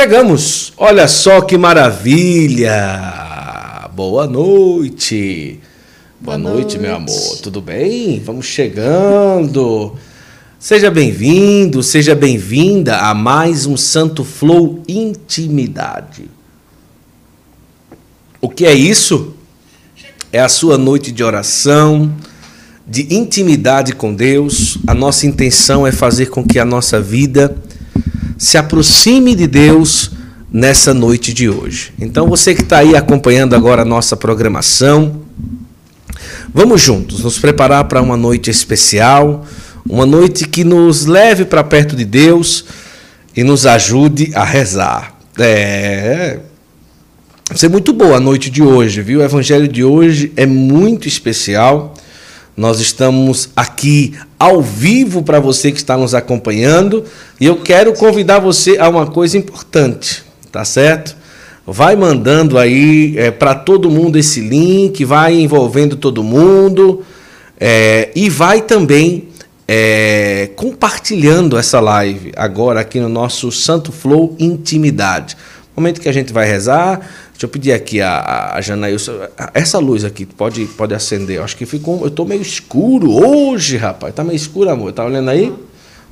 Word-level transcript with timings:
Chegamos! 0.00 0.72
Olha 0.78 1.06
só 1.06 1.42
que 1.42 1.58
maravilha! 1.58 2.70
Boa 3.94 4.26
noite! 4.26 5.60
Boa, 6.18 6.38
Boa 6.38 6.52
noite, 6.52 6.78
noite, 6.78 6.78
meu 6.78 6.96
amor. 6.96 7.38
Tudo 7.42 7.60
bem? 7.60 8.18
Vamos 8.24 8.46
chegando. 8.46 9.94
Seja 10.58 10.90
bem-vindo, 10.90 11.82
seja 11.82 12.14
bem-vinda 12.14 12.96
a 12.96 13.12
mais 13.12 13.66
um 13.66 13.76
Santo 13.76 14.24
Flow 14.24 14.82
Intimidade. 14.88 16.30
O 18.40 18.48
que 18.48 18.64
é 18.64 18.72
isso? 18.72 19.34
É 20.32 20.40
a 20.40 20.48
sua 20.48 20.78
noite 20.78 21.12
de 21.12 21.22
oração, 21.22 22.10
de 22.86 23.14
intimidade 23.14 23.92
com 23.92 24.14
Deus. 24.14 24.78
A 24.86 24.94
nossa 24.94 25.26
intenção 25.26 25.86
é 25.86 25.92
fazer 25.92 26.30
com 26.30 26.42
que 26.42 26.58
a 26.58 26.64
nossa 26.64 26.98
vida 26.98 27.54
se 28.40 28.56
aproxime 28.56 29.34
de 29.34 29.46
Deus 29.46 30.12
nessa 30.50 30.94
noite 30.94 31.34
de 31.34 31.50
hoje. 31.50 31.92
Então, 32.00 32.26
você 32.26 32.54
que 32.54 32.62
está 32.62 32.78
aí 32.78 32.96
acompanhando 32.96 33.54
agora 33.54 33.82
a 33.82 33.84
nossa 33.84 34.16
programação, 34.16 35.20
vamos 36.54 36.80
juntos 36.80 37.20
nos 37.20 37.38
preparar 37.38 37.84
para 37.84 38.00
uma 38.00 38.16
noite 38.16 38.50
especial, 38.50 39.44
uma 39.86 40.06
noite 40.06 40.48
que 40.48 40.64
nos 40.64 41.04
leve 41.04 41.44
para 41.44 41.62
perto 41.62 41.94
de 41.94 42.06
Deus 42.06 42.64
e 43.36 43.44
nos 43.44 43.66
ajude 43.66 44.32
a 44.34 44.42
rezar. 44.42 45.14
É. 45.38 46.38
Vai 47.46 47.58
ser 47.58 47.68
muito 47.68 47.92
boa 47.92 48.16
a 48.16 48.20
noite 48.20 48.48
de 48.48 48.62
hoje, 48.62 49.02
viu? 49.02 49.20
O 49.20 49.22
evangelho 49.22 49.68
de 49.68 49.84
hoje 49.84 50.32
é 50.34 50.46
muito 50.46 51.06
especial. 51.06 51.92
Nós 52.60 52.78
estamos 52.78 53.48
aqui 53.56 54.12
ao 54.38 54.60
vivo 54.60 55.22
para 55.22 55.40
você 55.40 55.72
que 55.72 55.78
está 55.78 55.96
nos 55.96 56.14
acompanhando 56.14 57.06
e 57.40 57.46
eu 57.46 57.56
quero 57.56 57.94
convidar 57.94 58.38
você 58.38 58.76
a 58.76 58.86
uma 58.86 59.06
coisa 59.06 59.38
importante, 59.38 60.22
tá 60.52 60.62
certo? 60.62 61.16
Vai 61.66 61.96
mandando 61.96 62.58
aí 62.58 63.14
é, 63.16 63.30
para 63.30 63.54
todo 63.54 63.90
mundo 63.90 64.18
esse 64.18 64.42
link, 64.42 65.02
vai 65.06 65.40
envolvendo 65.40 65.96
todo 65.96 66.22
mundo 66.22 67.02
é, 67.58 68.10
e 68.14 68.28
vai 68.28 68.60
também 68.60 69.28
é, 69.66 70.50
compartilhando 70.54 71.56
essa 71.56 71.80
live 71.80 72.30
agora 72.36 72.80
aqui 72.80 73.00
no 73.00 73.08
nosso 73.08 73.50
Santo 73.50 73.90
Flow 73.90 74.36
Intimidade. 74.38 75.34
Momento 75.74 75.98
que 75.98 76.10
a 76.10 76.12
gente 76.12 76.30
vai 76.30 76.46
rezar, 76.46 77.00
Deixa 77.40 77.46
eu 77.46 77.52
pedir 77.52 77.72
aqui 77.72 78.02
a, 78.02 78.52
a 78.54 78.60
Janaílson. 78.60 79.12
Essa 79.54 79.78
luz 79.78 80.04
aqui, 80.04 80.26
pode, 80.26 80.66
pode 80.76 80.92
acender. 80.92 81.38
Eu 81.38 81.42
acho 81.42 81.56
que 81.56 81.64
ficou. 81.64 82.02
Eu 82.02 82.08
estou 82.08 82.26
meio 82.26 82.42
escuro 82.42 83.10
hoje, 83.10 83.78
rapaz. 83.78 84.10
Está 84.10 84.22
meio 84.22 84.36
escuro, 84.36 84.68
amor. 84.68 84.92
Tá 84.92 85.06
olhando 85.06 85.30
aí? 85.30 85.50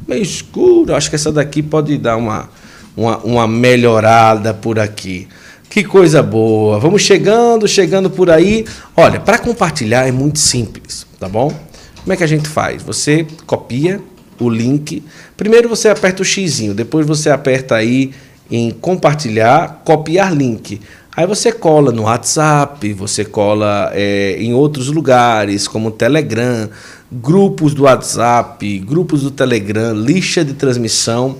Meio 0.06 0.22
escuro. 0.22 0.94
Acho 0.94 1.10
que 1.10 1.16
essa 1.16 1.30
daqui 1.30 1.62
pode 1.62 1.98
dar 1.98 2.16
uma, 2.16 2.48
uma, 2.96 3.18
uma 3.18 3.46
melhorada 3.46 4.54
por 4.54 4.78
aqui. 4.78 5.28
Que 5.68 5.84
coisa 5.84 6.22
boa. 6.22 6.78
Vamos 6.78 7.02
chegando, 7.02 7.68
chegando 7.68 8.08
por 8.08 8.30
aí. 8.30 8.64
Olha, 8.96 9.20
para 9.20 9.38
compartilhar 9.38 10.08
é 10.08 10.10
muito 10.10 10.38
simples, 10.38 11.06
tá 11.20 11.28
bom? 11.28 11.52
Como 12.00 12.10
é 12.10 12.16
que 12.16 12.24
a 12.24 12.26
gente 12.26 12.48
faz? 12.48 12.82
Você 12.84 13.26
copia 13.44 14.00
o 14.40 14.48
link. 14.48 15.04
Primeiro 15.36 15.68
você 15.68 15.90
aperta 15.90 16.22
o 16.22 16.24
xizinho, 16.24 16.72
depois 16.72 17.06
você 17.06 17.28
aperta 17.28 17.74
aí 17.74 18.12
em 18.50 18.70
compartilhar, 18.70 19.82
copiar 19.84 20.34
link. 20.34 20.80
Aí 21.18 21.26
você 21.26 21.50
cola 21.50 21.90
no 21.90 22.02
WhatsApp, 22.02 22.92
você 22.92 23.24
cola 23.24 23.90
é, 23.92 24.36
em 24.38 24.54
outros 24.54 24.86
lugares, 24.86 25.66
como 25.66 25.90
Telegram, 25.90 26.70
grupos 27.10 27.74
do 27.74 27.82
WhatsApp, 27.82 28.78
grupos 28.78 29.22
do 29.22 29.32
Telegram, 29.32 29.92
lixa 29.94 30.44
de 30.44 30.52
transmissão. 30.52 31.36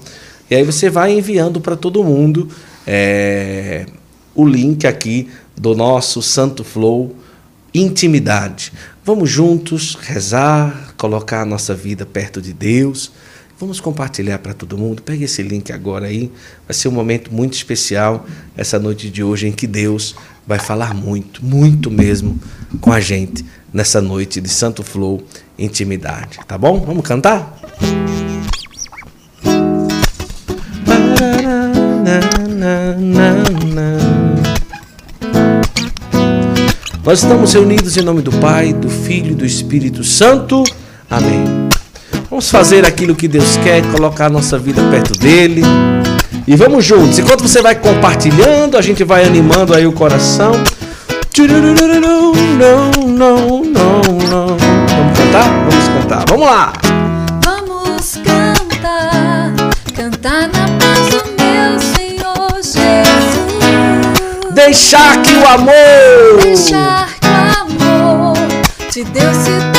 E 0.50 0.56
aí 0.56 0.64
você 0.64 0.90
vai 0.90 1.16
enviando 1.16 1.60
para 1.60 1.76
todo 1.76 2.02
mundo 2.02 2.48
é, 2.84 3.86
o 4.34 4.44
link 4.44 4.84
aqui 4.84 5.28
do 5.56 5.76
nosso 5.76 6.20
Santo 6.22 6.64
Flow 6.64 7.14
Intimidade. 7.72 8.72
Vamos 9.04 9.30
juntos 9.30 9.96
rezar, 10.00 10.92
colocar 10.96 11.42
a 11.42 11.46
nossa 11.46 11.72
vida 11.72 12.04
perto 12.04 12.42
de 12.42 12.52
Deus 12.52 13.12
Vamos 13.58 13.80
compartilhar 13.80 14.38
para 14.38 14.54
todo 14.54 14.78
mundo. 14.78 15.02
Pegue 15.02 15.24
esse 15.24 15.42
link 15.42 15.72
agora 15.72 16.06
aí. 16.06 16.30
Vai 16.66 16.74
ser 16.74 16.88
um 16.88 16.92
momento 16.92 17.34
muito 17.34 17.54
especial 17.54 18.24
essa 18.56 18.78
noite 18.78 19.10
de 19.10 19.22
hoje 19.22 19.48
em 19.48 19.52
que 19.52 19.66
Deus 19.66 20.14
vai 20.46 20.60
falar 20.60 20.94
muito, 20.94 21.44
muito 21.44 21.90
mesmo 21.90 22.38
com 22.80 22.92
a 22.92 23.00
gente 23.00 23.44
nessa 23.72 24.00
noite 24.00 24.40
de 24.40 24.48
Santo 24.48 24.84
Flow 24.84 25.22
Intimidade. 25.58 26.38
Tá 26.46 26.56
bom? 26.56 26.80
Vamos 26.80 27.04
cantar? 27.04 27.58
Nós 37.04 37.22
estamos 37.22 37.52
reunidos 37.52 37.96
em 37.96 38.02
nome 38.02 38.22
do 38.22 38.30
Pai, 38.32 38.72
do 38.72 38.88
Filho 38.88 39.32
e 39.32 39.34
do 39.34 39.44
Espírito 39.44 40.04
Santo. 40.04 40.62
Amém. 41.10 41.67
Vamos 42.30 42.50
fazer 42.50 42.84
aquilo 42.84 43.14
que 43.14 43.26
Deus 43.26 43.56
quer, 43.58 43.82
colocar 43.90 44.26
a 44.26 44.28
nossa 44.28 44.58
vida 44.58 44.82
perto 44.90 45.18
dele. 45.18 45.62
E 46.46 46.54
vamos 46.56 46.84
juntos. 46.84 47.18
Enquanto 47.18 47.40
você 47.42 47.62
vai 47.62 47.74
compartilhando, 47.74 48.76
a 48.76 48.82
gente 48.82 49.02
vai 49.02 49.24
animando 49.24 49.74
aí 49.74 49.86
o 49.86 49.92
coração. 49.92 50.52
Não, 51.38 52.90
não, 52.90 53.62
não, 53.64 54.02
não. 54.28 54.46
Vamos 54.58 55.18
cantar? 55.18 55.48
Vamos 55.70 55.88
cantar. 55.88 56.24
Vamos 56.28 56.46
lá. 56.46 56.72
Vamos 57.44 58.16
cantar, 58.16 59.54
cantar 59.94 60.48
na 60.48 60.66
paz 60.78 61.08
do 61.08 61.22
meu 61.38 61.80
Senhor 61.80 62.54
Jesus. 62.56 63.54
Deixar 64.52 65.22
que 65.22 65.34
o 65.34 65.46
amor, 65.46 66.42
deixar 66.42 67.08
que 67.20 67.28
o 67.28 67.60
amor 67.62 68.36
de 68.90 69.04
Deus 69.04 69.36
se 69.36 69.77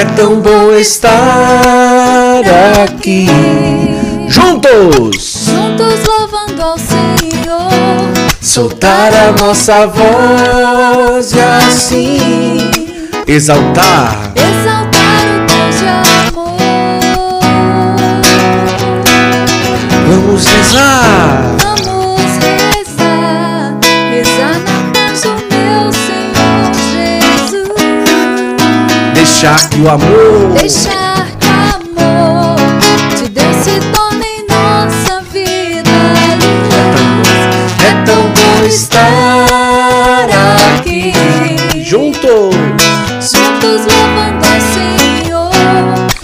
é 0.00 0.04
tão 0.16 0.40
bom 0.40 0.72
estar 0.72 1.12
aqui. 2.84 3.26
Juntos! 4.28 5.44
Juntos 5.46 6.00
louvando 6.06 6.62
ao 6.62 6.78
Senhor. 6.78 7.70
Soltar 8.40 9.12
a 9.14 9.32
nossa 9.32 9.86
voz 9.86 11.32
e 11.32 11.40
assim 11.40 12.70
exaltar. 13.26 14.32
Exaltar 14.34 15.22
o 15.36 15.46
Deus 15.46 15.78
de 15.78 15.86
amor. 16.30 16.56
Vamos 20.08 20.46
rezar. 20.46 21.49
Deixar 29.40 29.70
que 29.70 29.80
o 29.80 29.88
amor. 29.88 30.52
Deixar 30.52 31.26
que 31.40 31.46
o 31.46 32.04
amor 32.04 32.56
de 33.16 33.26
Deus 33.30 33.56
se 33.56 33.80
torne 33.90 34.26
em 34.26 34.46
nossa 34.46 35.22
vida. 35.32 35.88
É 37.82 38.04
tão 38.04 38.20
bom 38.20 38.66
estar 38.66 40.28
aqui. 40.76 41.14
Juntos. 41.82 42.54
Juntos 43.18 43.86
louvando 43.86 44.44
ao 44.44 44.60
Senhor. 44.74 45.50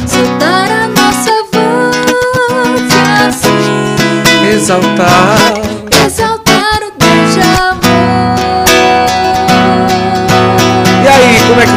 Soltar 0.07 0.71
a 0.71 0.87
nossa 0.89 1.33
voz 1.55 2.93
e 2.93 3.27
assim. 3.27 4.53
Exaltar. 4.55 5.46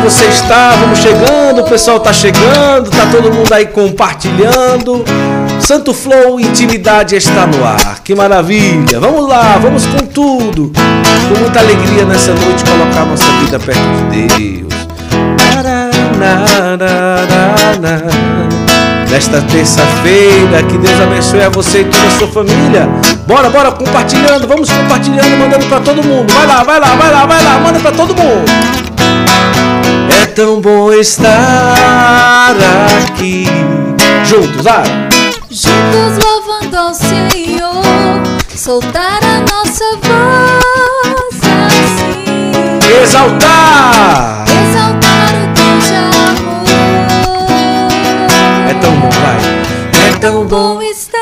Você 0.09 0.25
está? 0.25 0.71
Vamos 0.71 0.97
chegando, 0.97 1.61
o 1.61 1.63
pessoal 1.65 1.97
está 1.97 2.11
chegando, 2.11 2.89
tá 2.89 3.05
todo 3.11 3.31
mundo 3.31 3.53
aí 3.53 3.67
compartilhando. 3.67 5.05
Santo 5.59 5.93
Flow 5.93 6.39
Intimidade 6.39 7.15
está 7.15 7.45
no 7.45 7.63
ar. 7.63 7.99
Que 8.03 8.15
maravilha! 8.15 8.99
Vamos 8.99 9.29
lá, 9.29 9.59
vamos 9.61 9.85
com 9.85 9.99
tudo. 9.99 10.71
Com 11.27 11.39
muita 11.39 11.59
alegria 11.59 12.05
nessa 12.05 12.33
noite 12.33 12.63
colocar 12.65 13.05
nossa 13.05 13.31
vida 13.43 13.59
perto 13.59 13.81
de 14.09 14.27
Deus. 14.27 14.73
Nesta 19.11 19.41
terça-feira, 19.41 20.63
que 20.63 20.77
Deus 20.77 21.01
abençoe 21.01 21.41
a 21.43 21.49
você 21.49 21.81
e 21.81 21.85
toda 21.85 22.07
a 22.07 22.11
sua 22.11 22.27
família. 22.29 22.89
Bora, 23.27 23.49
bora, 23.49 23.71
compartilhando, 23.71 24.47
vamos 24.47 24.71
compartilhando, 24.71 25.37
mandando 25.37 25.65
para 25.67 25.79
todo 25.81 26.03
mundo. 26.03 26.33
Vai 26.33 26.47
lá, 26.47 26.63
vai 26.63 26.79
lá, 26.79 26.95
vai 26.95 27.11
lá, 27.11 27.25
vai 27.27 27.43
lá, 27.43 27.59
manda 27.59 27.79
para 27.79 27.91
todo 27.91 28.15
mundo. 28.15 28.88
É 30.21 30.25
tão 30.25 30.59
bom 30.59 30.91
estar 30.91 32.55
aqui. 33.07 33.45
Juntos, 34.25 34.63
vai! 34.63 34.83
Juntos 35.49 36.23
louvando 36.23 36.77
ao 36.77 36.93
Senhor, 36.93 38.21
soltar 38.55 39.23
a 39.23 39.39
nossa 39.39 39.85
voz 40.03 41.39
assim. 41.67 43.01
Exaltar! 43.01 44.45
Exaltar 44.47 45.31
o 45.35 45.53
de 45.79 45.93
amor. 45.95 46.67
É 48.69 48.73
tão 48.81 48.93
bom, 48.99 49.09
vai! 49.09 49.39
É 50.07 50.11
tão 50.19 50.45
bom 50.45 50.81
estar 50.81 51.19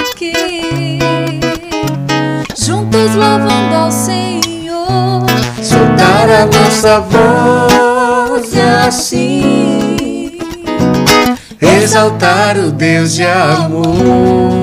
aqui, 0.00 0.98
juntos 2.56 3.14
louvando 3.14 3.74
ao 3.74 3.90
Senhor, 3.90 4.01
a 6.32 6.46
nossa 6.46 7.00
voz 7.00 8.54
e 8.54 8.60
assim 8.60 10.30
exaltar 11.60 12.56
o 12.58 12.70
Deus 12.70 13.14
de 13.14 13.22
amor. 13.22 14.62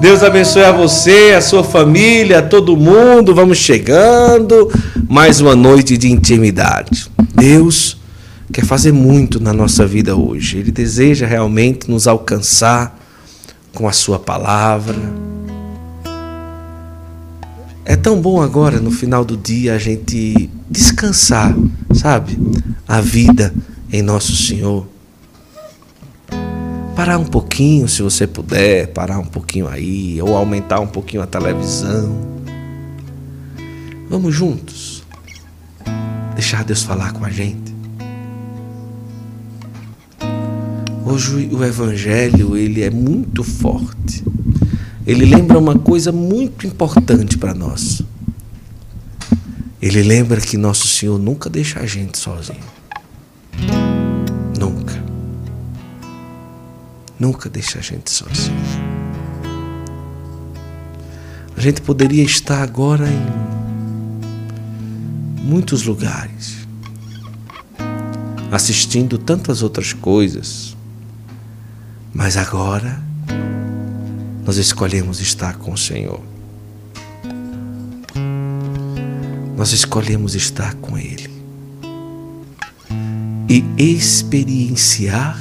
Deus 0.00 0.22
abençoe 0.22 0.64
a 0.64 0.72
você, 0.72 1.34
a 1.36 1.42
sua 1.42 1.62
família, 1.62 2.38
a 2.38 2.42
todo 2.42 2.76
mundo. 2.76 3.34
Vamos 3.34 3.58
chegando. 3.58 4.70
Mais 5.08 5.40
uma 5.40 5.54
noite 5.54 5.96
de 5.96 6.10
intimidade. 6.10 7.10
Deus 7.34 7.98
quer 8.52 8.64
fazer 8.64 8.92
muito 8.92 9.38
na 9.40 9.52
nossa 9.52 9.86
vida 9.86 10.16
hoje. 10.16 10.58
Ele 10.58 10.70
deseja 10.70 11.26
realmente 11.26 11.90
nos 11.90 12.06
alcançar 12.06 12.98
com 13.74 13.86
a 13.86 13.92
sua 13.92 14.18
palavra. 14.18 14.96
É 17.88 17.94
tão 17.94 18.20
bom 18.20 18.42
agora 18.42 18.80
no 18.80 18.90
final 18.90 19.24
do 19.24 19.36
dia 19.36 19.76
a 19.76 19.78
gente 19.78 20.50
descansar, 20.68 21.54
sabe? 21.94 22.36
A 22.86 23.00
vida 23.00 23.54
em 23.92 24.02
nosso 24.02 24.34
Senhor. 24.34 24.88
Parar 26.96 27.16
um 27.16 27.24
pouquinho, 27.24 27.86
se 27.86 28.02
você 28.02 28.26
puder, 28.26 28.88
parar 28.88 29.20
um 29.20 29.24
pouquinho 29.24 29.68
aí, 29.68 30.20
ou 30.20 30.36
aumentar 30.36 30.80
um 30.80 30.88
pouquinho 30.88 31.22
a 31.22 31.28
televisão. 31.28 32.12
Vamos 34.10 34.34
juntos. 34.34 35.04
Deixar 36.34 36.64
Deus 36.64 36.82
falar 36.82 37.12
com 37.12 37.24
a 37.24 37.30
gente. 37.30 37.72
Hoje 41.04 41.48
o 41.52 41.62
evangelho, 41.62 42.56
ele 42.56 42.82
é 42.82 42.90
muito 42.90 43.44
forte. 43.44 44.24
Ele 45.06 45.24
lembra 45.24 45.56
uma 45.56 45.78
coisa 45.78 46.10
muito 46.10 46.66
importante 46.66 47.38
para 47.38 47.54
nós. 47.54 48.02
Ele 49.80 50.02
lembra 50.02 50.40
que 50.40 50.56
nosso 50.56 50.88
Senhor 50.88 51.16
nunca 51.16 51.48
deixa 51.48 51.78
a 51.78 51.86
gente 51.86 52.18
sozinho. 52.18 52.58
Nunca. 54.58 55.00
Nunca 57.20 57.48
deixa 57.48 57.78
a 57.78 57.82
gente 57.82 58.10
sozinho. 58.10 58.56
A 61.56 61.60
gente 61.60 61.80
poderia 61.82 62.24
estar 62.24 62.60
agora 62.60 63.08
em 63.08 63.46
muitos 65.40 65.84
lugares, 65.84 66.66
assistindo 68.50 69.18
tantas 69.18 69.62
outras 69.62 69.92
coisas, 69.92 70.76
mas 72.12 72.36
agora 72.36 73.05
nós 74.46 74.58
escolhemos 74.58 75.20
estar 75.20 75.56
com 75.56 75.72
o 75.72 75.76
Senhor. 75.76 76.22
Nós 79.56 79.72
escolhemos 79.72 80.36
estar 80.36 80.74
com 80.74 80.96
Ele 80.96 81.28
e 83.48 83.64
experienciar 83.76 85.36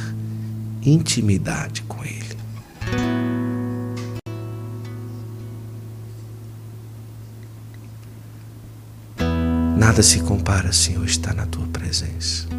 intimidade 0.82 1.84
com 1.84 2.04
Ele. 2.04 2.36
Nada 9.78 10.02
se 10.02 10.20
compara, 10.22 10.74
Senhor, 10.74 11.06
estar 11.06 11.36
na 11.36 11.46
tua 11.46 11.68
presença. 11.68 12.55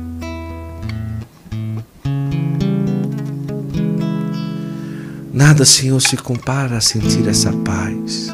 Nada, 5.37 5.67
Senhor, 5.67 6.01
se 6.01 6.17
compara 6.17 6.79
a 6.79 6.81
sentir 6.81 7.29
essa 7.29 7.53
paz, 7.53 8.29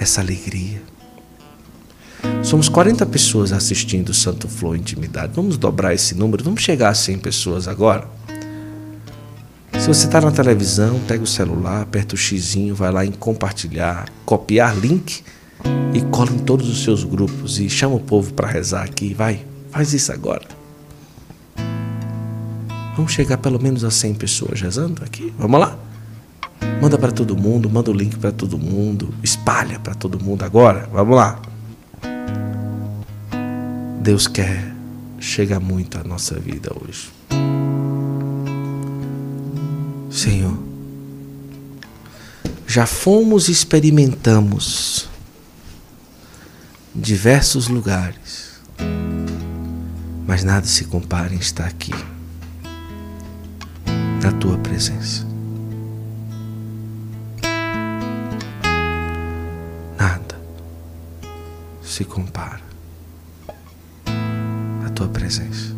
essa 0.00 0.20
alegria. 0.20 0.82
Somos 2.42 2.68
40 2.68 3.06
pessoas 3.06 3.52
assistindo 3.52 4.08
o 4.08 4.14
Santo 4.14 4.48
Flow 4.48 4.74
Intimidade. 4.74 5.30
Vamos 5.32 5.56
dobrar 5.56 5.94
esse 5.94 6.16
número, 6.16 6.42
vamos 6.42 6.60
chegar 6.60 6.88
a 6.88 6.94
100 6.94 7.18
pessoas 7.20 7.68
agora. 7.68 8.08
Se 9.78 9.86
você 9.86 10.06
está 10.06 10.20
na 10.20 10.32
televisão, 10.32 10.98
pega 11.06 11.22
o 11.22 11.26
celular, 11.26 11.82
aperta 11.82 12.16
o 12.16 12.18
xizinho, 12.18 12.74
vai 12.74 12.90
lá 12.90 13.06
em 13.06 13.12
compartilhar, 13.12 14.08
copiar 14.24 14.76
link 14.76 15.22
e 15.94 16.00
cola 16.10 16.32
em 16.32 16.38
todos 16.38 16.68
os 16.68 16.82
seus 16.82 17.04
grupos 17.04 17.60
e 17.60 17.70
chama 17.70 17.94
o 17.94 18.00
povo 18.00 18.34
para 18.34 18.48
rezar 18.48 18.82
aqui. 18.82 19.14
Vai, 19.14 19.44
faz 19.70 19.94
isso 19.94 20.10
agora. 20.10 20.63
Vamos 22.96 23.12
chegar 23.12 23.38
pelo 23.38 23.60
menos 23.60 23.84
a 23.84 23.90
100 23.90 24.14
pessoas 24.14 24.60
rezando 24.60 25.02
aqui. 25.04 25.32
Vamos 25.38 25.60
lá? 25.60 25.76
Manda 26.80 26.98
para 26.98 27.12
todo 27.12 27.36
mundo, 27.36 27.68
manda 27.68 27.90
o 27.90 27.94
link 27.94 28.16
para 28.16 28.30
todo 28.32 28.58
mundo, 28.58 29.12
espalha 29.22 29.78
para 29.78 29.94
todo 29.94 30.22
mundo 30.22 30.44
agora. 30.44 30.88
Vamos 30.92 31.16
lá. 31.16 31.40
Deus 34.00 34.26
quer 34.26 34.72
chegar 35.18 35.60
muito 35.60 35.98
à 35.98 36.04
nossa 36.04 36.38
vida 36.38 36.70
hoje. 36.74 37.10
Senhor, 40.10 40.56
já 42.66 42.86
fomos 42.86 43.48
e 43.48 43.52
experimentamos 43.52 45.08
diversos 46.94 47.66
lugares, 47.68 48.60
mas 50.26 50.44
nada 50.44 50.66
se 50.66 50.84
compara 50.84 51.34
em 51.34 51.38
estar 51.38 51.66
aqui, 51.66 51.94
na 54.24 54.32
tua 54.32 54.56
presença. 54.56 55.26
Nada 59.98 60.40
se 61.82 62.06
compara 62.06 62.62
à 64.86 64.88
tua 64.94 65.08
presença. 65.08 65.74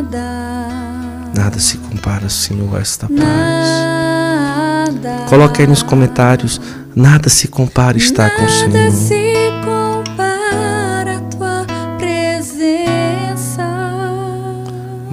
Nada, 0.00 1.30
Nada 1.34 1.58
se 1.58 1.76
compara, 1.78 2.28
Senhor, 2.28 2.76
a 2.76 2.80
esta 2.80 3.06
paz. 3.06 3.18
nada. 3.18 5.24
Coloca 5.28 5.62
aí 5.62 5.66
nos 5.66 5.82
comentários. 5.82 6.60
Nada 6.94 7.28
se 7.28 7.48
compara 7.48 7.96
a 7.96 7.98
estar 7.98 8.30
com 8.36 8.44
o 8.44 8.48
Senhor. 8.48 9.29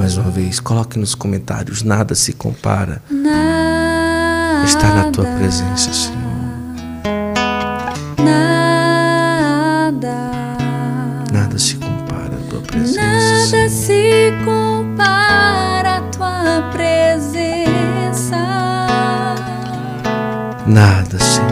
Mais 0.07 0.15
uma 0.17 0.31
vez, 0.31 0.61
coloque 0.61 0.97
nos 0.97 1.13
comentários. 1.13 1.83
Nada 1.83 2.15
se 2.15 2.31
compara 2.31 3.01
Nada. 3.11 4.63
estar 4.63 4.95
na 4.95 5.11
tua 5.11 5.25
presença, 5.25 5.91
Senhor. 5.91 6.15
Nada. 8.23 10.15
Nada 11.29 11.59
se 11.59 11.75
compara 11.75 12.35
à 12.35 12.49
tua 12.49 12.61
presença. 12.61 13.01
Nada 13.01 13.47
Senhor. 13.47 13.69
se 13.69 14.31
compara 14.45 15.97
à 15.97 16.01
tua 16.03 16.69
presença. 16.71 18.37
Nada, 20.65 21.19
Senhor. 21.19 21.46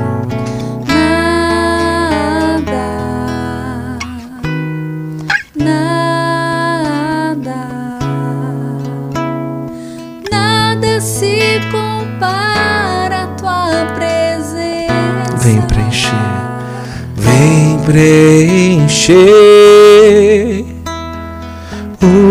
Preencher 17.86 19.15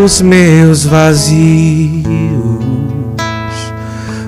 os 0.03 0.21
meus 0.21 0.85
vazios, 0.85 2.05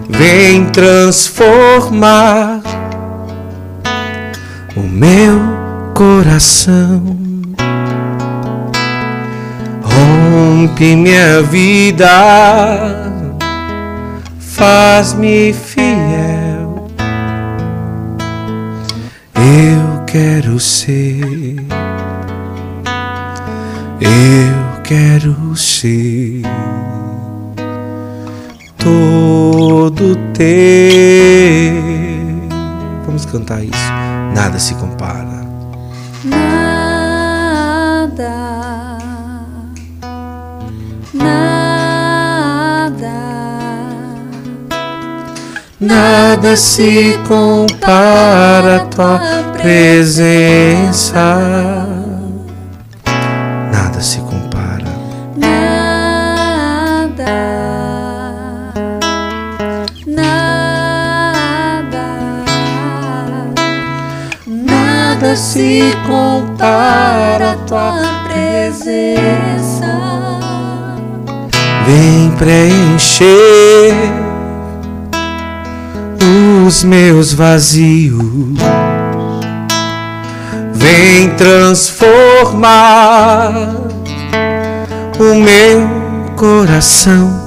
vem 0.08 0.66
transformar 0.66 2.62
o 4.76 4.80
meu 4.80 5.38
coração, 5.94 7.16
Rompe 9.82 10.94
minha 10.94 11.42
vida, 11.42 12.08
faz-me 14.38 15.52
fiel. 15.52 15.95
Quero 20.16 20.58
ser, 20.58 21.56
eu 24.00 24.80
quero 24.82 25.54
ser 25.54 26.40
todo 28.78 30.16
teu. 30.32 30.46
Vamos 33.04 33.26
cantar 33.26 33.62
isso. 33.62 33.92
Nada 34.34 34.58
se 34.58 34.74
compara. 34.76 35.44
Nada, 36.24 36.48
nada, 41.12 41.76
Nada 45.78 46.56
se 46.56 47.18
compara 47.28 48.76
à 48.76 48.86
tua 48.86 49.20
presença. 49.66 51.38
Nada 53.72 54.00
se 54.00 54.20
compara. 54.20 54.86
nada, 55.36 55.64
nada, 60.06 60.86
nada 64.46 65.34
se 65.34 65.82
compara 66.06 67.52
à 67.52 67.56
tua 67.66 68.04
presença. 68.28 69.86
Vem 71.84 72.30
preencher 72.38 73.94
os 76.64 76.84
meus 76.84 77.32
vazios. 77.32 78.85
Vem 80.78 81.30
transformar 81.36 83.52
o 85.18 85.34
meu 85.34 85.88
coração. 86.36 87.46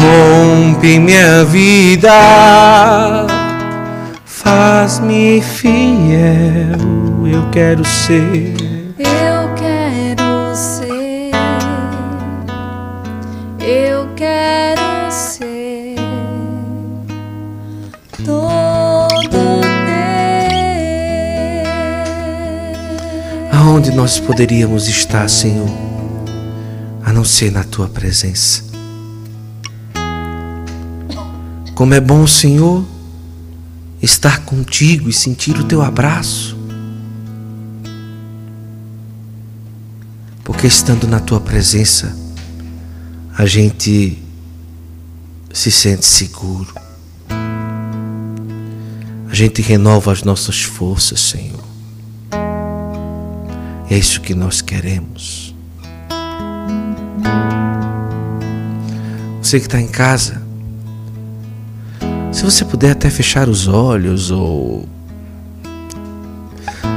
Rompe 0.00 0.98
minha 0.98 1.44
vida, 1.44 2.10
faz-me 4.24 5.40
fiel. 5.40 6.78
Eu 7.26 7.48
quero 7.50 7.84
ser. 7.84 8.79
Aonde 23.70 23.92
nós 23.92 24.18
poderíamos 24.18 24.88
estar, 24.88 25.30
Senhor, 25.30 25.68
a 27.04 27.12
não 27.12 27.24
ser 27.24 27.52
na 27.52 27.62
tua 27.62 27.86
presença? 27.86 28.64
Como 31.76 31.94
é 31.94 32.00
bom, 32.00 32.26
Senhor, 32.26 32.84
estar 34.02 34.44
contigo 34.44 35.08
e 35.08 35.12
sentir 35.12 35.56
o 35.56 35.62
teu 35.62 35.82
abraço. 35.82 36.58
Porque 40.42 40.66
estando 40.66 41.06
na 41.06 41.20
tua 41.20 41.40
presença, 41.40 42.12
a 43.38 43.46
gente 43.46 44.18
se 45.52 45.70
sente 45.70 46.04
seguro. 46.04 46.74
A 49.28 49.32
gente 49.32 49.62
renova 49.62 50.10
as 50.10 50.24
nossas 50.24 50.60
forças, 50.60 51.20
Senhor. 51.20 51.69
É 53.90 53.98
isso 53.98 54.20
que 54.20 54.36
nós 54.36 54.62
queremos. 54.62 55.52
Você 59.42 59.58
que 59.58 59.66
está 59.66 59.80
em 59.80 59.88
casa, 59.88 60.40
se 62.30 62.44
você 62.44 62.64
puder 62.64 62.92
até 62.92 63.10
fechar 63.10 63.48
os 63.48 63.66
olhos 63.66 64.30
ou 64.30 64.88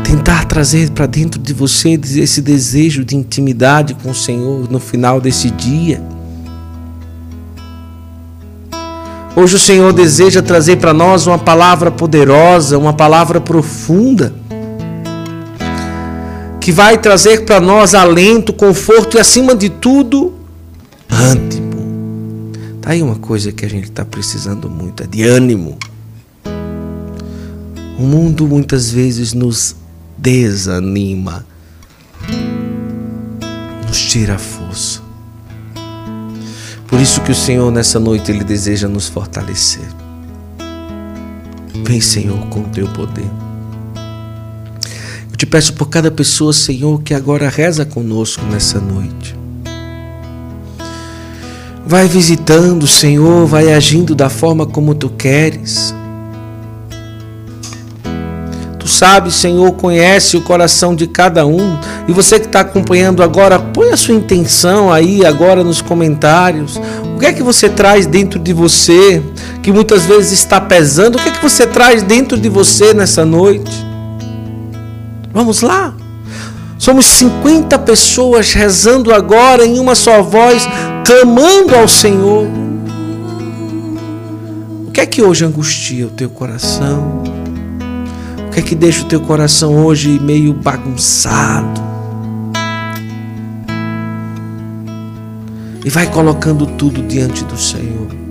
tentar 0.04 0.46
trazer 0.46 0.92
para 0.92 1.08
dentro 1.08 1.42
de 1.42 1.52
você 1.52 2.00
esse 2.16 2.40
desejo 2.44 3.04
de 3.04 3.16
intimidade 3.16 3.96
com 3.96 4.12
o 4.12 4.16
Senhor 4.16 4.70
no 4.70 4.80
final 4.80 5.20
desse 5.20 5.50
dia. 5.50 6.00
Hoje 9.36 9.56
o 9.56 9.60
Senhor 9.60 9.92
deseja 9.92 10.44
trazer 10.44 10.76
para 10.76 10.94
nós 10.94 11.26
uma 11.26 11.40
palavra 11.40 11.90
poderosa, 11.90 12.78
uma 12.78 12.94
palavra 12.94 13.42
profunda, 13.42 14.32
que 16.64 16.72
vai 16.72 16.98
trazer 16.98 17.44
para 17.44 17.60
nós 17.60 17.94
alento, 17.94 18.54
conforto 18.54 19.18
e, 19.18 19.20
acima 19.20 19.54
de 19.54 19.68
tudo, 19.68 20.34
ânimo. 21.10 22.54
Tá 22.82 22.92
aí 22.92 23.04
uma 23.04 23.18
coisa 23.18 23.52
que 23.52 23.66
a 23.66 23.70
gente 23.70 23.90
está 23.90 24.06
precisando 24.06 24.70
muito, 24.70 25.04
é 25.04 25.06
de 25.06 25.24
ânimo. 25.24 25.78
O 28.00 28.04
mundo 28.04 28.48
muitas 28.48 28.90
vezes 28.90 29.34
nos 29.34 29.76
desanima, 30.18 31.46
nos 33.86 34.02
tira 34.02 34.36
a 34.36 34.40
força. 34.40 35.02
Por 36.88 37.02
isso 37.02 37.20
que 37.20 37.32
o 37.34 37.36
Senhor 37.36 37.70
nessa 37.74 38.00
noite 38.00 38.32
ele 38.32 38.46
deseja 38.46 38.88
nos 38.88 39.10
fortalecer. 39.10 39.90
Vem, 41.84 42.00
Senhor, 42.00 42.40
com 42.48 42.62
o 42.62 42.70
teu 42.70 42.88
poder. 42.88 43.43
Te 45.44 45.48
peço 45.48 45.74
por 45.74 45.90
cada 45.90 46.10
pessoa, 46.10 46.54
Senhor, 46.54 47.02
que 47.02 47.14
agora 47.14 47.50
reza 47.50 47.84
conosco 47.84 48.46
nessa 48.46 48.80
noite. 48.80 49.36
Vai 51.86 52.08
visitando, 52.08 52.88
Senhor, 52.88 53.46
vai 53.46 53.74
agindo 53.74 54.16
da 54.16 54.30
forma 54.30 54.66
como 54.66 54.96
tu 54.96 55.10
queres. 55.10 55.94
Tu 58.80 58.88
sabes, 58.88 59.36
Senhor, 59.36 59.70
conhece 59.74 60.38
o 60.38 60.42
coração 60.42 60.96
de 60.96 61.08
cada 61.08 61.46
um. 61.46 61.78
E 62.08 62.14
você 62.14 62.40
que 62.40 62.46
está 62.46 62.62
acompanhando 62.62 63.22
agora, 63.22 63.60
põe 63.60 63.92
a 63.92 63.98
sua 63.98 64.16
intenção 64.16 64.94
aí 64.94 65.26
agora 65.26 65.62
nos 65.62 65.82
comentários. 65.82 66.80
O 67.14 67.20
que 67.20 67.26
é 67.26 67.34
que 67.34 67.44
você 67.44 67.68
traz 67.68 68.06
dentro 68.06 68.40
de 68.40 68.54
você 68.54 69.22
que 69.62 69.74
muitas 69.74 70.06
vezes 70.06 70.32
está 70.32 70.62
pesando? 70.62 71.18
O 71.18 71.22
que 71.22 71.28
é 71.28 71.32
que 71.34 71.44
você 71.44 71.68
traz 71.68 72.02
dentro 72.02 72.40
de 72.40 72.48
você 72.48 72.94
nessa 72.94 73.26
noite? 73.26 73.93
Vamos 75.34 75.62
lá. 75.62 75.94
Somos 76.78 77.06
50 77.06 77.80
pessoas 77.80 78.54
rezando 78.54 79.14
agora 79.14 79.66
em 79.66 79.80
uma 79.80 79.96
só 79.96 80.22
voz, 80.22 80.68
clamando 81.06 81.76
ao 81.76 81.88
Senhor. 81.88 82.48
O 84.88 84.92
que 84.92 85.02
é 85.02 85.06
que 85.06 85.24
hoje 85.24 85.44
angustia 85.44 86.06
o 86.06 86.12
teu 86.12 86.30
coração? 86.30 87.24
O 88.48 88.52
que 88.52 88.60
é 88.60 88.62
que 88.62 88.76
deixa 88.76 89.02
o 89.02 89.06
teu 89.06 89.22
coração 89.22 89.84
hoje 89.86 90.20
meio 90.20 90.54
bagunçado? 90.54 91.82
E 95.84 95.90
vai 95.90 96.06
colocando 96.08 96.66
tudo 96.66 97.02
diante 97.02 97.44
do 97.44 97.58
Senhor. 97.58 98.23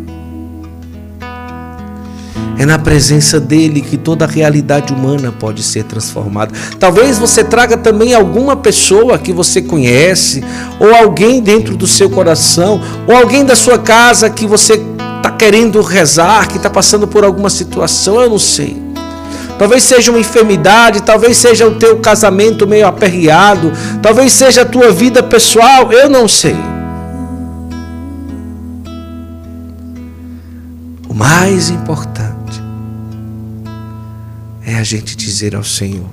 É 2.59 2.67
na 2.67 2.79
presença 2.79 3.41
dele 3.41 3.81
que 3.81 3.97
toda 3.97 4.25
a 4.25 4.29
realidade 4.29 4.93
humana 4.93 5.33
pode 5.33 5.63
ser 5.63 5.85
transformada. 5.85 6.53
Talvez 6.79 7.19
você 7.19 7.43
traga 7.43 7.77
também 7.77 8.15
alguma 8.15 8.57
pessoa 8.57 9.19
que 9.19 9.33
você 9.33 9.63
conhece, 9.63 10.45
ou 10.79 10.95
alguém 10.95 11.41
dentro 11.41 11.77
do 11.77 11.87
seu 11.87 12.11
coração, 12.11 12.81
ou 13.07 13.17
alguém 13.17 13.45
da 13.45 13.57
sua 13.57 13.79
casa 13.79 14.29
que 14.29 14.47
você 14.47 14.75
está 15.17 15.31
querendo 15.31 15.81
rezar, 15.81 16.49
que 16.49 16.57
está 16.57 16.69
passando 16.69 17.07
por 17.09 17.25
alguma 17.25 17.49
situação, 17.49 18.21
eu 18.21 18.29
não 18.29 18.39
sei. 18.39 18.81
Talvez 19.59 19.83
seja 19.83 20.11
uma 20.11 20.21
enfermidade, 20.21 21.03
talvez 21.03 21.37
seja 21.37 21.67
o 21.67 21.77
teu 21.77 21.99
casamento 22.01 22.67
meio 22.67 22.87
aperreado, 22.87 23.73
talvez 24.03 24.33
seja 24.33 24.63
a 24.63 24.65
tua 24.65 24.91
vida 24.91 25.23
pessoal, 25.23 25.93
eu 25.93 26.11
não 26.11 26.27
sei. 26.27 26.57
O 31.09 31.15
mais 31.15 31.71
importante 31.71 32.32
é 34.65 34.77
a 34.77 34.85
gente 34.85 35.17
dizer 35.17 35.55
ao 35.55 35.65
Senhor: 35.65 36.09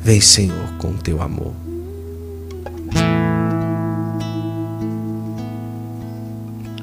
Vem, 0.00 0.20
Senhor, 0.20 0.72
com 0.78 0.88
o 0.88 0.94
teu 0.98 1.20
amor. 1.20 1.52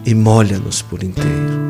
E 0.06 0.14
molha-nos 0.14 0.82
por 0.82 1.02
inteiro. 1.02 1.64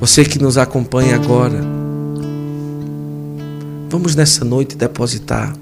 Você 0.00 0.24
que 0.24 0.38
nos 0.38 0.58
acompanha 0.58 1.14
agora, 1.14 1.60
vamos 3.88 4.16
nessa 4.16 4.44
noite 4.44 4.74
depositar 4.74 5.54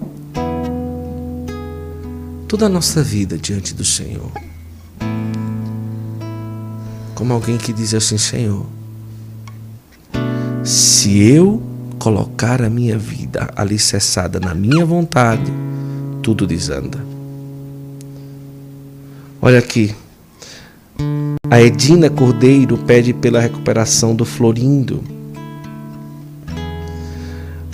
toda 2.47 2.67
a 2.67 2.69
nossa 2.69 3.03
vida 3.03 3.37
diante 3.37 3.75
do 3.75 3.85
Senhor. 3.85 4.31
Como 7.15 7.33
alguém 7.33 7.57
que 7.57 7.73
diz 7.73 7.95
assim: 7.95 8.19
Senhor, 8.19 8.67
se 10.65 11.19
eu 11.19 11.63
colocar 11.99 12.63
a 12.63 12.71
minha 12.71 12.99
vida 12.99 13.51
alicerçada 13.57 14.39
na 14.39 14.55
minha 14.55 14.85
vontade, 14.85 15.51
tudo 16.23 16.47
desanda. 16.47 16.99
Olha 19.41 19.59
aqui. 19.59 19.95
A 21.51 21.61
Edina 21.61 22.11
Cordeiro 22.11 22.77
pede 22.79 23.13
pela 23.13 23.41
recuperação 23.41 24.15
do 24.15 24.25
Florindo. 24.25 25.16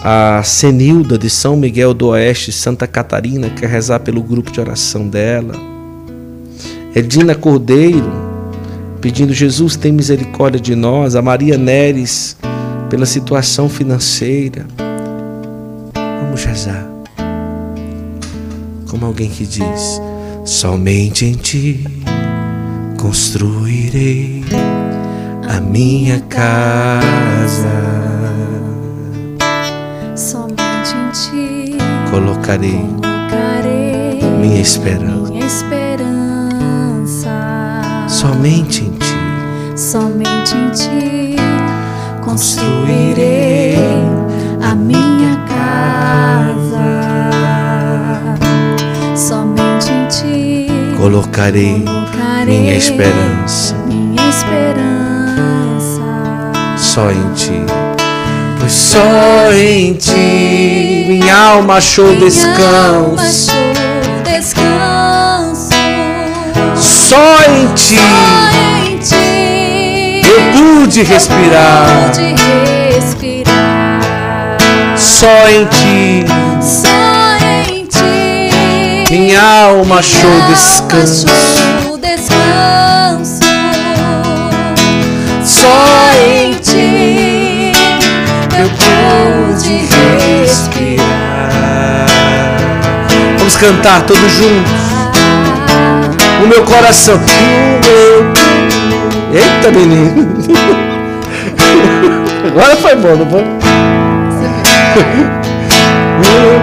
A 0.05 0.43
Senilda 0.43 1.17
de 1.17 1.31
São 1.31 1.57
Miguel 1.57 1.95
do 1.95 2.09
Oeste, 2.09 2.51
Santa 2.51 2.89
Catarina, 2.89 3.49
quer 3.51 3.69
rezar 3.69 4.01
pelo 4.01 4.21
grupo 4.21 4.51
de 4.51 4.61
oração 4.61 5.07
dela. 5.07 5.55
Edina 6.93 7.37
Cordeiro, 7.37 8.11
pedindo 9.01 9.33
Jesus 9.33 9.77
tem 9.77 9.93
misericórdia 9.93 10.61
de 10.61 10.75
nós. 10.75 11.15
A 11.15 11.23
Maria 11.23 11.57
Neres, 11.57 12.37
pela 12.91 13.07
situação 13.07 13.69
financeira. 13.69 14.67
Vamos 16.21 16.45
rezar. 16.45 16.85
Como 18.91 19.07
alguém 19.07 19.31
que 19.31 19.47
diz: 19.47 20.03
Somente 20.45 21.25
em 21.25 21.35
ti 21.35 21.87
construirei 22.99 24.45
a 25.49 25.61
minha 25.61 26.19
casa. 26.23 28.02
Colocarei 32.13 32.85
minha 34.39 34.61
esperança. 34.61 35.31
Somente 38.07 38.85
em 38.85 38.91
ti 38.91 39.17
Somente 39.75 40.55
em 40.55 40.71
ti 40.73 41.37
construirei 42.23 43.79
a 44.61 44.75
minha 44.75 45.39
casa. 45.49 47.01
Somente 49.17 49.91
em 49.91 50.07
ti 50.09 50.67
colocarei 50.99 51.83
minha 52.45 52.75
esperança. 52.75 53.75
minha 53.87 54.29
esperança. 54.29 56.03
Só 56.77 57.11
em 57.11 57.33
ti. 57.33 57.72
Pois 58.63 58.73
só 58.73 59.53
em 59.53 59.95
ti 59.95 61.05
minha 61.09 61.37
alma 61.37 61.79
achou 61.79 62.15
descanso. 62.15 63.51
Só 66.77 67.37
em 67.49 67.67
ti. 67.75 67.97
Só 67.97 68.89
em 68.89 68.99
ti. 68.99 70.23
Eu 70.25 70.53
pude 70.53 71.03
respirar. 71.03 72.13
Só 74.97 75.49
em 75.49 75.67
ti. 75.67 76.25
Só 76.61 77.69
em 77.69 77.85
ti. 77.87 79.11
Minha 79.11 79.43
alma 79.43 79.99
achou 79.99 80.41
descanso. 80.49 81.27
Só 85.45 85.69
em 86.25 86.55
ti 86.55 86.92
pude 89.13 89.89
respirar. 90.41 92.07
Vamos 93.39 93.57
cantar 93.57 94.03
todos 94.03 94.33
juntos. 94.33 94.73
O 96.43 96.47
meu 96.47 96.63
coração. 96.65 97.17
O. 97.17 98.33
Eita, 99.35 99.71
menino. 99.71 100.33
Agora 102.47 102.77
foi 102.77 102.97
bom, 102.97 103.17
não 103.17 103.31
foi? 103.31 103.45
Meu 106.23 106.61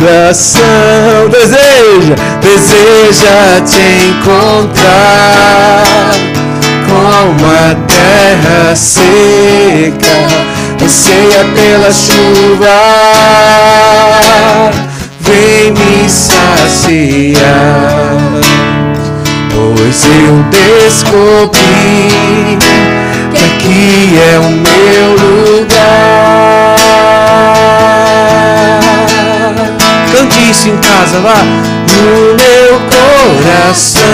coração 0.00 1.28
deseja, 1.30 2.14
deseja 2.40 3.60
te 3.66 3.82
encontrar 4.08 5.84
como 6.88 7.46
a 7.46 7.74
terra 7.86 8.74
seca 8.74 10.55
anseia 10.86 11.44
pela 11.52 11.92
chuva. 11.92 12.78
Vem 15.20 15.72
me 15.72 16.08
saciar, 16.08 17.42
pois 19.50 20.04
eu 20.04 20.44
descobri 20.84 22.08
que 23.32 23.44
aqui 23.44 24.16
é 24.32 24.38
o 24.38 24.50
meu 24.50 25.16
lugar. 25.26 26.76
Cante 30.12 30.50
isso 30.50 30.68
em 30.68 30.76
casa, 30.76 31.18
vá. 31.18 31.42
No 31.96 32.36
meu 32.36 32.80
coração 33.42 34.06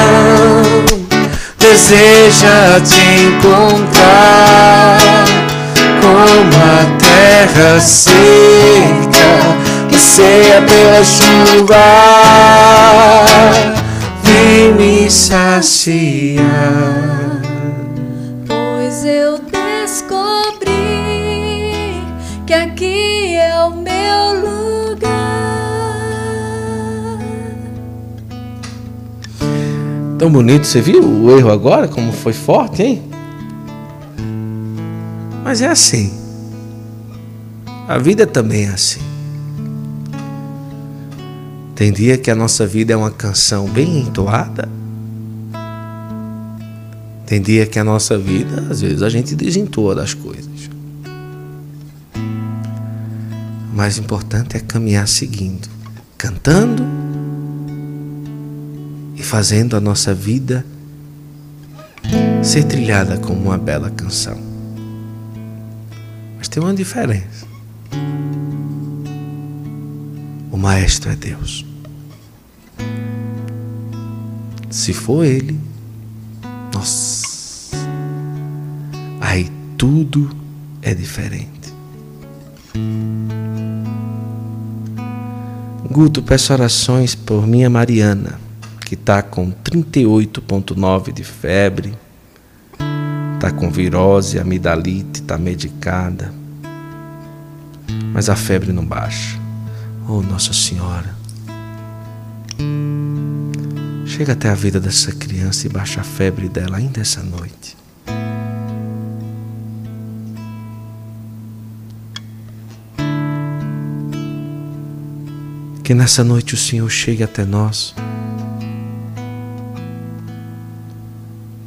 deseja 1.59 2.81
te 2.81 3.03
encontrar 3.25 5.12
como 6.23 6.55
a 6.57 6.85
terra 6.99 7.81
seca 7.81 9.33
que 9.89 9.99
ceia 9.99 10.63
pela 10.63 11.05
chuva. 11.05 11.83
Vem 14.23 14.73
me 14.75 15.11
saciar. 15.11 16.45
Pois 18.47 19.05
eu 19.05 19.41
descobri 19.51 20.71
que 22.47 22.55
aqui 22.55 23.35
é 23.35 23.65
o 23.65 23.71
meu 23.73 24.35
lugar. 24.49 25.09
Tão 30.19 30.31
bonito, 30.31 30.67
você 30.67 30.81
viu 30.81 31.03
o 31.03 31.37
erro 31.37 31.51
agora? 31.51 31.89
Como 31.89 32.13
foi 32.13 32.33
forte, 32.33 32.83
hein? 32.83 33.12
Mas 35.45 35.61
é 35.61 35.69
assim. 35.69 36.13
A 37.89 37.99
vida 37.99 38.27
também 38.27 38.67
é 38.67 38.69
assim. 38.69 39.01
Tem 41.75 41.93
dia 41.93 42.17
que 42.17 42.31
a 42.31 42.35
nossa 42.35 42.67
vida 42.67 42.93
é 42.93 42.97
uma 42.97 43.11
canção 43.11 43.69
bem 43.69 44.01
entoada. 44.01 44.69
Tem 47.27 47.41
dia 47.41 47.67
que 47.67 47.79
a 47.79 47.85
nossa 47.85 48.17
vida, 48.17 48.69
às 48.71 48.81
vezes, 48.83 49.03
a 49.03 49.09
gente 49.09 49.35
desentoa 49.35 49.95
das 49.95 50.15
coisas. 50.15 50.71
O 53.73 53.77
mais 53.77 53.99
importante 53.99 54.57
é 54.57 54.61
caminhar 54.61 55.09
seguindo, 55.09 55.69
cantando 56.17 56.85
e 59.17 59.23
fazendo 59.23 59.77
a 59.77 59.81
nossa 59.81 60.15
vida 60.15 60.65
ser 62.43 62.65
trilhada 62.65 63.17
como 63.17 63.47
uma 63.47 63.59
bela 63.59 63.91
canção. 63.91 64.52
Tem 66.53 66.63
uma 66.63 66.75
diferença. 66.75 67.47
O 70.51 70.57
maestro 70.59 71.11
é 71.11 71.17
Deus. 71.17 71.65
Se 74.69 74.93
for 74.93 75.25
Ele, 75.25 75.59
nossa, 76.75 77.75
aí 79.19 79.51
tudo 79.79 80.31
é 80.83 80.93
diferente. 80.93 81.73
Guto, 85.91 86.23
peço 86.23 86.53
orações 86.53 87.15
por 87.15 87.47
minha 87.47 87.71
Mariana, 87.71 88.39
que 88.85 88.93
está 88.93 89.23
com 89.23 89.51
38,9 89.51 91.13
de 91.15 91.25
febre, 91.25 91.95
está 93.37 93.51
com 93.51 93.71
virose, 93.71 94.39
amidalite, 94.39 95.23
está 95.23 95.39
medicada, 95.39 96.42
mas 98.13 98.29
a 98.29 98.37
febre 98.37 98.73
não 98.73 98.85
baixa. 98.85 99.39
Oh, 100.09 100.21
Nossa 100.21 100.53
Senhora, 100.53 101.15
chega 104.05 104.33
até 104.33 104.49
a 104.49 104.55
vida 104.55 104.79
dessa 104.79 105.13
criança 105.13 105.67
e 105.67 105.71
baixa 105.71 106.01
a 106.01 106.05
febre 106.05 106.49
dela 106.49 106.77
ainda 106.77 107.01
essa 107.01 107.23
noite. 107.23 107.77
Que 115.83 115.95
nessa 115.95 116.23
noite 116.23 116.55
o 116.55 116.59
Senhor 116.59 116.89
chegue 116.91 117.23
até 117.23 117.45
nós. 117.45 117.95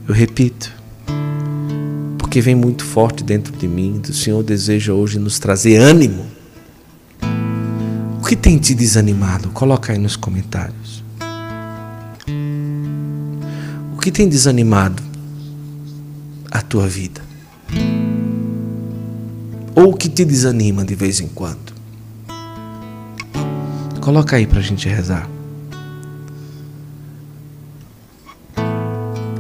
Eu 0.08 0.14
repito, 0.14 0.72
porque 2.18 2.36
que 2.36 2.42
vem 2.42 2.54
muito 2.54 2.84
forte 2.84 3.24
dentro 3.24 3.56
de 3.56 3.66
mim. 3.66 4.02
O 4.10 4.14
Senhor 4.14 4.44
deseja 4.44 4.94
hoje 4.94 5.18
nos 5.18 5.40
trazer 5.40 5.78
ânimo. 5.78 6.35
O 8.26 8.28
que 8.28 8.36
tem 8.36 8.58
te 8.58 8.74
desanimado? 8.74 9.52
Coloca 9.52 9.94
aí 9.94 10.00
nos 10.00 10.16
comentários. 10.16 11.04
O 13.96 14.00
que 14.00 14.12
tem 14.12 14.28
desanimado 14.28 15.04
a 16.50 16.60
tua 16.60 16.88
vida? 16.88 17.22
Ou 19.76 19.92
o 19.92 19.96
que 19.96 20.10
te 20.10 20.26
desanima 20.26 20.84
de 20.84 20.96
vez 20.96 21.20
em 21.20 21.28
quando? 21.28 21.72
Coloca 24.02 24.38
aí 24.38 24.48
para 24.48 24.58
a 24.58 24.64
gente 24.64 24.90
rezar. 24.90 25.30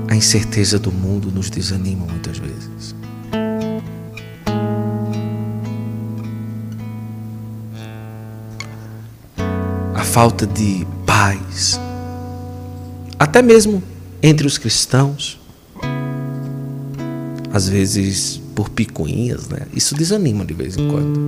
A 0.07 0.15
incerteza 0.15 0.77
do 0.77 0.91
mundo 0.91 1.31
nos 1.31 1.49
desanima 1.49 2.05
muitas 2.05 2.37
vezes. 2.37 2.93
Falta 10.15 10.47
de 10.47 10.87
paz, 11.05 11.77
até 13.19 13.41
mesmo 13.41 13.83
entre 14.23 14.47
os 14.47 14.57
cristãos, 14.57 15.37
às 17.51 17.67
vezes 17.67 18.41
por 18.55 18.69
picuinhas, 18.69 19.49
né? 19.49 19.67
Isso 19.73 19.93
desanima 19.93 20.45
de 20.45 20.53
vez 20.53 20.77
em 20.77 20.87
quando. 20.87 21.19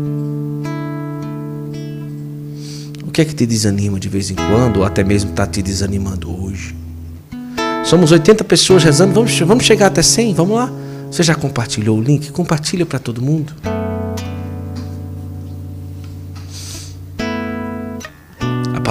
O 3.06 3.12
que 3.12 3.20
é 3.20 3.26
que 3.26 3.36
te 3.36 3.46
desanima 3.46 4.00
de 4.00 4.08
vez 4.08 4.32
em 4.32 4.36
quando, 4.36 4.78
ou 4.78 4.86
até 4.86 5.04
mesmo 5.04 5.32
está 5.32 5.46
te 5.46 5.62
desanimando 5.62 6.32
hoje? 6.42 6.74
Somos 7.84 8.14
80 8.14 8.46
pessoas 8.46 8.86
rezando, 8.86 9.14
vamos, 9.14 9.38
vamos 9.38 9.66
chegar 9.66 9.88
até 9.88 10.02
100, 10.02 10.34
vamos 10.34 10.56
lá. 10.56 10.72
Você 11.12 11.24
já 11.24 11.36
compartilhou 11.36 11.98
o 11.98 12.02
link? 12.02 12.32
Compartilha 12.32 12.86
para 12.86 13.00
todo 13.00 13.22
mundo. 13.22 13.54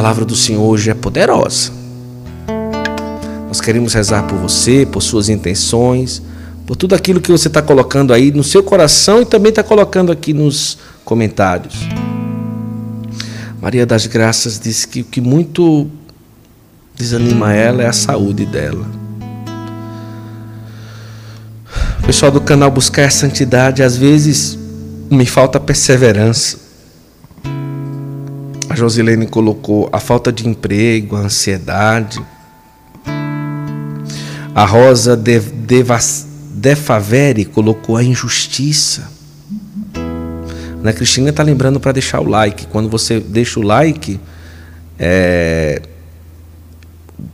Palavra 0.06 0.24
do 0.24 0.36
Senhor 0.36 0.62
hoje 0.62 0.88
é 0.88 0.94
poderosa. 0.94 1.72
Nós 3.48 3.60
queremos 3.60 3.92
rezar 3.92 4.22
por 4.22 4.38
você, 4.38 4.86
por 4.86 5.02
suas 5.02 5.28
intenções, 5.28 6.22
por 6.64 6.76
tudo 6.76 6.94
aquilo 6.94 7.20
que 7.20 7.32
você 7.32 7.48
está 7.48 7.60
colocando 7.60 8.14
aí 8.14 8.30
no 8.30 8.44
seu 8.44 8.62
coração 8.62 9.22
e 9.22 9.24
também 9.24 9.50
está 9.50 9.64
colocando 9.64 10.12
aqui 10.12 10.32
nos 10.32 10.78
comentários. 11.04 11.74
Maria 13.60 13.84
das 13.84 14.06
Graças 14.06 14.60
disse 14.60 14.86
que 14.86 15.00
o 15.00 15.04
que 15.04 15.20
muito 15.20 15.90
desanima 16.94 17.52
ela 17.52 17.82
é 17.82 17.88
a 17.88 17.92
saúde 17.92 18.46
dela. 18.46 18.86
O 21.98 22.06
pessoal 22.06 22.30
do 22.30 22.40
canal 22.40 22.70
Buscar 22.70 23.06
a 23.06 23.10
Santidade, 23.10 23.82
às 23.82 23.96
vezes 23.96 24.56
me 25.10 25.26
falta 25.26 25.58
perseverança. 25.58 26.65
Josilene 28.76 29.26
colocou 29.26 29.88
a 29.92 29.98
falta 29.98 30.30
de 30.32 30.46
emprego, 30.46 31.16
a 31.16 31.20
ansiedade. 31.20 32.20
A 34.54 34.64
Rosa 34.64 35.16
de, 35.16 35.40
de, 35.40 35.84
Defavere 36.54 37.44
colocou 37.44 37.96
a 37.96 38.04
injustiça. 38.04 39.10
A 40.84 40.92
Cristina 40.92 41.30
está 41.30 41.42
lembrando 41.42 41.80
para 41.80 41.92
deixar 41.92 42.20
o 42.20 42.28
like. 42.28 42.66
Quando 42.68 42.88
você 42.88 43.18
deixa 43.18 43.58
o 43.58 43.62
like, 43.62 44.20
é, 44.98 45.82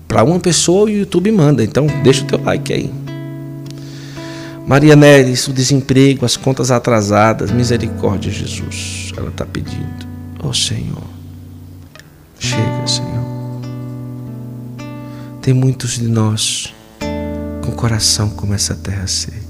para 0.09 0.24
uma 0.24 0.40
pessoa 0.40 0.85
o 0.85 0.88
YouTube 0.88 1.31
manda, 1.31 1.62
então 1.62 1.87
deixa 2.02 2.24
o 2.24 2.26
teu 2.26 2.42
like 2.42 2.72
aí. 2.72 2.90
Maria 4.66 4.96
Neres, 4.96 5.48
o 5.48 5.52
desemprego, 5.52 6.24
as 6.24 6.37
contas 6.37 6.70
atrasadas, 6.70 7.50
misericórdia, 7.50 8.31
Jesus. 8.31 9.12
Ela 9.16 9.28
está 9.28 9.44
pedindo. 9.44 10.07
Oh 10.42 10.52
Senhor, 10.52 11.02
chega, 12.42 12.87
Senhor. 12.87 13.22
Tem 15.40 15.55
muitos 15.55 15.92
de 15.92 16.09
nós 16.09 16.74
com 17.64 17.70
coração 17.72 18.28
como 18.31 18.52
essa 18.52 18.74
terra 18.74 19.07
seca. 19.07 19.40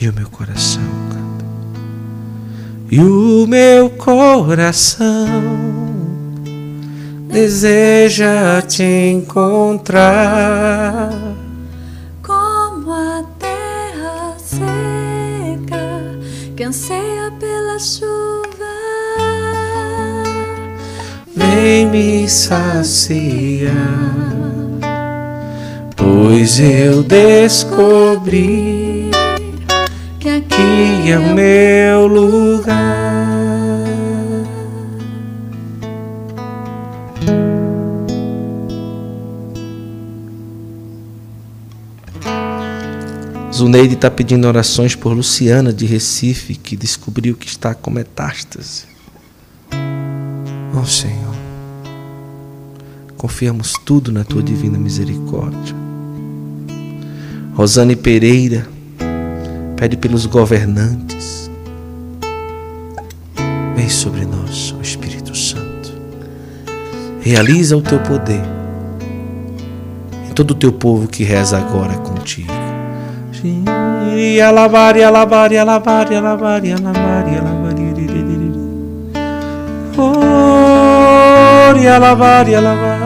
E 0.00 0.08
o 0.08 0.12
meu 0.12 0.28
coração 0.28 0.82
canta. 1.08 1.44
E 2.90 3.00
o 3.00 3.46
meu 3.46 3.90
coração 3.90 5.06
deseja 7.28 8.62
te 8.62 8.84
encontrar. 8.84 10.46
Me 21.86 22.28
saciar, 22.28 23.72
pois 25.96 26.58
eu 26.58 27.02
descobri 27.02 28.16
Que 30.18 30.28
aqui 30.28 31.10
é 31.10 31.18
o 31.18 31.34
meu 31.34 32.06
lugar. 32.06 33.06
Zuneide 43.56 43.94
está 43.94 44.10
pedindo 44.10 44.46
orações 44.46 44.94
por 44.94 45.14
Luciana 45.14 45.72
de 45.72 45.86
Recife, 45.86 46.54
que 46.56 46.76
descobriu 46.76 47.34
que 47.34 47.46
está 47.46 47.74
com 47.74 47.90
metástase. 47.90 48.84
Oh 50.78 50.84
Senhor, 50.84 51.25
confiamos 53.16 53.72
tudo 53.84 54.12
na 54.12 54.24
tua 54.24 54.42
divina 54.42 54.78
misericórdia. 54.78 55.74
Rosane 57.54 57.96
Pereira 57.96 58.66
pede 59.76 59.96
pelos 59.96 60.26
governantes. 60.26 61.50
Vem 63.74 63.88
sobre 63.88 64.24
nós, 64.24 64.74
ó 64.76 64.82
Espírito 64.82 65.34
Santo. 65.36 65.92
Realiza 67.20 67.76
o 67.76 67.82
teu 67.82 67.98
poder 68.00 68.42
em 70.28 70.32
todo 70.32 70.52
o 70.52 70.54
teu 70.54 70.72
povo 70.72 71.08
que 71.08 71.24
reza 71.24 71.58
agora 71.58 71.94
contigo. 71.94 72.52
E 74.16 74.40
alabar, 74.40 74.96
e 74.96 75.04
alabar, 75.04 75.52
e 75.52 75.58
alabar, 75.58 76.10
e 76.10 76.16
alabar, 76.16 76.64
e 76.64 76.72
alabar, 76.72 77.28
e 77.28 77.32
e 77.32 77.56
Oh, 79.98 81.74
e 81.76 81.82
e 81.82 82.54
alabar. 82.54 83.05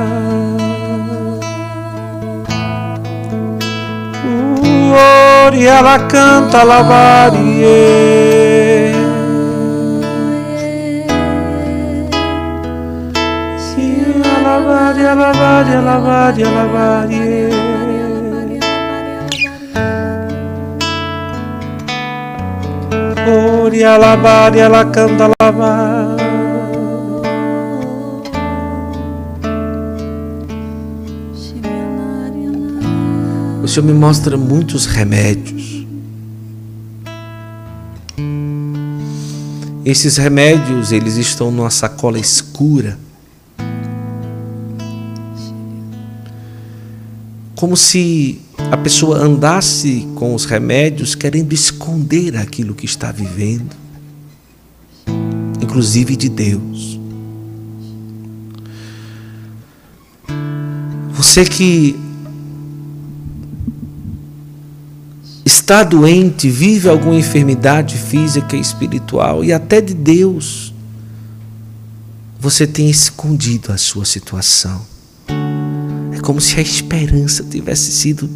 Oh, 4.93 5.55
e 5.55 5.67
ela 5.67 6.01
canta, 6.01 6.63
alabar, 6.63 7.33
e 7.35 8.93
alabar, 14.37 14.99
e 14.99 15.07
alabar, 15.07 15.69
e 15.69 15.75
alabar, 15.75 16.39
e 16.39 16.43
alabar, 16.43 17.11
e 17.11 17.51
Oh, 23.33 23.69
e 23.73 23.85
alabar, 23.85 24.57
e 24.57 24.59
ela 24.59 24.85
canta, 24.87 25.31
alabar. 25.39 26.30
Senhor 33.71 33.87
me 33.87 33.93
mostra 33.93 34.37
muitos 34.37 34.85
remédios. 34.85 35.87
Esses 39.85 40.17
remédios, 40.17 40.91
eles 40.91 41.17
estão 41.17 41.53
numa 41.53 41.71
sacola 41.71 42.19
escura. 42.19 42.99
Como 47.55 47.77
se 47.77 48.41
a 48.73 48.77
pessoa 48.77 49.19
andasse 49.19 50.05
com 50.17 50.35
os 50.35 50.47
remédios 50.47 51.15
querendo 51.15 51.53
esconder 51.53 52.37
aquilo 52.37 52.75
que 52.75 52.87
está 52.87 53.13
vivendo, 53.13 53.71
inclusive 55.63 56.17
de 56.17 56.29
Deus. 56.29 56.99
Você 61.13 61.45
que 61.45 62.10
está 65.51 65.83
doente, 65.83 66.49
vive 66.49 66.89
alguma 66.89 67.17
enfermidade 67.17 67.97
física 67.97 68.57
e 68.57 68.61
espiritual 68.61 69.45
e 69.45 69.53
até 69.53 69.81
de 69.81 69.95
Deus, 69.95 70.73
você 72.39 72.67
tem 72.67 72.89
escondido 72.89 73.73
a 73.73 73.77
sua 73.77 74.05
situação. 74.05 74.81
É 76.13 76.21
como 76.21 76.41
se 76.41 76.59
a 76.59 76.63
esperança 76.63 77.45
tivesse 77.45 77.91
sido 77.93 78.29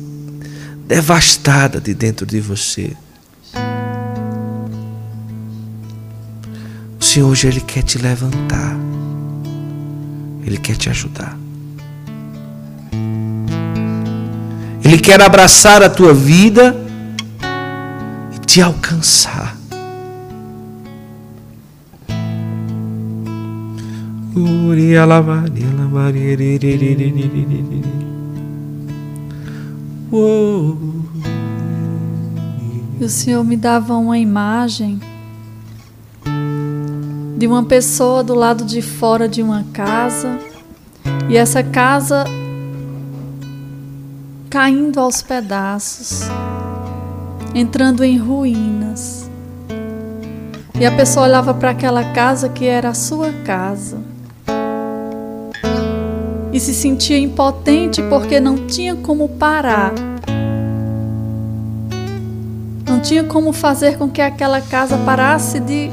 devastada 0.87 1.81
de 1.81 1.95
dentro 1.95 2.27
de 2.27 2.41
você. 2.41 2.93
O 7.01 7.05
Senhor 7.05 7.29
hoje 7.29 7.47
Ele 7.47 7.61
quer 7.61 7.83
te 7.83 7.97
levantar. 7.99 8.77
Ele 10.45 10.59
quer 10.59 10.77
te 10.77 10.91
ajudar. 10.91 11.39
Ele 14.85 14.99
quer 14.99 15.23
abraçar 15.23 15.83
a 15.83 15.89
tua 15.89 16.13
vida 16.13 16.84
te 18.55 18.63
alcançar. 18.63 19.57
E 33.01 33.05
o 33.05 33.09
Senhor 33.09 33.43
me 33.43 33.57
dava 33.57 33.97
uma 33.97 34.17
imagem 34.17 35.01
de 37.37 37.49
uma 37.49 37.65
pessoa 37.65 38.23
do 38.23 38.37
lado 38.37 38.65
de 38.65 38.81
fora 38.81 39.29
de 39.29 39.43
uma 39.43 39.65
casa, 39.73 40.39
e 41.29 41.37
essa 41.37 41.61
casa 41.65 42.25
caindo 44.49 45.01
aos 45.01 45.23
pedaços, 45.23 46.29
entrando 47.55 48.03
em 48.03 48.19
ruínas. 48.19 49.31
E 50.79 50.85
a 50.85 50.91
pessoa 50.91 51.27
olhava 51.27 51.55
para 51.55 51.71
aquela 51.71 52.13
casa 52.13 52.49
que 52.49 52.67
era 52.67 52.89
a 52.89 52.95
sua 52.95 53.33
casa. 53.45 53.99
E 56.53 56.59
se 56.59 56.75
sentia 56.75 57.19
impotente 57.19 58.03
porque 58.03 58.41
não 58.41 58.67
tinha 58.67 58.97
como 58.97 59.29
parar. 59.29 59.93
Não 62.87 63.01
tinha 63.01 63.25
como 63.25 63.53
fazer 63.53 63.97
com 63.99 64.09
que 64.09 64.21
aquela 64.21 64.61
casa 64.61 64.97
parasse 64.99 65.61
de 65.61 65.91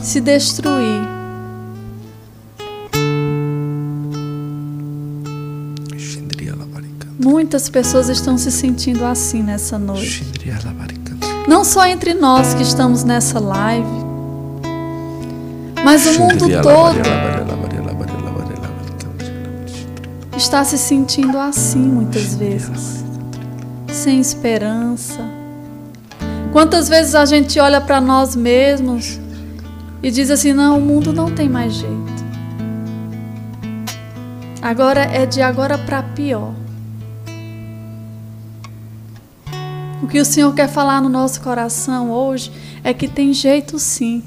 se 0.00 0.20
destruir. 0.20 1.11
Muitas 7.22 7.68
pessoas 7.68 8.08
estão 8.08 8.36
se 8.36 8.50
sentindo 8.50 9.04
assim 9.04 9.44
nessa 9.44 9.78
noite. 9.78 10.26
Não 11.46 11.64
só 11.64 11.86
entre 11.86 12.14
nós 12.14 12.52
que 12.52 12.64
estamos 12.64 13.04
nessa 13.04 13.38
live, 13.38 13.86
mas 15.84 16.04
o 16.04 16.18
mundo 16.18 16.46
todo 16.60 16.98
está 20.36 20.64
se 20.64 20.76
sentindo 20.76 21.38
assim 21.38 21.78
muitas 21.78 22.34
vezes, 22.34 23.04
sem 23.92 24.18
esperança. 24.18 25.20
Quantas 26.50 26.88
vezes 26.88 27.14
a 27.14 27.24
gente 27.24 27.60
olha 27.60 27.80
para 27.80 28.00
nós 28.00 28.34
mesmos 28.34 29.20
e 30.02 30.10
diz 30.10 30.28
assim: 30.28 30.52
não, 30.52 30.76
o 30.76 30.80
mundo 30.80 31.12
não 31.12 31.30
tem 31.30 31.48
mais 31.48 31.72
jeito. 31.74 32.22
Agora 34.60 35.02
é 35.02 35.24
de 35.24 35.40
agora 35.40 35.78
para 35.78 36.02
pior. 36.02 36.52
O 40.02 40.08
que 40.08 40.18
o 40.20 40.24
Senhor 40.24 40.52
quer 40.52 40.68
falar 40.68 41.00
no 41.00 41.08
nosso 41.08 41.40
coração 41.40 42.10
hoje 42.10 42.50
é 42.82 42.92
que 42.92 43.06
tem 43.06 43.32
jeito 43.32 43.78
sim. 43.78 44.24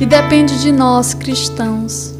E 0.00 0.04
depende 0.04 0.60
de 0.60 0.72
nós, 0.72 1.14
cristãos. 1.14 2.12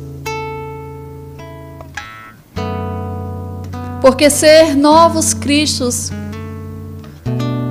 Porque 4.01 4.31
ser 4.31 4.77
novos 4.77 5.35
cristos 5.35 6.11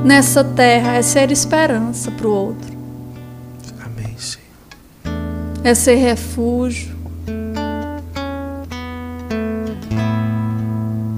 nessa 0.04 0.44
terra 0.44 0.96
é 0.96 1.02
ser 1.02 1.32
esperança 1.32 2.12
para 2.12 2.28
o 2.28 2.32
outro. 2.32 2.78
Amém, 3.84 4.16
Senhor. 4.18 4.46
É 5.64 5.74
ser 5.74 5.96
refúgio. 5.96 6.93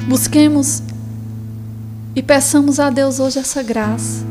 Busquemos 0.08 0.84
e 2.16 2.22
peçamos 2.22 2.80
a 2.80 2.90
Deus 2.90 3.20
hoje 3.20 3.40
essa 3.40 3.64
graça 3.64 4.24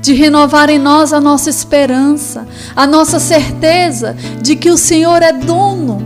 de 0.00 0.14
renovar 0.14 0.70
em 0.70 0.78
nós 0.78 1.12
a 1.12 1.20
nossa 1.20 1.50
esperança, 1.50 2.46
a 2.76 2.86
nossa 2.86 3.18
certeza 3.18 4.16
de 4.40 4.54
que 4.54 4.70
o 4.70 4.76
Senhor 4.76 5.20
é 5.20 5.32
dono 5.32 6.00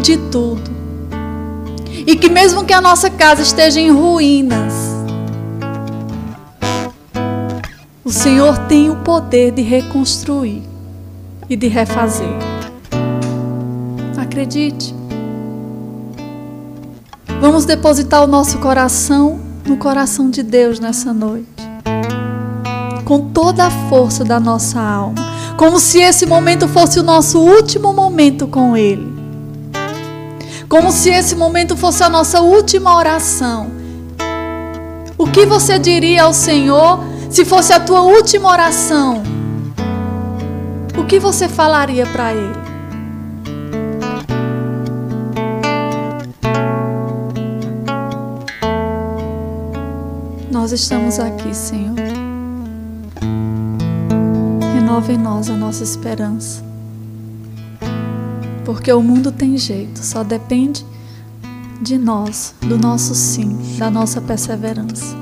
de 0.00 0.16
tudo. 0.16 0.70
E 2.06 2.16
que 2.16 2.28
mesmo 2.28 2.64
que 2.64 2.72
a 2.72 2.80
nossa 2.80 3.10
casa 3.10 3.42
esteja 3.42 3.80
em 3.80 3.90
ruínas, 3.90 4.72
o 8.04 8.10
Senhor 8.10 8.56
tem 8.66 8.88
o 8.90 8.96
poder 8.96 9.50
de 9.50 9.62
reconstruir 9.62 10.62
e 11.48 11.56
de 11.56 11.66
refazer. 11.66 12.38
Acredite. 14.16 14.99
Vamos 17.40 17.64
depositar 17.64 18.22
o 18.22 18.26
nosso 18.26 18.58
coração 18.58 19.40
no 19.64 19.78
coração 19.78 20.28
de 20.28 20.42
Deus 20.42 20.78
nessa 20.78 21.10
noite. 21.10 21.48
Com 23.02 23.30
toda 23.30 23.64
a 23.64 23.70
força 23.88 24.22
da 24.22 24.38
nossa 24.38 24.78
alma. 24.78 25.14
Como 25.56 25.80
se 25.80 26.00
esse 26.02 26.26
momento 26.26 26.68
fosse 26.68 27.00
o 27.00 27.02
nosso 27.02 27.40
último 27.40 27.94
momento 27.94 28.46
com 28.46 28.76
Ele. 28.76 29.10
Como 30.68 30.92
se 30.92 31.08
esse 31.08 31.34
momento 31.34 31.78
fosse 31.78 32.02
a 32.02 32.10
nossa 32.10 32.42
última 32.42 32.94
oração. 32.94 33.70
O 35.16 35.26
que 35.26 35.46
você 35.46 35.78
diria 35.78 36.24
ao 36.24 36.34
Senhor 36.34 37.02
se 37.30 37.46
fosse 37.46 37.72
a 37.72 37.80
tua 37.80 38.02
última 38.02 38.50
oração? 38.50 39.22
O 40.94 41.06
que 41.06 41.18
você 41.18 41.48
falaria 41.48 42.04
para 42.04 42.34
Ele? 42.34 42.59
Nós 50.70 50.82
estamos 50.82 51.18
aqui, 51.18 51.52
Senhor. 51.52 51.96
Renova 54.72 55.12
em 55.12 55.18
nós 55.18 55.50
a 55.50 55.56
nossa 55.56 55.82
esperança. 55.82 56.62
Porque 58.64 58.92
o 58.92 59.02
mundo 59.02 59.32
tem 59.32 59.58
jeito, 59.58 59.98
só 59.98 60.22
depende 60.22 60.86
de 61.82 61.98
nós, 61.98 62.54
do 62.60 62.78
nosso 62.78 63.16
sim, 63.16 63.58
da 63.78 63.90
nossa 63.90 64.20
perseverança. 64.20 65.16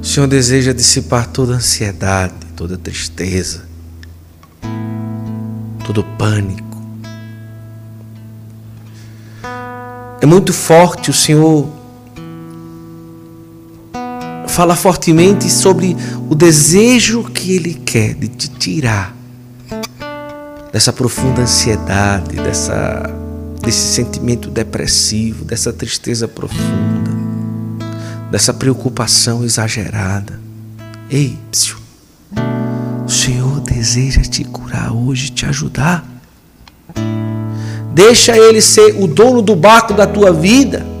O 0.00 0.04
Senhor 0.06 0.26
deseja 0.26 0.72
dissipar 0.72 1.26
toda 1.26 1.52
ansiedade, 1.52 2.32
toda 2.56 2.78
tristeza, 2.78 3.68
todo 5.84 6.02
pânico. 6.16 6.64
É 10.18 10.24
muito 10.24 10.54
forte 10.54 11.10
o 11.10 11.12
Senhor 11.12 11.83
fala 14.54 14.76
fortemente 14.76 15.50
sobre 15.50 15.96
o 16.30 16.34
desejo 16.34 17.24
que 17.24 17.56
Ele 17.56 17.74
quer 17.74 18.14
de 18.14 18.28
te 18.28 18.48
tirar 18.48 19.12
dessa 20.72 20.92
profunda 20.92 21.42
ansiedade, 21.42 22.36
dessa, 22.36 23.02
desse 23.60 23.94
sentimento 23.94 24.48
depressivo, 24.48 25.44
dessa 25.44 25.72
tristeza 25.72 26.28
profunda, 26.28 27.10
dessa 28.30 28.54
preocupação 28.54 29.42
exagerada. 29.42 30.40
Ei, 31.10 31.36
psiu, 31.50 31.76
o 33.04 33.10
Senhor 33.10 33.58
deseja 33.60 34.22
te 34.22 34.44
curar 34.44 34.92
hoje, 34.92 35.30
te 35.30 35.44
ajudar. 35.46 36.04
Deixa 37.92 38.38
Ele 38.38 38.60
ser 38.60 39.02
o 39.02 39.08
dono 39.08 39.42
do 39.42 39.56
barco 39.56 39.92
da 39.94 40.06
tua 40.06 40.32
vida. 40.32 40.93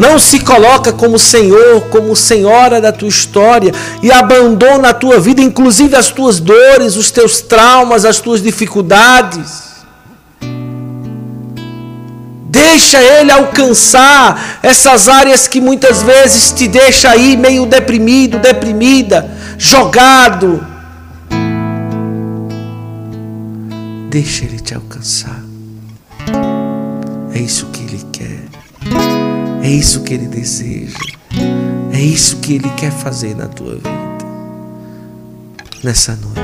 Não 0.00 0.18
se 0.18 0.40
coloca 0.40 0.94
como 0.94 1.18
Senhor, 1.18 1.82
como 1.90 2.16
Senhora 2.16 2.80
da 2.80 2.90
tua 2.90 3.06
história 3.06 3.70
e 4.02 4.10
abandona 4.10 4.88
a 4.88 4.94
tua 4.94 5.20
vida, 5.20 5.42
inclusive 5.42 5.94
as 5.94 6.08
tuas 6.08 6.40
dores, 6.40 6.96
os 6.96 7.10
teus 7.10 7.42
traumas, 7.42 8.06
as 8.06 8.18
tuas 8.18 8.42
dificuldades. 8.42 9.68
Deixa 12.48 12.98
Ele 12.98 13.30
alcançar 13.30 14.58
essas 14.62 15.06
áreas 15.06 15.46
que 15.46 15.60
muitas 15.60 16.00
vezes 16.00 16.50
te 16.50 16.66
deixa 16.66 17.10
aí 17.10 17.36
meio 17.36 17.66
deprimido, 17.66 18.38
deprimida, 18.38 19.30
jogado. 19.58 20.66
Deixa 24.08 24.46
Ele 24.46 24.60
te 24.60 24.74
alcançar. 24.74 25.42
É 27.34 27.38
isso. 27.38 27.69
É 29.62 29.68
isso 29.68 30.02
que 30.02 30.14
Ele 30.14 30.26
deseja. 30.26 30.96
É 31.92 32.00
isso 32.00 32.38
que 32.38 32.54
Ele 32.54 32.68
quer 32.70 32.92
fazer 32.92 33.36
na 33.36 33.46
tua 33.46 33.74
vida. 33.74 33.90
Nessa 35.82 36.16
noite. 36.16 36.40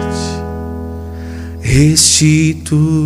restituirei 1.61 2.97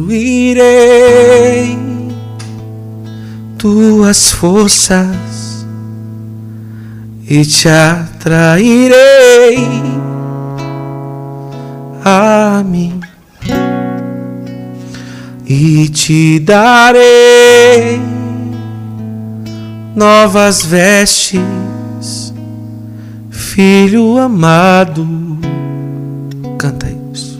tuas 3.58 4.30
forças 4.30 5.66
e 7.28 7.44
te 7.44 7.68
atrairei 7.68 8.94
a 12.04 12.62
mim 12.64 13.00
e 15.46 15.88
te 15.88 16.38
darei 16.40 18.00
novas 19.94 20.64
vestes, 20.64 22.32
filho 23.30 24.18
amado. 24.18 25.06
Canta 26.58 26.86
isso. 27.12 27.38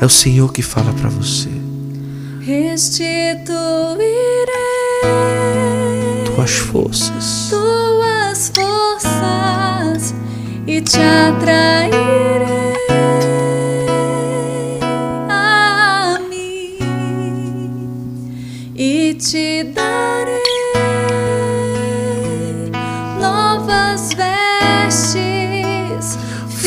É 0.00 0.04
o 0.04 0.08
Senhor 0.08 0.52
que 0.52 0.62
fala 0.62 0.92
para 0.94 1.08
você. 1.08 1.48
Restituirei 2.40 4.10
tuas 6.24 6.52
forças, 6.52 7.48
tuas 7.50 8.52
forças 8.54 10.14
e 10.66 10.80
te 10.80 10.98
atrairei. 10.98 12.00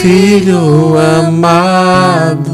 Filho 0.03 0.97
amado. 0.99 2.51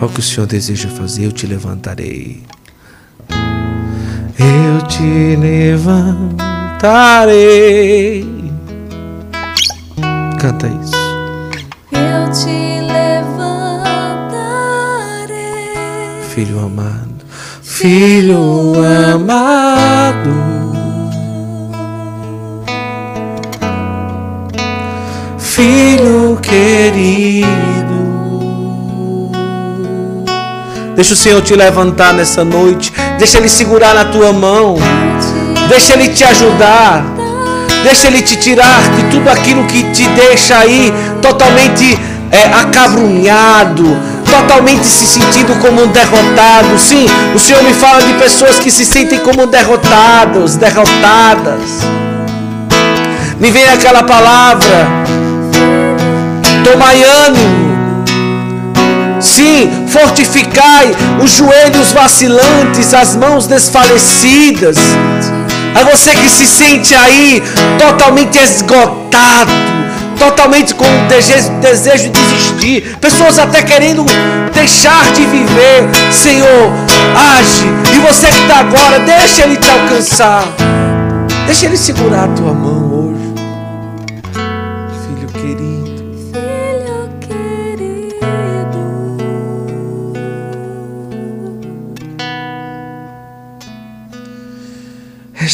Olha 0.00 0.06
o 0.06 0.08
que 0.08 0.18
o 0.18 0.22
Senhor 0.22 0.46
deseja 0.46 0.88
fazer, 0.88 1.26
eu 1.26 1.32
te 1.32 1.46
levantarei. 1.46 2.42
Eu 4.36 4.82
te 4.88 5.36
levantarei. 5.36 6.26
Canta 10.40 10.66
isso. 10.66 10.96
Eu 11.92 12.32
te 12.32 12.78
filho 16.34 16.60
amado, 16.60 17.24
filho 17.62 18.74
amado. 19.12 19.87
Querido, 26.90 27.46
deixa 30.96 31.12
o 31.12 31.16
Senhor 31.16 31.42
te 31.42 31.54
levantar 31.54 32.14
nessa 32.14 32.42
noite, 32.42 32.92
deixa 33.18 33.36
Ele 33.36 33.48
segurar 33.48 33.94
na 33.94 34.06
tua 34.06 34.32
mão, 34.32 34.76
deixa 35.68 35.92
Ele 35.92 36.08
te 36.08 36.24
ajudar, 36.24 37.04
deixa 37.82 38.06
Ele 38.06 38.22
te 38.22 38.36
tirar 38.36 38.80
de 38.96 39.02
tudo 39.10 39.28
aquilo 39.28 39.64
que 39.64 39.82
te 39.92 40.08
deixa 40.08 40.56
aí 40.56 40.90
totalmente 41.20 41.98
é, 42.30 42.44
acabrunhado, 42.54 43.84
totalmente 44.24 44.86
se 44.86 45.06
sentindo 45.06 45.60
como 45.60 45.82
um 45.82 45.88
derrotado. 45.88 46.78
Sim, 46.78 47.06
o 47.34 47.38
Senhor 47.38 47.62
me 47.62 47.74
fala 47.74 48.00
de 48.00 48.14
pessoas 48.14 48.58
que 48.58 48.70
se 48.70 48.86
sentem 48.86 49.18
como 49.18 49.46
derrotados, 49.46 50.56
derrotadas. 50.56 51.82
Me 53.38 53.50
vem 53.50 53.68
aquela 53.68 54.02
palavra: 54.02 54.88
tomai 56.70 57.02
ânimo. 57.02 58.04
Sim, 59.20 59.86
fortificai 59.88 60.94
os 61.22 61.30
joelhos 61.30 61.92
vacilantes, 61.92 62.94
as 62.94 63.16
mãos 63.16 63.46
desfalecidas. 63.46 64.76
A 65.74 65.82
você 65.84 66.10
que 66.14 66.28
se 66.28 66.46
sente 66.46 66.94
aí 66.94 67.42
totalmente 67.78 68.38
esgotado, 68.38 69.50
totalmente 70.18 70.74
com 70.74 70.86
desejo, 71.08 71.50
desejo 71.60 72.04
de 72.04 72.10
desistir, 72.10 72.96
pessoas 73.00 73.38
até 73.38 73.62
querendo 73.62 74.04
deixar 74.52 75.10
de 75.12 75.24
viver. 75.24 75.88
Senhor, 76.12 76.72
age. 77.38 77.64
E 77.94 77.98
você 77.98 78.26
que 78.26 78.40
está 78.42 78.58
agora, 78.60 79.00
deixa 79.00 79.42
Ele 79.42 79.56
te 79.56 79.68
alcançar. 79.70 80.44
Deixa 81.46 81.66
Ele 81.66 81.76
segurar 81.76 82.24
a 82.24 82.28
tua 82.28 82.52
mão 82.52 82.77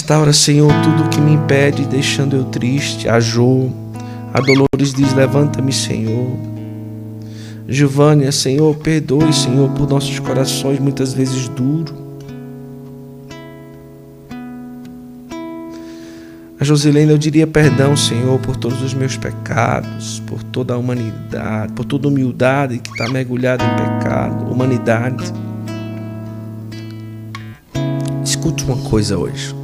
Restaura, 0.04 0.34
Senhor, 0.34 0.70
tudo 0.82 1.08
que 1.08 1.18
me 1.18 1.32
impede, 1.32 1.86
deixando 1.86 2.36
eu 2.36 2.44
triste. 2.44 3.08
Ajou 3.08 3.72
a 4.34 4.40
Dolores 4.42 4.92
diz: 4.94 5.14
Levanta-me, 5.14 5.72
Senhor. 5.72 6.30
Giovânia, 7.66 8.30
Senhor, 8.30 8.76
perdoe, 8.76 9.32
Senhor, 9.32 9.70
por 9.70 9.88
nossos 9.88 10.18
corações 10.18 10.78
muitas 10.78 11.14
vezes 11.14 11.48
duros. 11.48 11.94
A 16.60 16.64
Josilene, 16.64 17.10
eu 17.10 17.16
diria 17.16 17.46
perdão, 17.46 17.96
Senhor, 17.96 18.38
por 18.40 18.56
todos 18.56 18.82
os 18.82 18.92
meus 18.92 19.16
pecados, 19.16 20.22
por 20.26 20.42
toda 20.42 20.74
a 20.74 20.76
humanidade, 20.76 21.72
por 21.72 21.86
toda 21.86 22.08
a 22.08 22.10
humildade 22.10 22.76
que 22.78 22.90
está 22.90 23.08
mergulhada 23.08 23.64
em 23.64 23.74
pecado, 23.74 24.52
humanidade. 24.52 25.32
Escute 28.22 28.64
uma 28.64 28.76
coisa 28.76 29.16
hoje. 29.16 29.63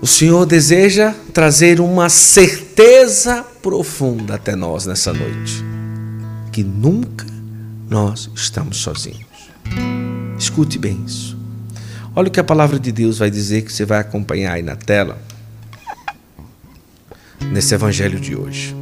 O 0.00 0.06
Senhor 0.06 0.44
deseja 0.44 1.14
trazer 1.32 1.80
uma 1.80 2.08
certeza 2.08 3.42
profunda 3.62 4.34
até 4.34 4.54
nós 4.54 4.84
nessa 4.84 5.12
noite, 5.12 5.64
que 6.52 6.62
nunca 6.62 7.26
nós 7.88 8.30
estamos 8.34 8.76
sozinhos. 8.76 9.26
Escute 10.38 10.78
bem 10.78 11.02
isso. 11.06 11.36
Olha 12.14 12.28
o 12.28 12.30
que 12.30 12.40
a 12.40 12.44
palavra 12.44 12.78
de 12.78 12.92
Deus 12.92 13.18
vai 13.18 13.30
dizer 13.30 13.62
que 13.62 13.72
você 13.72 13.84
vai 13.84 13.98
acompanhar 13.98 14.52
aí 14.52 14.62
na 14.62 14.76
tela, 14.76 15.18
nesse 17.50 17.74
evangelho 17.74 18.20
de 18.20 18.36
hoje. 18.36 18.76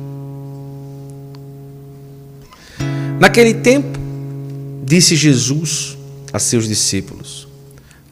Naquele 3.21 3.55
tempo, 3.55 3.99
disse 4.85 5.17
Jesus 5.17 5.97
a 6.33 6.39
seus 6.39 6.67
discípulos: 6.67 7.49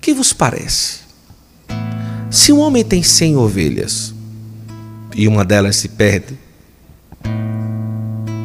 Que 0.00 0.14
vos 0.14 0.32
parece? 0.32 1.01
Se 2.32 2.50
um 2.50 2.60
homem 2.60 2.82
tem 2.82 3.02
cem 3.02 3.36
ovelhas 3.36 4.14
e 5.14 5.28
uma 5.28 5.44
delas 5.44 5.76
se 5.76 5.86
perde, 5.86 6.34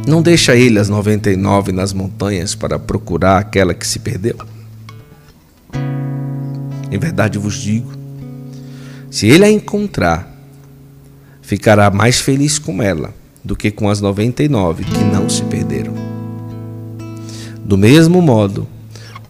não 0.05 0.21
deixa 0.21 0.57
ele 0.57 0.77
as 0.77 0.89
99 0.89 1.71
nas 1.71 1.93
montanhas 1.93 2.53
para 2.53 2.77
procurar 2.77 3.37
aquela 3.37 3.73
que 3.73 3.87
se 3.87 3.99
perdeu? 3.99 4.35
Em 6.91 6.99
verdade 6.99 7.37
vos 7.37 7.55
digo: 7.55 7.93
se 9.09 9.27
ele 9.27 9.45
a 9.45 9.49
encontrar, 9.49 10.35
ficará 11.41 11.89
mais 11.89 12.19
feliz 12.19 12.59
com 12.59 12.83
ela 12.83 13.13
do 13.41 13.55
que 13.55 13.71
com 13.71 13.89
as 13.89 14.01
99 14.01 14.83
que 14.83 15.03
não 15.05 15.29
se 15.29 15.43
perderam. 15.43 15.93
Do 17.63 17.77
mesmo 17.77 18.21
modo, 18.21 18.67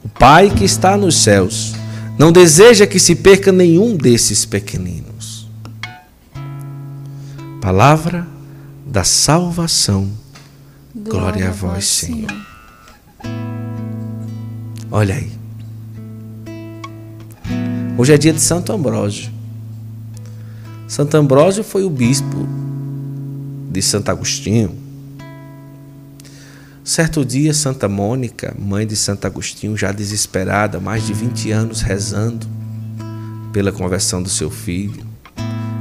o 0.03 0.09
Pai 0.09 0.49
que 0.49 0.65
está 0.65 0.97
nos 0.97 1.15
céus 1.17 1.76
não 2.17 2.31
deseja 2.31 2.87
que 2.87 2.99
se 2.99 3.15
perca 3.15 3.51
nenhum 3.51 3.95
desses 3.95 4.45
pequeninos. 4.45 5.47
Palavra 7.61 8.27
da 8.85 9.03
salvação. 9.03 10.09
Glória, 10.95 11.11
Glória 11.11 11.49
a 11.49 11.51
vós, 11.51 11.85
Senhor. 11.85 12.29
Senhor. 12.29 12.47
Olha 14.89 15.15
aí. 15.15 15.31
Hoje 17.97 18.13
é 18.13 18.17
dia 18.17 18.33
de 18.33 18.41
Santo 18.41 18.71
Ambrósio. 18.71 19.31
Santo 20.87 21.15
Ambrósio 21.17 21.63
foi 21.63 21.83
o 21.83 21.89
bispo 21.89 22.47
de 23.71 23.81
Santo 23.81 24.09
Agostinho 24.09 24.86
Certo 26.87 27.25
dia, 27.25 27.53
Santa 27.53 27.89
Mônica, 27.89 28.55
mãe 28.57 28.87
de 28.87 28.95
Santo 28.95 29.27
Agostinho, 29.27 29.75
já 29.75 29.91
desesperada, 29.91 30.79
mais 30.79 31.05
de 31.05 31.13
20 31.13 31.51
anos 31.51 31.81
rezando 31.81 32.47
pela 33.51 33.73
conversão 33.73 34.23
do 34.23 34.29
seu 34.29 34.49
filho, 34.49 35.05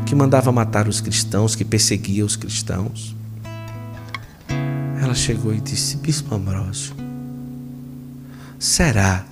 que 0.04 0.16
mandava 0.16 0.50
matar 0.50 0.88
os 0.88 1.00
cristãos, 1.00 1.54
que 1.54 1.64
perseguia 1.64 2.24
os 2.24 2.34
cristãos. 2.34 3.14
Ela 5.00 5.14
chegou 5.14 5.54
e 5.54 5.61
disse: 5.61 5.96
Bispo 5.98 6.34
Ambrósio, 6.34 6.92
será 8.59 9.24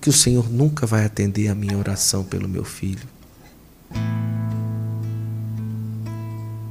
que 0.00 0.10
o 0.10 0.12
Senhor 0.12 0.50
nunca 0.50 0.88
vai 0.88 1.04
atender 1.04 1.46
a 1.46 1.54
minha 1.54 1.78
oração 1.78 2.24
pelo 2.24 2.48
meu 2.48 2.64
filho? 2.64 3.06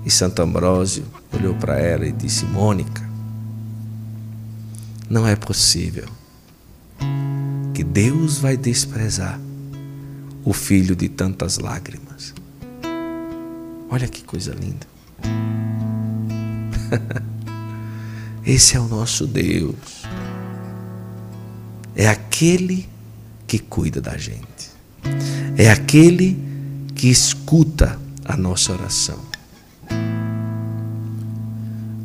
E 0.06 0.12
Santo 0.12 0.42
Ambrósio 0.42 1.06
olhou 1.32 1.56
para 1.56 1.80
ela 1.80 2.06
e 2.06 2.12
disse: 2.12 2.44
Mônica, 2.44 3.13
não 5.10 5.28
é 5.28 5.36
possível 5.36 6.08
que 7.74 7.84
Deus 7.84 8.38
vai 8.38 8.56
desprezar 8.56 9.40
o 10.44 10.54
filho 10.54 10.96
de 10.96 11.10
tantas 11.10 11.58
lágrimas. 11.58 12.34
Olha 13.90 14.08
que 14.08 14.24
coisa 14.24 14.54
linda. 14.54 14.88
Esse 18.46 18.76
é 18.76 18.80
o 18.80 18.88
nosso 18.88 19.26
Deus. 19.26 20.04
É 21.96 22.08
aquele 22.08 22.90
que 23.48 23.60
cuida 23.60 24.02
da 24.02 24.18
gente. 24.18 24.72
É 25.58 25.70
aquele 25.70 26.38
que 26.96 27.08
escuta 27.08 28.00
a 28.26 28.36
nossa 28.36 28.74
oração. 28.74 29.20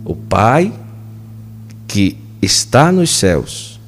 O 0.05 0.15
Pai 0.15 0.73
que 1.87 2.19
está 2.41 2.93
nos 2.93 3.11
céus 3.11 3.79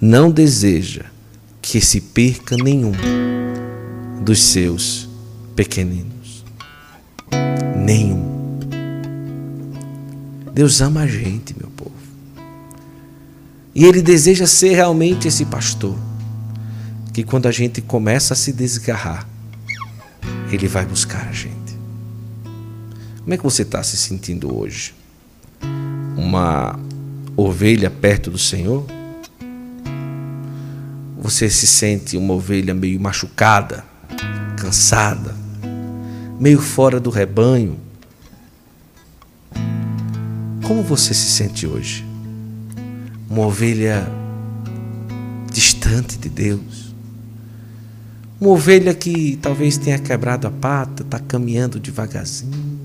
não 0.00 0.30
deseja 0.30 1.04
que 1.60 1.80
se 1.80 2.00
perca 2.00 2.56
nenhum 2.56 2.92
dos 4.24 4.42
seus 4.42 5.08
pequeninos. 5.54 6.44
Nenhum. 7.76 8.58
Deus 10.52 10.80
ama 10.80 11.02
a 11.02 11.06
gente, 11.06 11.54
meu 11.56 11.70
povo. 11.70 11.92
E 13.74 13.84
Ele 13.84 14.02
deseja 14.02 14.46
ser 14.46 14.74
realmente 14.74 15.28
esse 15.28 15.44
pastor 15.44 15.96
que, 17.12 17.22
quando 17.22 17.46
a 17.46 17.52
gente 17.52 17.80
começa 17.80 18.34
a 18.34 18.36
se 18.36 18.52
desgarrar, 18.52 19.26
Ele 20.50 20.66
vai 20.66 20.84
buscar 20.84 21.28
a 21.28 21.32
gente. 21.32 21.78
Como 23.20 23.32
é 23.32 23.36
que 23.36 23.44
você 23.44 23.62
está 23.62 23.82
se 23.84 23.96
sentindo 23.96 24.54
hoje? 24.54 24.94
Uma 26.22 26.78
ovelha 27.36 27.90
perto 27.90 28.30
do 28.30 28.38
Senhor? 28.38 28.86
Você 31.20 31.50
se 31.50 31.66
sente 31.66 32.16
uma 32.16 32.32
ovelha 32.32 32.72
meio 32.72 33.00
machucada, 33.00 33.84
cansada, 34.56 35.34
meio 36.38 36.60
fora 36.60 37.00
do 37.00 37.10
rebanho? 37.10 37.76
Como 40.62 40.82
você 40.84 41.12
se 41.12 41.32
sente 41.32 41.66
hoje? 41.66 42.06
Uma 43.28 43.44
ovelha 43.46 44.08
distante 45.52 46.16
de 46.16 46.28
Deus? 46.28 46.94
Uma 48.40 48.50
ovelha 48.50 48.94
que 48.94 49.36
talvez 49.42 49.76
tenha 49.76 49.98
quebrado 49.98 50.46
a 50.46 50.50
pata, 50.50 51.02
está 51.02 51.18
caminhando 51.18 51.80
devagarzinho? 51.80 52.81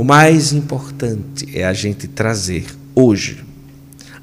O 0.00 0.02
mais 0.02 0.50
importante 0.54 1.46
é 1.54 1.62
a 1.62 1.74
gente 1.74 2.08
trazer 2.08 2.64
hoje 2.94 3.44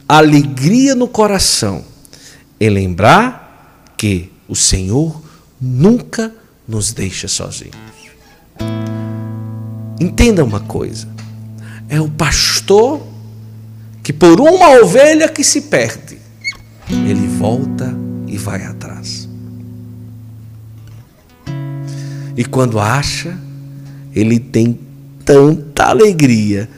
alegria 0.09 0.95
no 0.95 1.07
coração 1.07 1.86
e 2.59 2.67
lembrar 2.67 3.93
que 3.95 4.32
o 4.47 4.55
Senhor 4.55 5.21
nunca 5.61 6.34
nos 6.67 6.93
deixa 6.93 7.28
sozinhos. 7.28 7.75
Entenda 10.01 10.43
uma 10.43 10.61
coisa: 10.61 11.07
é 11.88 12.01
o 12.01 12.09
pastor 12.09 13.05
que, 14.01 14.11
por 14.11 14.41
uma 14.41 14.82
ovelha 14.82 15.30
que 15.30 15.43
se 15.43 15.61
perde, 15.61 16.17
ele 16.89 17.28
volta 17.28 17.95
e 18.25 18.36
vai 18.36 18.63
atrás. 18.63 19.30
E 22.36 22.43
quando 22.43 22.80
acha, 22.80 23.38
ele 24.15 24.39
tem 24.39 24.86
tanta 25.28 25.84
alegria, 25.84 26.69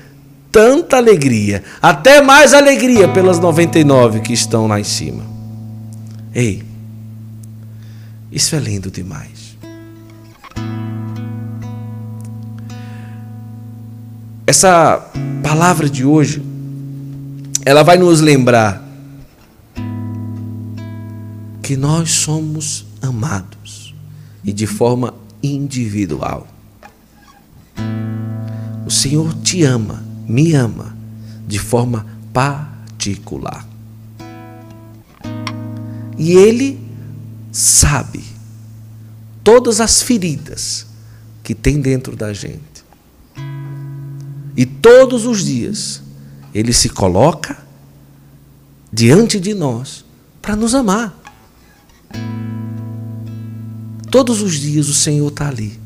tanta 0.52 0.98
alegria, 0.98 1.64
até 1.80 2.20
mais 2.20 2.52
alegria 2.52 3.08
pelas 3.08 3.38
99 3.38 4.22
que 4.22 4.34
estão 4.34 4.66
lá 4.66 4.80
em 4.80 4.84
cima. 4.84 5.24
Ei, 6.34 6.64
isso 8.32 8.56
é 8.56 8.60
lindo 8.60 8.90
demais. 8.90 9.56
Essa 14.48 15.12
palavra 15.44 15.88
de 15.88 16.04
hoje, 16.04 16.42
ela 17.64 17.84
vai 17.84 18.00
nos 18.00 18.20
lembrar 18.20 18.84
que 21.62 21.78
nós 21.78 22.10
somos 22.10 22.84
amados 23.00 23.94
e 24.44 24.52
de 24.52 24.66
forma 24.66 25.14
individual. 25.44 26.48
O 28.90 28.92
Senhor 28.92 29.36
te 29.44 29.62
ama, 29.62 30.04
me 30.28 30.56
ama 30.56 30.98
de 31.48 31.60
forma 31.60 32.08
particular. 32.34 33.64
E 36.18 36.32
Ele 36.32 36.80
sabe 37.52 38.24
todas 39.44 39.80
as 39.80 40.02
feridas 40.02 40.88
que 41.44 41.54
tem 41.54 41.80
dentro 41.80 42.16
da 42.16 42.34
gente. 42.34 42.84
E 44.58 44.66
todos 44.66 45.28
os 45.28 45.46
dias 45.46 46.02
Ele 46.52 46.74
se 46.74 46.90
coloca 46.90 47.64
diante 48.92 49.40
de 49.40 49.54
nós 49.54 50.04
para 50.42 50.56
nos 50.56 50.74
amar. 50.74 51.16
Todos 54.10 54.42
os 54.42 54.56
dias 54.56 54.90
o 54.90 54.96
Senhor 54.96 55.28
está 55.28 55.48
ali 55.48 55.79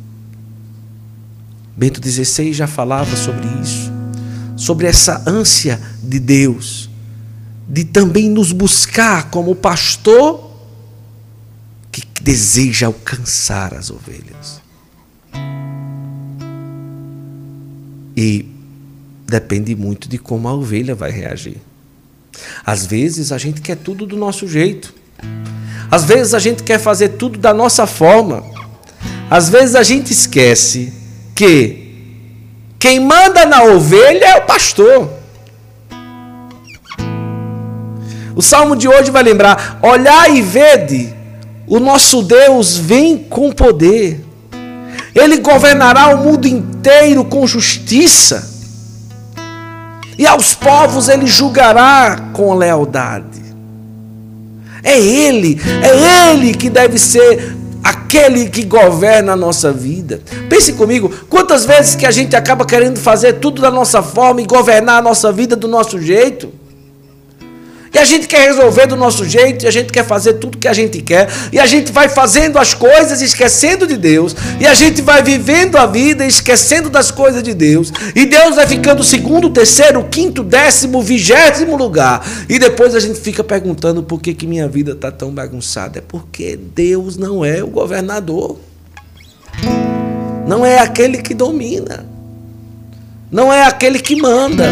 Bento 1.75 1.99
XVI 2.07 2.53
já 2.53 2.67
falava 2.67 3.15
sobre 3.15 3.47
isso, 3.61 3.91
sobre 4.55 4.85
essa 4.87 5.23
ânsia 5.27 5.81
de 6.03 6.19
Deus, 6.19 6.89
de 7.67 7.83
também 7.83 8.29
nos 8.29 8.51
buscar 8.51 9.31
como 9.31 9.55
pastor 9.55 10.51
que 11.91 12.03
deseja 12.21 12.87
alcançar 12.87 13.73
as 13.73 13.89
ovelhas. 13.89 14.61
E 18.15 18.45
depende 19.27 19.75
muito 19.75 20.07
de 20.07 20.19
como 20.19 20.47
a 20.47 20.53
ovelha 20.53 20.93
vai 20.93 21.09
reagir. 21.09 21.57
Às 22.63 22.85
vezes 22.85 23.31
a 23.31 23.37
gente 23.39 23.61
quer 23.61 23.77
tudo 23.77 24.05
do 24.05 24.15
nosso 24.15 24.47
jeito. 24.47 24.93
Às 25.89 26.05
vezes 26.05 26.35
a 26.35 26.39
gente 26.39 26.61
quer 26.61 26.79
fazer 26.79 27.09
tudo 27.09 27.39
da 27.39 27.53
nossa 27.53 27.87
forma. 27.87 28.43
Às 29.29 29.49
vezes 29.49 29.75
a 29.75 29.81
gente 29.81 30.11
esquece 30.11 30.93
que 31.35 31.83
quem 32.79 32.99
manda 32.99 33.45
na 33.45 33.63
ovelha 33.63 34.25
é 34.25 34.37
o 34.37 34.45
pastor. 34.45 35.09
O 38.35 38.41
salmo 38.41 38.75
de 38.75 38.87
hoje 38.87 39.11
vai 39.11 39.23
lembrar: 39.23 39.79
olhai 39.81 40.37
e 40.37 40.41
vede, 40.41 41.13
o 41.67 41.79
nosso 41.79 42.21
Deus 42.21 42.77
vem 42.77 43.17
com 43.17 43.51
poder, 43.51 44.23
ele 45.15 45.37
governará 45.37 46.15
o 46.15 46.23
mundo 46.23 46.47
inteiro 46.47 47.23
com 47.23 47.47
justiça, 47.47 48.51
e 50.17 50.25
aos 50.27 50.53
povos 50.53 51.07
ele 51.09 51.27
julgará 51.27 52.29
com 52.33 52.53
lealdade. 52.53 53.43
É 54.83 54.99
Ele, 54.99 55.61
é 55.81 56.31
Ele 56.31 56.53
que 56.53 56.69
deve 56.69 56.99
ser 56.99 57.55
aquele 57.83 58.49
que 58.49 58.63
governa 58.63 59.33
a 59.33 59.35
nossa 59.35 59.71
vida. 59.71 60.21
Pense 60.49 60.73
comigo, 60.73 61.11
quantas 61.29 61.65
vezes 61.65 61.95
que 61.95 62.05
a 62.05 62.11
gente 62.11 62.35
acaba 62.35 62.65
querendo 62.65 62.99
fazer 62.99 63.33
tudo 63.33 63.61
da 63.61 63.69
nossa 63.69 64.01
forma 64.01 64.41
e 64.41 64.45
governar 64.45 64.99
a 64.99 65.01
nossa 65.01 65.31
vida 65.31 65.55
do 65.55 65.67
nosso 65.67 65.99
jeito? 65.99 66.62
E 67.93 67.99
a 67.99 68.03
gente 68.03 68.27
quer 68.27 68.47
resolver 68.47 68.87
do 68.87 68.95
nosso 68.95 69.23
jeito, 69.23 69.65
e 69.65 69.67
a 69.67 69.71
gente 69.71 69.91
quer 69.91 70.03
fazer 70.03 70.33
tudo 70.33 70.57
que 70.57 70.67
a 70.67 70.73
gente 70.73 70.99
quer, 70.99 71.29
e 71.51 71.59
a 71.59 71.67
gente 71.67 71.91
vai 71.91 72.09
fazendo 72.09 72.57
as 72.57 72.73
coisas 72.73 73.21
esquecendo 73.21 73.85
de 73.85 73.95
Deus, 73.95 74.35
e 74.59 74.65
a 74.65 74.73
gente 74.73 74.99
vai 74.99 75.21
vivendo 75.21 75.75
a 75.75 75.85
vida 75.85 76.25
esquecendo 76.25 76.89
das 76.89 77.11
coisas 77.11 77.43
de 77.43 77.53
Deus, 77.53 77.93
e 78.15 78.25
Deus 78.25 78.55
vai 78.55 78.65
ficando 78.65 79.03
segundo, 79.03 79.51
terceiro, 79.51 80.03
quinto, 80.05 80.43
décimo, 80.43 81.03
vigésimo 81.03 81.77
lugar, 81.77 82.25
e 82.49 82.57
depois 82.57 82.95
a 82.95 82.99
gente 82.99 83.19
fica 83.19 83.43
perguntando 83.43 84.01
por 84.01 84.19
que, 84.19 84.33
que 84.33 84.47
minha 84.47 84.67
vida 84.67 84.93
está 84.93 85.11
tão 85.11 85.29
bagunçada. 85.29 85.99
É 85.99 86.01
porque 86.01 86.57
Deus 86.57 87.15
não 87.15 87.45
é 87.45 87.63
o 87.63 87.67
governador, 87.67 88.57
não 90.47 90.65
é 90.65 90.79
aquele 90.79 91.21
que 91.21 91.35
domina, 91.35 92.07
não 93.31 93.53
é 93.53 93.65
aquele 93.67 93.99
que 93.99 94.15
manda, 94.15 94.65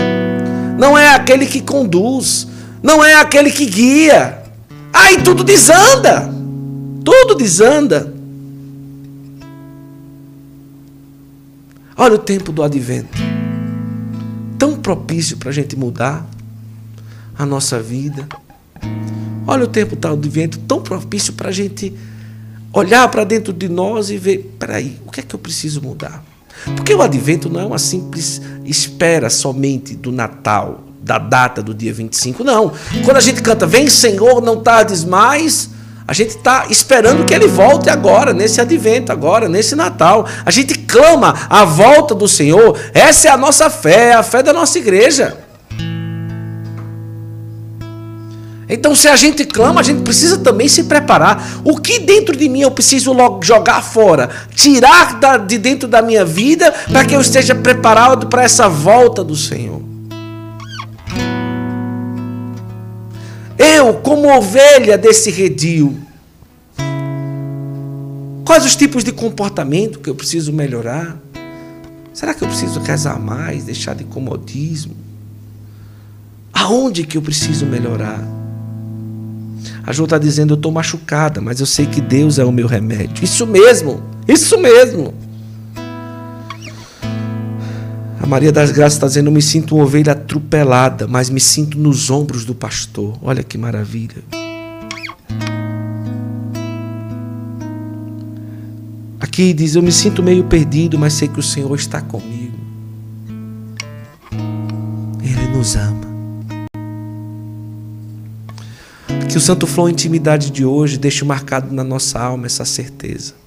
não 0.80 0.97
é 0.97 1.13
aquele 1.13 1.45
que 1.45 1.61
conduz 1.61 2.47
não 2.82 3.04
é 3.04 3.16
aquele 3.16 3.52
que 3.52 3.66
guia. 3.66 4.44
Aí 4.94 5.22
tudo 5.22 5.44
desanda. 5.44 6.32
Tudo 7.04 7.36
desanda. 7.36 8.14
Olha 11.96 12.16
o 12.16 12.20
tempo 12.20 12.52
do 12.52 12.64
advento. 12.64 13.18
Tão 14.58 14.76
propício 14.78 15.38
para 15.38 15.50
a 15.50 15.54
gente 15.54 15.76
mudar 15.76 16.26
a 17.38 17.46
nossa 17.46 17.80
vida. 17.80 18.28
Olha 19.48 19.66
o 19.66 19.68
tempo 19.68 19.96
do 19.96 20.08
advento, 20.08 20.60
tão 20.60 20.82
propício 20.82 21.34
para 21.34 21.50
a 21.50 21.52
gente 21.52 21.94
olhar 22.72 23.08
para 23.10 23.24
dentro 23.24 23.52
de 23.52 23.68
nós 23.68 24.10
e 24.10 24.18
ver: 24.18 24.56
peraí, 24.60 24.98
o 25.06 25.12
que 25.12 25.20
é 25.20 25.24
que 25.24 25.34
eu 25.34 25.40
preciso 25.40 25.82
mudar? 25.82 26.24
Porque 26.76 26.94
o 26.94 27.02
advento 27.02 27.50
não 27.50 27.60
é 27.60 27.66
uma 27.66 27.80
simples 27.80 28.42
espera 28.66 29.30
somente 29.30 29.96
do 29.96 30.12
Natal, 30.12 30.84
da 31.02 31.18
data 31.18 31.62
do 31.62 31.74
dia 31.74 31.93
25. 31.93 32.43
Não. 32.43 32.72
Quando 33.04 33.18
a 33.18 33.22
gente 33.22 33.41
canta 33.41 33.66
Vem 33.66 33.89
Senhor, 33.89 34.41
não 34.41 34.62
tardes 34.62 35.04
mais, 35.04 35.70
a 36.08 36.14
gente 36.14 36.36
está 36.36 36.66
esperando 36.70 37.26
que 37.26 37.34
ele 37.34 37.47
volte 37.47 37.89
agora, 37.89 38.34
nesse 38.34 38.60
advento, 38.60 39.12
agora, 39.12 39.47
nesse 39.47 39.76
Natal. 39.76 40.28
A 40.45 40.52
gente 40.52 40.78
clama 40.80 41.47
a 41.49 41.64
volta 41.64 42.14
do 42.14 42.28
Senhor. 42.28 42.78
Essa 42.93 43.30
é 43.30 43.32
a 43.32 43.38
nossa 43.38 43.70
fé, 43.70 44.10
é 44.10 44.14
a 44.14 44.24
fé 44.24 44.43
da 44.43 44.52
nossa 44.52 44.78
igreja. 44.78 45.38
Então, 48.68 48.95
se 48.95 49.10
a 49.10 49.18
gente 49.18 49.43
clama, 49.43 49.82
a 49.82 49.84
gente 49.84 50.02
precisa 50.02 50.38
também 50.38 50.68
se 50.70 50.84
preparar. 50.84 51.62
O 51.64 51.78
que 51.78 51.99
dentro 51.99 52.36
de 52.36 52.47
mim 52.47 52.62
eu 52.62 52.72
preciso 52.72 53.14
jogar 53.41 53.82
fora, 53.82 54.30
tirar 54.56 55.18
de 55.45 55.58
dentro 55.58 55.89
da 55.89 56.02
minha 56.02 56.24
vida, 56.24 56.74
para 56.89 57.04
que 57.04 57.14
eu 57.14 57.20
esteja 57.20 57.54
preparado 57.54 58.28
para 58.28 58.43
essa 58.43 58.70
volta 58.70 59.26
do 59.26 59.36
Senhor. 59.36 59.91
Eu, 63.82 63.96
como 63.96 64.32
ovelha 64.32 64.96
desse 64.96 65.32
redil, 65.32 65.98
quais 68.46 68.64
os 68.64 68.76
tipos 68.76 69.04
de 69.04 69.12
comportamento 69.12 69.98
que 69.98 70.08
eu 70.08 70.14
preciso 70.14 70.54
melhorar? 70.54 71.20
Será 72.14 72.32
que 72.36 72.44
eu 72.44 72.48
preciso 72.48 72.80
rezar 72.80 73.20
mais, 73.20 73.64
deixar 73.64 73.96
de 73.96 74.04
comodismo? 74.04 74.96
Aonde 76.54 77.04
que 77.08 77.18
eu 77.18 77.24
preciso 77.24 77.66
melhorar? 77.66 78.24
A 79.84 79.92
Ju 79.92 80.04
está 80.04 80.20
dizendo, 80.20 80.54
eu 80.54 80.58
estou 80.58 80.72
machucada, 80.72 81.42
mas 81.42 81.60
eu 81.60 81.66
sei 81.66 81.88
que 81.88 82.02
Deus 82.02 82.38
é 82.38 82.46
o 82.46 82.52
meu 82.52 82.68
remédio. 82.68 83.24
Isso 83.24 83.48
mesmo, 83.48 84.04
isso 84.28 84.60
mesmo. 84.60 85.12
Maria 88.32 88.50
das 88.50 88.72
Graças 88.72 88.94
está 88.94 89.08
dizendo: 89.08 89.28
Eu 89.28 89.34
me 89.34 89.42
sinto 89.42 89.76
uma 89.76 89.84
ovelha 89.84 90.14
atropelada, 90.14 91.06
mas 91.06 91.30
me 91.30 91.42
sinto 91.42 91.78
nos 91.78 92.10
ombros 92.10 92.46
do 92.46 92.56
pastor. 92.56 93.20
Olha 93.22 93.44
que 93.44 93.58
maravilha. 93.58 94.24
Aqui 99.20 99.52
diz: 99.52 99.76
Eu 99.76 99.84
me 99.84 99.92
sinto 99.92 100.24
meio 100.24 100.46
perdido, 100.46 100.98
mas 100.98 101.12
sei 101.12 101.28
que 101.28 101.42
o 101.42 101.44
Senhor 101.44 101.76
está 101.76 102.00
comigo. 102.00 102.58
Ele 105.22 105.58
nos 105.58 105.76
ama. 105.76 106.10
Que 109.30 109.38
o 109.38 109.42
Santo 109.42 109.68
Flow 109.68 109.90
Intimidade 109.90 110.52
de 110.52 110.64
hoje 110.64 110.98
deixe 110.98 111.26
marcado 111.26 111.76
na 111.76 111.84
nossa 111.84 112.18
alma 112.18 112.46
essa 112.46 112.64
certeza 112.64 113.41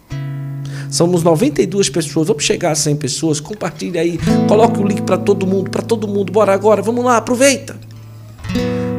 Somos 0.94 1.24
92 1.24 1.90
pessoas, 1.90 2.28
vamos 2.28 2.44
chegar 2.44 2.70
a 2.70 2.74
100 2.76 2.94
pessoas. 2.94 3.40
Compartilhe 3.40 3.98
aí, 3.98 4.16
coloque 4.46 4.78
o 4.78 4.86
link 4.86 5.02
para 5.02 5.18
todo 5.18 5.44
mundo, 5.44 5.68
para 5.68 5.82
todo 5.82 6.06
mundo. 6.06 6.32
Bora 6.32 6.54
agora, 6.54 6.80
vamos 6.80 7.04
lá, 7.04 7.16
aproveita. 7.16 7.76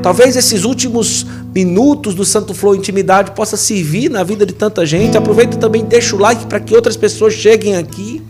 Talvez 0.04 0.36
esses 0.36 0.66
últimos 0.66 1.26
minutos 1.56 2.14
do 2.14 2.26
Santo 2.26 2.54
Flow 2.54 2.76
Intimidade 2.76 3.32
possa 3.32 3.56
servir 3.56 4.10
na 4.10 4.24
vida 4.24 4.46
de 4.46 4.52
tanta 4.52 4.86
gente. 4.86 5.16
Aproveita 5.16 5.56
também, 5.56 5.86
deixa 5.86 6.18
o 6.18 6.20
like 6.20 6.46
para 6.48 6.60
que 6.60 6.76
outras 6.76 6.98
pessoas 6.98 7.34
cheguem 7.34 7.78
aqui. 7.78 8.22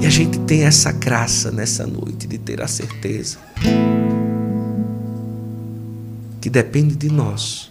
E 0.00 0.06
a 0.06 0.10
gente 0.10 0.38
tem 0.38 0.62
essa 0.62 0.90
graça 0.90 1.50
nessa 1.50 1.86
noite 1.86 2.26
de 2.26 2.38
ter 2.38 2.62
a 2.62 2.66
certeza 2.66 3.36
que 6.40 6.48
depende 6.48 6.96
de 6.96 7.10
nós 7.10 7.70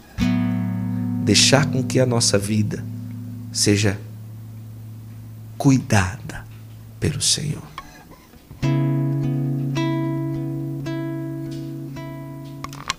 deixar 1.24 1.66
com 1.66 1.82
que 1.82 2.00
a 2.00 2.06
nossa 2.06 2.38
vida 2.38 2.84
seja 3.56 3.98
cuidada 5.58 6.46
pelo 7.00 7.22
Senhor. 7.22 7.64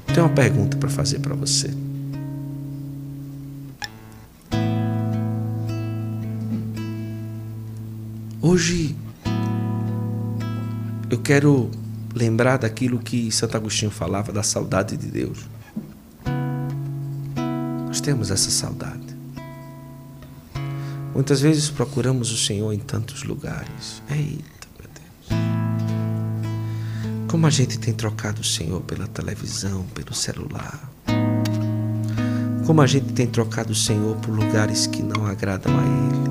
Tenho 0.07 0.27
uma 0.27 0.35
pergunta 0.35 0.79
para 0.79 0.89
fazer 0.89 1.19
para 1.19 1.35
você. 1.35 1.71
Hoje 8.41 8.97
eu 11.11 11.19
quero 11.21 11.71
lembrar 12.15 12.57
daquilo 12.57 12.99
que 12.99 13.31
Santo 13.31 13.59
Agostinho 13.59 13.91
falava 13.91 14.33
da 14.33 14.43
saudade 14.43 14.97
de 14.97 15.09
Deus. 15.09 15.41
Nós 17.87 18.01
temos 18.01 18.31
essa 18.31 18.51
saudade. 18.51 19.06
Muitas 21.17 21.41
vezes 21.41 21.71
procuramos 21.71 22.31
o 22.31 22.37
Senhor 22.37 22.71
em 22.75 22.79
tantos 22.79 23.25
lugares. 23.25 24.03
Eita, 24.11 24.69
meu 24.79 24.87
Deus. 24.95 25.29
Como 27.27 27.47
a 27.47 27.51
gente 27.51 27.79
tem 27.79 27.95
trocado 27.95 28.43
o 28.43 28.45
Senhor 28.45 28.83
pela 28.83 29.07
televisão, 29.07 29.87
pelo 29.95 30.13
celular. 30.13 30.93
Como 32.67 32.83
a 32.83 32.87
gente 32.87 33.15
tem 33.15 33.27
trocado 33.27 33.73
o 33.73 33.75
Senhor 33.75 34.15
por 34.17 34.31
lugares 34.31 34.87
que 34.87 35.03
não 35.03 35.25
agradam 35.25 35.73
a 35.73 35.83
Ele. 35.83 36.27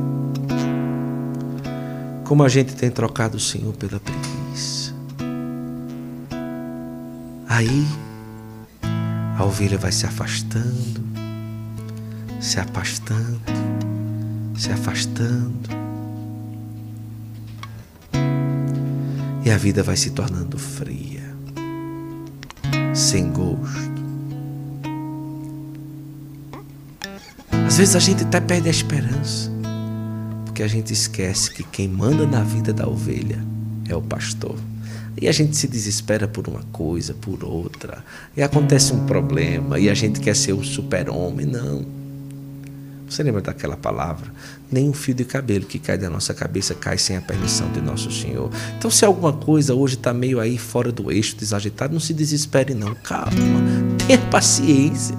Como 2.24 2.44
a 2.44 2.48
gente 2.48 2.76
tem 2.76 2.92
trocado 2.92 3.38
o 3.38 3.40
Senhor 3.40 3.74
pela 3.74 4.00
preguiça. 4.00 4.94
Aí, 7.50 7.88
a 9.36 9.44
ovelha 9.44 9.80
vai 9.80 9.92
se 9.92 10.06
afastando, 10.06 11.04
se 12.40 12.60
afastando 12.60 13.65
se 14.58 14.72
afastando. 14.72 15.70
E 19.44 19.52
a 19.52 19.58
vida 19.58 19.84
vai 19.84 19.96
se 19.96 20.10
tornando 20.12 20.58
fria, 20.58 21.36
sem 22.94 23.30
gosto. 23.32 23.96
Às 27.68 27.78
vezes 27.78 27.96
a 27.96 28.00
gente 28.00 28.24
até 28.24 28.40
perde 28.40 28.68
a 28.68 28.72
esperança, 28.72 29.52
porque 30.46 30.64
a 30.64 30.68
gente 30.68 30.94
esquece 30.94 31.52
que 31.52 31.64
quem 31.64 31.88
manda 31.88 32.26
na 32.26 32.42
vida 32.42 32.74
da 32.74 32.88
ovelha 32.88 33.44
é 33.88 33.96
o 33.96 34.02
pastor. 34.02 34.56
E 35.20 35.28
a 35.28 35.32
gente 35.32 35.56
se 35.56 35.68
desespera 35.68 36.28
por 36.28 36.48
uma 36.48 36.64
coisa, 36.72 37.14
por 37.14 37.44
outra, 37.44 38.04
e 38.36 38.42
acontece 38.42 38.94
um 38.94 39.06
problema, 39.06 39.80
e 39.80 39.90
a 39.90 39.94
gente 39.94 40.20
quer 40.20 40.36
ser 40.36 40.54
o 40.54 40.64
super-homem. 40.64 41.46
Não. 41.46 41.95
Você 43.08 43.22
lembra 43.22 43.42
daquela 43.42 43.78
palavra? 43.78 44.32
Nem 44.72 44.90
um 44.90 44.94
fio 44.94 45.14
de 45.14 45.24
cabelo 45.24 45.66
que 45.66 45.78
cai 45.78 45.98
da 45.98 46.10
nossa 46.10 46.34
cabeça 46.34 46.74
cai 46.74 46.98
sem 46.98 47.16
a 47.16 47.22
permissão 47.22 47.72
de 47.72 47.80
nosso 47.80 48.12
Senhor. 48.12 48.50
Então, 48.78 48.90
se 48.90 49.06
alguma 49.06 49.32
coisa 49.32 49.76
hoje 49.76 49.96
está 49.96 50.14
meio 50.14 50.40
aí 50.40 50.58
fora 50.58 50.92
do 50.92 51.12
eixo, 51.12 51.36
desajeitado, 51.36 51.94
não 51.94 52.00
se 52.00 52.14
desespere, 52.14 52.74
não. 52.74 52.96
Calma, 52.96 53.32
tenha 54.08 54.18
paciência. 54.18 55.16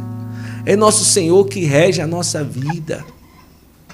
É 0.64 0.74
nosso 0.74 1.04
Senhor 1.04 1.44
que 1.46 1.60
rege 1.60 2.02
a 2.02 2.06
nossa 2.06 2.42
vida. 2.42 3.04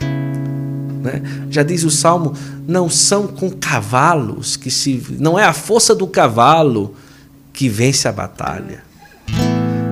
Né? 0.00 1.20
Já 1.50 1.62
diz 1.62 1.84
o 1.84 1.90
Salmo: 1.90 2.34
não 2.66 2.88
são 2.88 3.26
com 3.26 3.50
cavalos 3.50 4.56
que 4.56 4.70
se. 4.70 5.04
Não 5.18 5.38
é 5.38 5.44
a 5.44 5.52
força 5.52 5.94
do 5.94 6.06
cavalo 6.06 6.94
que 7.52 7.68
vence 7.68 8.08
a 8.08 8.12
batalha. 8.12 8.82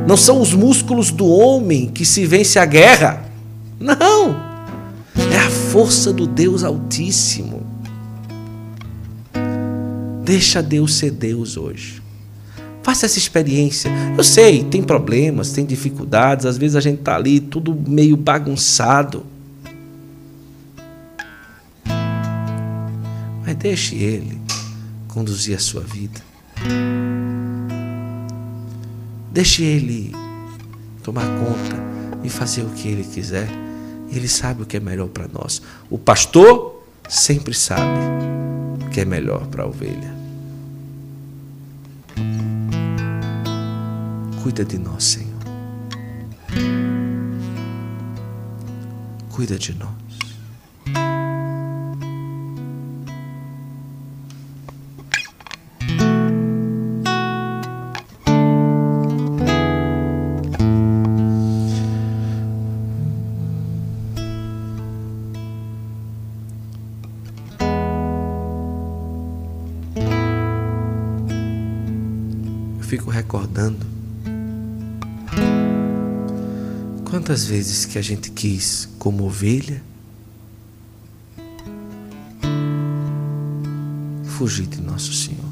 Não 0.07 0.17
são 0.17 0.41
os 0.41 0.55
músculos 0.55 1.11
do 1.11 1.27
homem 1.27 1.89
que 1.89 2.07
se 2.07 2.25
vence 2.25 2.59
a 2.59 2.65
guerra. 2.65 3.30
Não! 3.81 4.37
É 5.33 5.39
a 5.39 5.51
força 5.51 6.13
do 6.13 6.27
Deus 6.27 6.63
Altíssimo. 6.63 7.67
Deixa 10.23 10.63
Deus 10.63 10.95
ser 10.95 11.11
Deus 11.11 11.57
hoje. 11.57 12.03
Faça 12.83 13.07
essa 13.07 13.19
experiência. 13.19 13.91
Eu 14.17 14.23
sei, 14.23 14.65
tem 14.65 14.83
problemas, 14.83 15.53
tem 15.53 15.65
dificuldades, 15.65 16.47
às 16.47 16.59
vezes 16.59 16.77
a 16.77 16.81
gente 16.81 17.01
está 17.01 17.17
ali 17.17 17.41
tudo 17.41 17.75
meio 17.75 18.17
bagunçado. 18.17 19.25
Mas 23.45 23.57
deixe 23.57 23.97
Ele 23.97 24.41
conduzir 25.09 25.57
a 25.57 25.59
sua 25.59 25.81
vida. 25.81 26.21
Deixe 29.33 29.63
Ele 29.63 30.13
tomar 31.03 31.27
conta 31.27 31.77
e 32.23 32.29
fazer 32.29 32.63
o 32.63 32.71
que 32.71 32.89
Ele 32.89 33.05
quiser. 33.05 33.49
Ele 34.11 34.29
sabe 34.29 34.63
o 34.63 34.67
que 34.67 34.77
é 34.77 34.81
melhor 34.81 35.09
para 35.09 35.29
nós. 35.29 35.63
O 35.89 35.97
pastor 35.97 36.83
sempre 37.09 37.55
sabe 37.55 38.01
o 38.85 38.91
que 38.91 39.01
é 39.01 39.05
melhor 39.05 39.47
para 39.47 39.63
a 39.63 39.67
ovelha. 39.67 40.15
Cuida 44.43 44.65
de 44.65 44.79
nós, 44.79 45.05
Senhor. 45.05 45.31
Cuida 49.31 49.59
de 49.59 49.75
nós. 49.75 50.00
Recordando 73.21 73.87
quantas 77.05 77.45
vezes 77.45 77.85
que 77.85 77.99
a 77.99 78.03
gente 78.03 78.31
quis, 78.31 78.89
como 78.99 79.25
ovelha, 79.25 79.83
fugir 84.25 84.67
de 84.67 84.81
nosso 84.81 85.13
Senhor. 85.13 85.45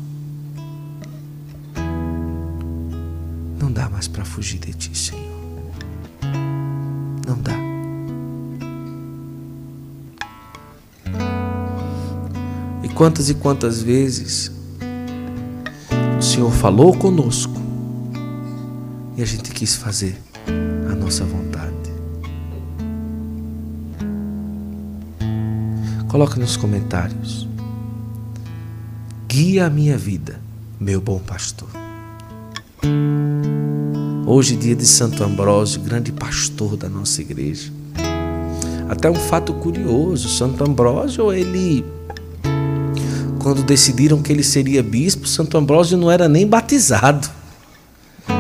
Não 3.59 3.71
dá 3.71 3.91
mais 3.91 4.09
para 4.09 4.25
fugir 4.25 4.61
de 4.61 4.73
ti, 4.73 4.97
Senhor. 4.97 5.29
Não 7.27 7.37
dá. 7.39 7.53
E 12.83 12.89
quantas 12.89 13.29
e 13.29 13.35
quantas 13.35 13.83
vezes 13.83 14.58
Senhor 16.39 16.53
falou 16.53 16.97
conosco 16.97 17.61
e 19.16 19.22
a 19.22 19.24
gente 19.24 19.51
quis 19.51 19.74
fazer 19.74 20.16
a 20.89 20.95
nossa 20.95 21.24
vontade. 21.24 21.74
Coloque 26.07 26.39
nos 26.39 26.57
comentários 26.57 27.49
guia 29.26 29.66
a 29.66 29.70
minha 29.70 29.99
vida, 29.99 30.41
meu 30.78 31.01
bom 31.01 31.18
pastor. 31.18 31.70
Hoje, 34.24 34.55
dia 34.55 34.76
de 34.76 34.86
Santo 34.86 35.24
Ambrósio, 35.24 35.80
grande 35.80 36.12
pastor 36.12 36.76
da 36.76 36.89
nossa 36.89 37.20
igreja. 37.20 37.72
Até 38.89 39.11
um 39.11 39.16
fato 39.16 39.55
curioso: 39.55 40.28
Santo 40.28 40.62
Ambrósio, 40.62 41.32
ele. 41.32 41.84
Quando 43.49 43.62
decidiram 43.62 44.20
que 44.20 44.30
ele 44.30 44.42
seria 44.42 44.82
bispo, 44.82 45.26
Santo 45.26 45.57
Ambrósio 45.57 45.96
não 45.96 46.11
era 46.11 46.28
nem 46.28 46.46
batizado. 46.46 47.26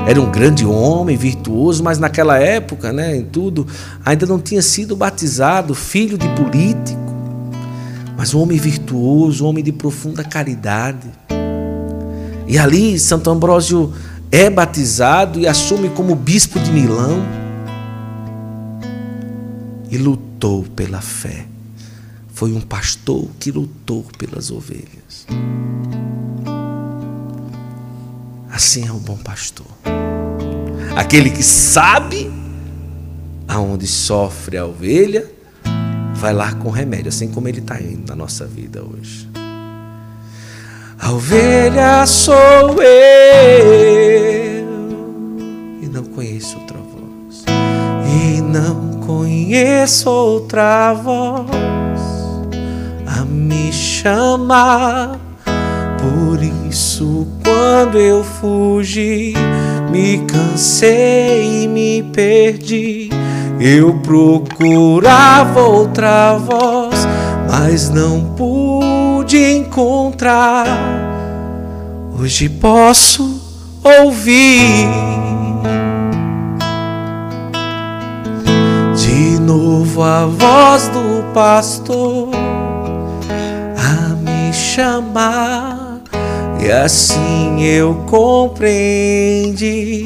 Era 0.06 0.20
um 0.20 0.30
grande 0.30 0.66
homem, 0.66 1.16
virtuoso, 1.16 1.82
mas 1.82 1.98
naquela 1.98 2.38
época, 2.38 2.92
né, 2.92 3.16
em 3.16 3.24
tudo, 3.24 3.66
ainda 4.04 4.26
não 4.26 4.38
tinha 4.38 4.60
sido 4.60 4.94
batizado, 4.94 5.74
filho 5.74 6.18
de 6.18 6.28
político 6.34 7.08
mas 8.18 8.34
um 8.34 8.40
homem 8.40 8.58
virtuoso, 8.58 9.46
um 9.46 9.48
homem 9.48 9.64
de 9.64 9.72
profunda 9.72 10.22
caridade. 10.22 11.08
E 12.46 12.58
ali 12.58 12.98
Santo 12.98 13.30
Ambrósio 13.30 13.94
é 14.30 14.50
batizado 14.50 15.40
e 15.40 15.46
assume 15.46 15.88
como 15.88 16.14
bispo 16.14 16.58
de 16.58 16.70
Milão 16.70 17.22
e 19.90 19.96
lutou 19.96 20.64
pela 20.76 21.00
fé. 21.00 21.46
Foi 22.38 22.52
um 22.52 22.60
pastor 22.60 23.28
que 23.40 23.50
lutou 23.50 24.06
pelas 24.16 24.52
ovelhas. 24.52 25.26
Assim 28.48 28.86
é 28.86 28.92
o 28.92 28.98
bom 29.00 29.16
pastor. 29.16 29.66
Aquele 30.94 31.30
que 31.30 31.42
sabe 31.42 32.30
aonde 33.48 33.88
sofre 33.88 34.56
a 34.56 34.64
ovelha 34.64 35.28
vai 36.14 36.32
lá 36.32 36.54
com 36.54 36.70
remédio, 36.70 37.08
assim 37.08 37.26
como 37.26 37.48
ele 37.48 37.58
está 37.58 37.80
indo 37.80 38.08
na 38.08 38.14
nossa 38.14 38.46
vida 38.46 38.84
hoje. 38.84 39.28
A 40.96 41.10
ovelha 41.10 42.06
sou 42.06 42.80
eu 42.80 44.64
e 45.82 45.88
não 45.88 46.04
conheço 46.04 46.56
outra 46.56 46.78
voz, 46.78 47.44
e 48.06 48.40
não 48.40 49.00
conheço 49.00 50.08
outra 50.08 50.94
voz 50.94 51.77
a 53.16 53.24
me 53.24 53.72
chamar. 53.72 55.18
Por 55.98 56.42
isso, 56.68 57.26
quando 57.42 57.98
eu 57.98 58.22
fugi, 58.22 59.34
me 59.90 60.18
cansei 60.26 61.64
e 61.64 61.68
me 61.68 62.02
perdi 62.12 63.10
eu 63.60 63.94
procurava 63.94 65.60
outra 65.60 66.38
voz, 66.38 67.08
mas 67.50 67.90
não 67.90 68.34
pude 68.36 69.36
encontrar. 69.36 70.66
Hoje 72.16 72.48
posso 72.48 73.40
ouvir 73.82 74.88
de 78.94 79.40
novo 79.40 80.02
a 80.02 80.26
voz 80.26 80.88
do 80.88 81.24
pastor 81.32 82.28
chamar, 84.78 85.98
e 86.60 86.70
assim 86.70 87.64
eu 87.64 88.04
compreendi. 88.06 90.04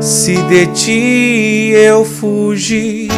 Se 0.00 0.34
de 0.44 0.66
ti 0.68 1.72
eu 1.74 2.06
fugir, 2.06 3.10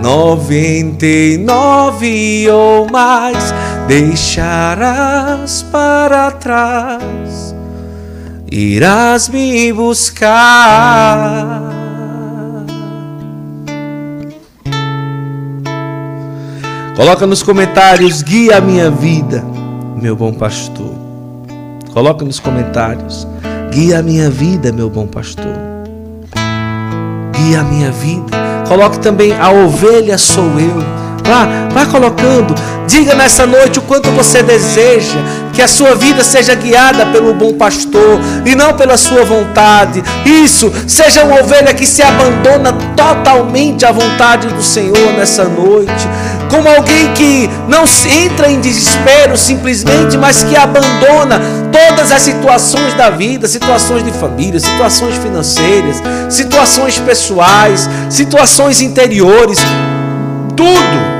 noventa 0.00 1.04
e 1.04 1.36
nove 1.36 2.48
ou 2.50 2.88
mais 2.90 3.52
deixarás 3.86 5.62
para 5.70 6.30
trás, 6.30 7.54
irás 8.50 9.28
me 9.28 9.70
buscar. 9.70 11.68
Coloca 16.96 17.26
nos 17.26 17.42
comentários, 17.42 18.22
guia 18.22 18.56
a 18.56 18.60
minha 18.62 18.90
vida, 18.90 19.44
meu 19.98 20.16
bom 20.16 20.32
pastor. 20.32 20.94
Coloca 21.92 22.24
nos 22.24 22.40
comentários, 22.40 23.26
guia 23.72 23.98
a 23.98 24.02
minha 24.02 24.30
vida, 24.30 24.72
meu 24.72 24.88
bom 24.88 25.06
pastor 25.06 25.78
guia 27.38 27.60
a 27.60 27.64
minha 27.64 27.90
vida. 27.90 28.36
Coloque 28.66 28.98
também 28.98 29.32
a 29.32 29.50
ovelha 29.50 30.18
sou 30.18 30.44
eu. 30.58 30.82
Vá, 31.24 31.46
vá 31.78 31.86
colocando. 31.86 32.54
Diga 32.86 33.14
nessa 33.14 33.46
noite 33.46 33.78
o 33.78 33.82
quanto 33.82 34.10
você 34.10 34.42
deseja 34.42 35.18
que 35.52 35.62
a 35.62 35.68
sua 35.68 35.94
vida 35.94 36.24
seja 36.24 36.54
guiada 36.54 37.06
pelo 37.06 37.34
bom 37.34 37.52
pastor 37.54 38.18
e 38.44 38.54
não 38.54 38.74
pela 38.74 38.96
sua 38.96 39.24
vontade. 39.24 40.02
Isso, 40.24 40.72
seja 40.86 41.24
uma 41.24 41.40
ovelha 41.40 41.74
que 41.74 41.86
se 41.86 42.02
abandona 42.02 42.72
totalmente 42.96 43.84
à 43.84 43.92
vontade 43.92 44.48
do 44.48 44.62
Senhor 44.62 45.12
nessa 45.16 45.44
noite. 45.44 46.08
Como 46.50 46.68
alguém 46.68 47.12
que 47.12 47.48
não 47.68 47.84
entra 48.24 48.50
em 48.50 48.60
desespero 48.60 49.36
simplesmente, 49.36 50.16
mas 50.16 50.42
que 50.42 50.56
abandona 50.56 51.40
todas 51.70 52.10
as 52.10 52.22
situações 52.22 52.94
da 52.94 53.10
vida, 53.10 53.46
situações 53.46 54.02
de 54.02 54.10
família, 54.12 54.58
situações 54.58 55.16
financeiras, 55.16 56.02
situações 56.30 56.98
pessoais, 56.98 57.88
situações 58.08 58.80
interiores, 58.80 59.58
tudo 60.56 61.17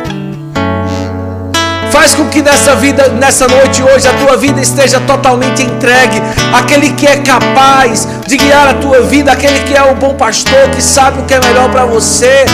Faz 1.99 2.15
com 2.15 2.29
que 2.29 2.41
nessa 2.41 2.77
vida, 2.77 3.09
nessa 3.09 3.49
noite 3.49 3.83
hoje, 3.83 4.07
a 4.07 4.13
tua 4.13 4.37
vida 4.37 4.61
esteja 4.61 5.01
totalmente 5.01 5.65
entregue 5.65 6.23
àquele 6.55 6.91
que 6.91 7.05
é 7.05 7.17
capaz 7.17 8.07
de 8.29 8.37
guiar 8.37 8.69
a 8.69 8.75
tua 8.75 9.01
vida, 9.01 9.33
aquele 9.33 9.61
que 9.61 9.75
é 9.75 9.83
o 9.83 9.95
bom 9.95 10.15
pastor, 10.15 10.69
que 10.69 10.83
sabe 10.83 11.19
o 11.19 11.25
que 11.25 11.33
é 11.33 11.41
melhor 11.41 11.71
para 11.71 11.87
você. 11.87 12.45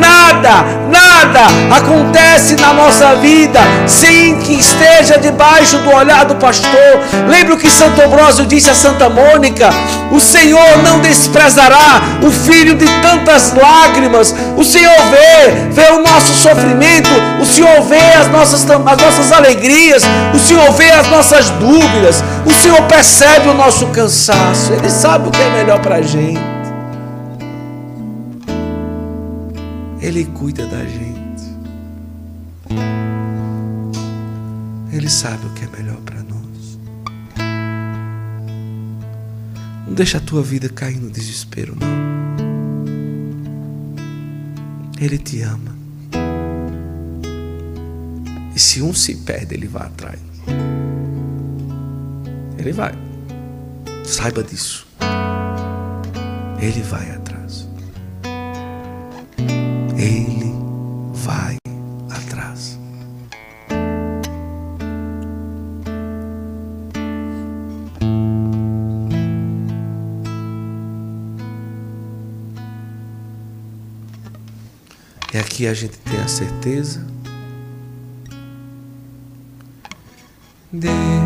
Nada, 0.00 0.64
nada 0.88 1.76
acontece 1.76 2.56
na 2.56 2.72
nossa 2.72 3.14
vida 3.16 3.60
sem 3.86 4.38
que 4.38 4.54
esteja 4.54 5.18
debaixo 5.18 5.76
do 5.78 5.90
olhar 5.90 6.24
do 6.24 6.36
pastor. 6.36 7.00
Lembra 7.28 7.54
o 7.54 7.58
que 7.58 7.68
Santo 7.68 8.00
Ambrósio 8.00 8.46
disse 8.46 8.70
a 8.70 8.74
Santa 8.74 9.10
Mônica? 9.10 9.68
O 10.10 10.18
Senhor 10.18 10.82
não 10.82 11.00
desprezará 11.00 12.00
o 12.22 12.30
filho 12.30 12.74
de 12.74 12.86
tantas 13.02 13.52
lágrimas. 13.52 14.34
O 14.56 14.64
Senhor 14.64 14.96
vê, 15.10 15.68
vê 15.72 15.90
o 15.92 16.02
nosso 16.02 16.32
sofrimento, 16.34 17.10
o 17.38 17.44
Senhor 17.44 17.82
vê 17.82 18.14
as 18.18 18.28
nossas 18.28 18.66
as 18.70 18.96
nossas 18.98 19.32
alegrias, 19.32 20.02
o 20.32 20.38
Senhor 20.38 20.70
vê 20.72 20.90
as 20.90 21.08
nossas 21.08 21.50
dúvidas, 21.50 22.24
o 22.48 22.50
Senhor 22.50 22.82
percebe 22.88 23.48
o 23.48 23.54
nosso 23.54 23.86
cansaço, 23.88 24.72
Ele 24.72 24.88
sabe 24.88 25.28
o 25.28 25.30
que 25.30 25.40
é 25.40 25.50
melhor 25.50 25.80
para 25.82 25.96
a 25.96 26.02
gente. 26.02 26.40
Ele 30.00 30.24
cuida 30.24 30.66
da 30.66 30.84
gente. 30.84 31.18
Ele 34.90 35.10
sabe 35.10 35.44
o 35.46 35.50
que 35.50 35.64
é 35.64 35.68
melhor 35.76 35.98
para 35.98 36.22
nós. 36.22 36.78
Não 39.86 39.92
deixa 39.94 40.16
a 40.16 40.20
tua 40.20 40.42
vida 40.42 40.68
cair 40.70 40.98
no 40.98 41.10
desespero, 41.10 41.76
não. 41.78 41.88
Ele 44.98 45.18
te 45.18 45.42
ama. 45.42 45.76
E 48.54 48.58
se 48.58 48.80
um 48.80 48.94
se 48.94 49.14
perde, 49.16 49.54
ele 49.54 49.68
vai 49.68 49.86
atrás. 49.86 50.18
Ele 52.58 52.72
vai. 52.72 52.92
Saiba 54.04 54.42
disso. 54.42 54.86
Ele 56.60 56.82
vai 56.82 57.10
atrás. 57.12 57.68
Ele 59.96 60.52
vai 61.14 61.56
atrás. 62.10 62.78
É 75.32 75.38
aqui 75.38 75.66
a 75.66 75.74
gente 75.74 75.96
tem 75.98 76.18
a 76.18 76.26
certeza. 76.26 77.06
Deus. 80.72 81.17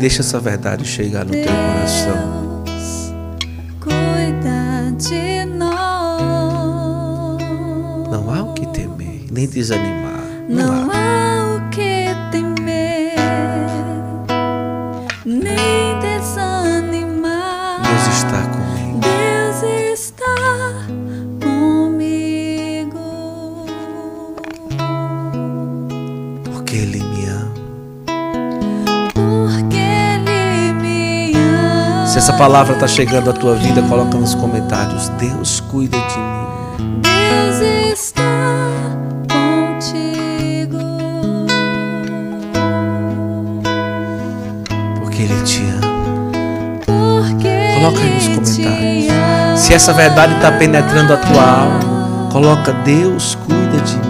Deixa 0.00 0.22
essa 0.22 0.40
verdade 0.40 0.84
chegar 0.86 1.26
no 1.26 1.30
teu 1.30 1.44
coração. 1.44 2.64
Cuida 3.78 4.90
de 4.96 5.44
nós. 5.44 5.68
Não 8.10 8.34
há 8.34 8.42
o 8.42 8.54
que 8.54 8.66
temer, 8.68 9.26
nem 9.30 9.46
desanimar. 9.46 10.24
Não, 10.48 10.72
há 10.72 10.79
palavra 32.40 32.72
está 32.72 32.88
chegando 32.88 33.28
à 33.28 33.34
tua 33.34 33.54
vida, 33.54 33.82
coloca 33.82 34.16
nos 34.16 34.34
comentários. 34.34 35.10
Deus 35.18 35.60
cuida 35.60 35.98
de 35.98 36.16
mim. 36.16 37.02
Deus 37.02 37.60
está 37.92 38.22
contigo. 39.28 40.78
Porque 45.02 45.22
Ele 45.24 45.42
te 45.42 45.60
ama. 45.64 46.32
Porque 46.86 47.74
Coloca 47.74 48.00
aí 48.00 48.14
nos 48.14 48.28
comentários. 48.28 49.60
Se 49.60 49.74
essa 49.74 49.92
verdade 49.92 50.32
está 50.32 50.50
penetrando 50.52 51.12
a 51.12 51.18
tua 51.18 51.42
alma, 51.42 52.28
coloca 52.32 52.72
Deus 52.72 53.34
cuida 53.34 53.82
de 53.82 53.96
mim. 53.96 54.09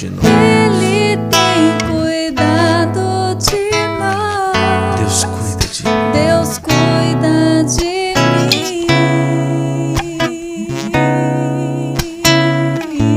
De 0.00 0.08
nós. 0.08 0.24
Ele 0.24 1.18
tem 1.28 1.76
cuidado 1.90 3.34
de 3.36 3.70
nós. 3.98 4.56
Deus 4.98 5.24
cuida 5.24 5.66
de 5.68 5.82
mim. 5.84 5.90
Deus 6.14 6.58
cuida 6.58 7.28
de 8.02 8.20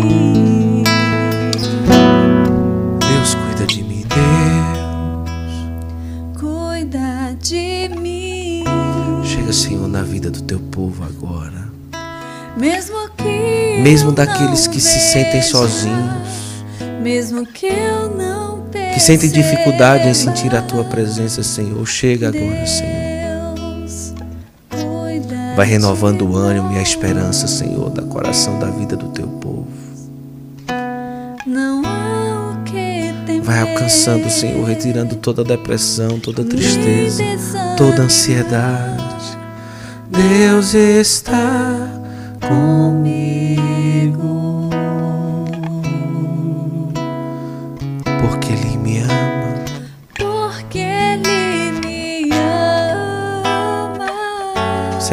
mim. 0.03 0.84
Deus 2.99 3.36
cuida 3.36 3.65
de 3.65 3.84
mim. 3.84 4.05
Deus. 4.09 5.23
Cuida 6.38 7.34
de 7.39 7.89
mim. 7.97 8.65
Chega, 9.23 9.53
Senhor, 9.53 9.88
na 9.88 10.01
vida 10.01 10.29
do 10.29 10.41
teu 10.41 10.59
povo 10.59 11.05
agora. 11.05 11.71
Mesmo 12.57 13.09
que 13.17 13.79
Mesmo 13.81 14.11
daqueles 14.11 14.67
que 14.67 14.79
se 14.79 14.99
sentem 15.11 15.41
sozinhos, 15.41 16.22
mesmo 17.24 17.45
que 17.45 17.67
eu 17.67 18.09
não 18.09 18.63
que 18.93 18.99
sentem 18.99 19.30
dificuldade 19.30 20.03
em 20.03 20.05
perceba, 20.07 20.36
sentir 20.36 20.55
a 20.55 20.61
tua 20.61 20.84
presença, 20.84 21.41
Senhor. 21.41 21.86
Chega 21.88 22.28
agora, 22.28 22.65
Senhor. 22.67 23.13
Vai 25.55 25.65
renovando 25.65 26.24
o 26.24 26.36
ânimo 26.36 26.74
e 26.74 26.78
a 26.78 26.82
esperança, 26.82 27.47
Senhor, 27.47 27.89
da 27.91 28.01
coração 28.01 28.59
da 28.59 28.67
vida 28.67 28.95
do 28.95 29.07
teu 29.09 29.28
povo. 29.28 29.67
Vai 33.41 33.61
alcançando, 33.61 34.30
Senhor, 34.30 34.63
retirando 34.65 35.15
toda 35.15 35.41
a 35.43 35.45
depressão, 35.45 36.19
toda 36.19 36.43
tristeza, 36.43 37.24
toda 37.78 38.01
a 38.01 38.05
ansiedade. 38.05 39.38
Deus 40.09 40.74
está 40.74 41.88
comigo. 42.47 43.63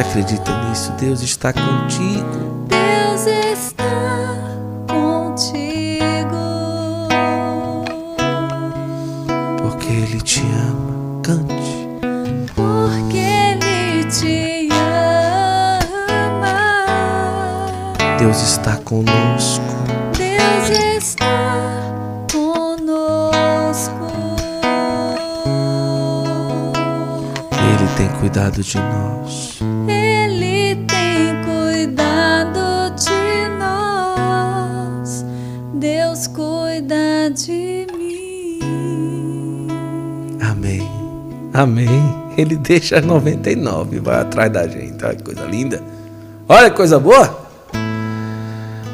Você 0.00 0.08
acredita 0.08 0.64
nisso? 0.64 0.92
Deus 0.92 1.20
está 1.20 1.52
contigo. 1.52 2.66
Deus 2.68 3.26
está 3.26 4.34
contigo. 4.88 5.98
Porque 9.60 9.92
Ele 9.92 10.20
te 10.22 10.40
ama. 10.40 11.20
Cante. 11.22 11.86
Porque 12.54 13.18
Ele 13.18 14.04
te 14.04 14.70
ama. 16.32 16.56
Deus 18.18 18.40
está 18.40 18.76
conosco. 18.78 19.64
Deus 20.16 20.70
está 20.96 21.76
conosco. 22.32 24.06
Ele 27.52 27.88
tem 27.98 28.08
cuidado 28.18 28.62
de 28.62 28.78
nós. 28.78 29.49
Amém. 41.60 42.14
Ele 42.38 42.56
deixa 42.56 42.98
as 42.98 43.04
99, 43.04 44.00
vai 44.00 44.18
atrás 44.18 44.50
da 44.50 44.66
gente. 44.66 45.04
Olha 45.04 45.14
que 45.14 45.22
coisa 45.22 45.42
linda. 45.42 45.82
Olha 46.48 46.70
que 46.70 46.76
coisa 46.76 46.98
boa. 46.98 47.38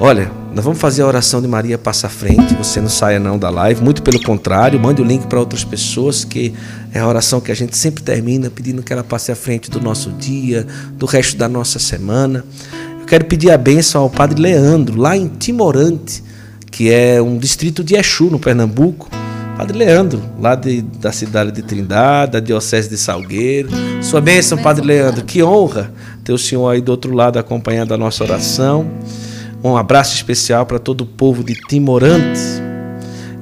Olha, 0.01 0.33
nós 0.53 0.65
vamos 0.65 0.81
fazer 0.81 1.03
a 1.03 1.07
oração 1.07 1.41
de 1.41 1.47
Maria 1.47 1.79
passa 1.79 2.09
frente. 2.09 2.57
Você 2.57 2.81
não 2.81 2.89
saia 2.89 3.21
não 3.21 3.39
da 3.39 3.51
live. 3.51 3.85
Muito 3.85 4.03
pelo 4.03 4.21
contrário, 4.21 4.81
mande 4.81 5.01
o 5.01 5.05
link 5.05 5.29
para 5.29 5.39
outras 5.39 5.63
pessoas, 5.63 6.25
que 6.25 6.55
é 6.93 6.99
a 6.99 7.07
oração 7.07 7.41
que 7.41 7.53
a 7.53 7.55
gente 7.55 7.77
sempre 7.77 8.03
termina 8.03 8.51
pedindo 8.51 8.83
que 8.83 8.93
ela 8.93 9.05
passe 9.05 9.31
à 9.31 9.37
frente 9.37 9.71
do 9.71 9.81
nosso 9.81 10.11
dia, 10.11 10.67
do 10.95 11.07
resto 11.07 11.37
da 11.37 11.49
nossa 11.49 11.79
semana. 11.79 12.45
Eu 12.99 13.07
quero 13.07 13.27
pedir 13.27 13.53
a 13.53 13.57
bênção 13.57 14.03
ao 14.03 14.11
Padre 14.11 14.43
Leandro, 14.43 15.01
lá 15.01 15.17
em 15.17 15.29
Timorante, 15.29 16.21
que 16.69 16.91
é 16.91 17.23
um 17.23 17.39
distrito 17.39 17.85
de 17.85 17.95
Exu, 17.95 18.25
no 18.25 18.41
Pernambuco. 18.41 19.09
Padre 19.57 19.79
Leandro, 19.79 20.23
lá 20.39 20.55
de, 20.55 20.83
da 20.83 21.11
cidade 21.11 21.51
de 21.51 21.63
Trindade, 21.63 22.33
da 22.33 22.41
Diocese 22.41 22.91
de 22.91 22.99
Salgueiro. 22.99 23.71
Sua 24.03 24.21
bênção, 24.21 24.59
Padre 24.59 24.85
Leandro. 24.85 25.25
Que 25.25 25.43
honra 25.43 25.91
ter 26.23 26.33
o 26.33 26.39
senhor 26.39 26.69
aí 26.69 26.83
do 26.83 26.91
outro 26.91 27.15
lado 27.15 27.39
acompanhando 27.39 27.95
a 27.95 27.97
nossa 27.97 28.23
oração. 28.23 28.87
Um 29.65 29.75
abraço 29.75 30.15
especial 30.15 30.67
para 30.67 30.79
todo 30.79 31.01
o 31.01 31.07
povo 31.07 31.43
de 31.43 31.55
Timorante 31.55 32.39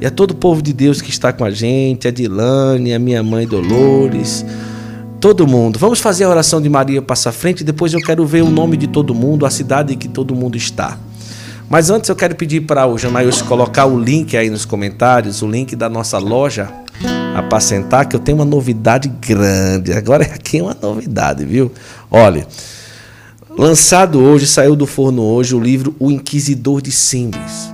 e 0.00 0.06
a 0.06 0.10
todo 0.10 0.30
o 0.30 0.34
povo 0.36 0.62
de 0.62 0.72
Deus 0.72 1.02
que 1.02 1.10
está 1.10 1.32
com 1.32 1.44
a 1.44 1.50
gente, 1.50 2.06
a 2.06 2.12
Dilane, 2.12 2.94
a 2.94 2.98
minha 2.98 3.22
mãe 3.22 3.44
Dolores, 3.44 4.46
todo 5.20 5.48
mundo. 5.48 5.80
Vamos 5.80 5.98
fazer 5.98 6.24
a 6.24 6.28
oração 6.28 6.62
de 6.62 6.68
Maria 6.68 7.02
passa 7.02 7.32
frente 7.32 7.62
e 7.62 7.64
depois 7.64 7.92
eu 7.92 8.00
quero 8.00 8.24
ver 8.24 8.42
o 8.42 8.50
nome 8.50 8.76
de 8.76 8.86
todo 8.86 9.12
mundo, 9.14 9.44
a 9.44 9.50
cidade 9.50 9.94
em 9.94 9.98
que 9.98 10.08
todo 10.08 10.32
mundo 10.32 10.56
está. 10.56 10.96
Mas 11.68 11.90
antes 11.90 12.08
eu 12.08 12.16
quero 12.16 12.34
pedir 12.34 12.62
para 12.62 12.86
o 12.86 12.96
Janaíus 12.98 13.42
colocar 13.42 13.86
o 13.86 13.98
link 13.98 14.36
aí 14.36 14.50
nos 14.50 14.64
comentários, 14.64 15.42
o 15.42 15.48
link 15.48 15.74
da 15.74 15.88
nossa 15.88 16.18
loja 16.18 16.70
Apacentar, 17.34 18.08
que 18.08 18.14
eu 18.14 18.20
tenho 18.20 18.38
uma 18.38 18.44
novidade 18.44 19.08
grande. 19.08 19.92
Agora 19.92 20.24
aqui 20.24 20.58
é 20.58 20.62
uma 20.62 20.76
novidade, 20.80 21.44
viu? 21.44 21.72
Olha, 22.08 22.46
lançado 23.50 24.20
hoje, 24.20 24.46
saiu 24.46 24.76
do 24.76 24.86
forno 24.86 25.22
hoje 25.22 25.52
o 25.52 25.60
livro 25.60 25.96
O 25.98 26.12
Inquisidor 26.12 26.80
de 26.80 26.92
Simbres. 26.92 27.72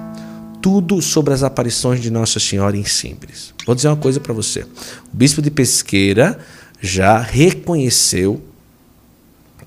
Tudo 0.62 1.02
sobre 1.02 1.34
as 1.34 1.42
aparições 1.42 2.00
de 2.00 2.10
Nossa 2.10 2.40
Senhora 2.40 2.74
em 2.74 2.84
Simbres. 2.84 3.52
Vou 3.66 3.74
dizer 3.74 3.88
uma 3.88 3.96
coisa 3.96 4.18
para 4.18 4.32
você. 4.32 4.62
O 4.62 5.16
bispo 5.16 5.42
de 5.42 5.50
Pesqueira 5.50 6.38
já 6.80 7.18
reconheceu 7.18 8.40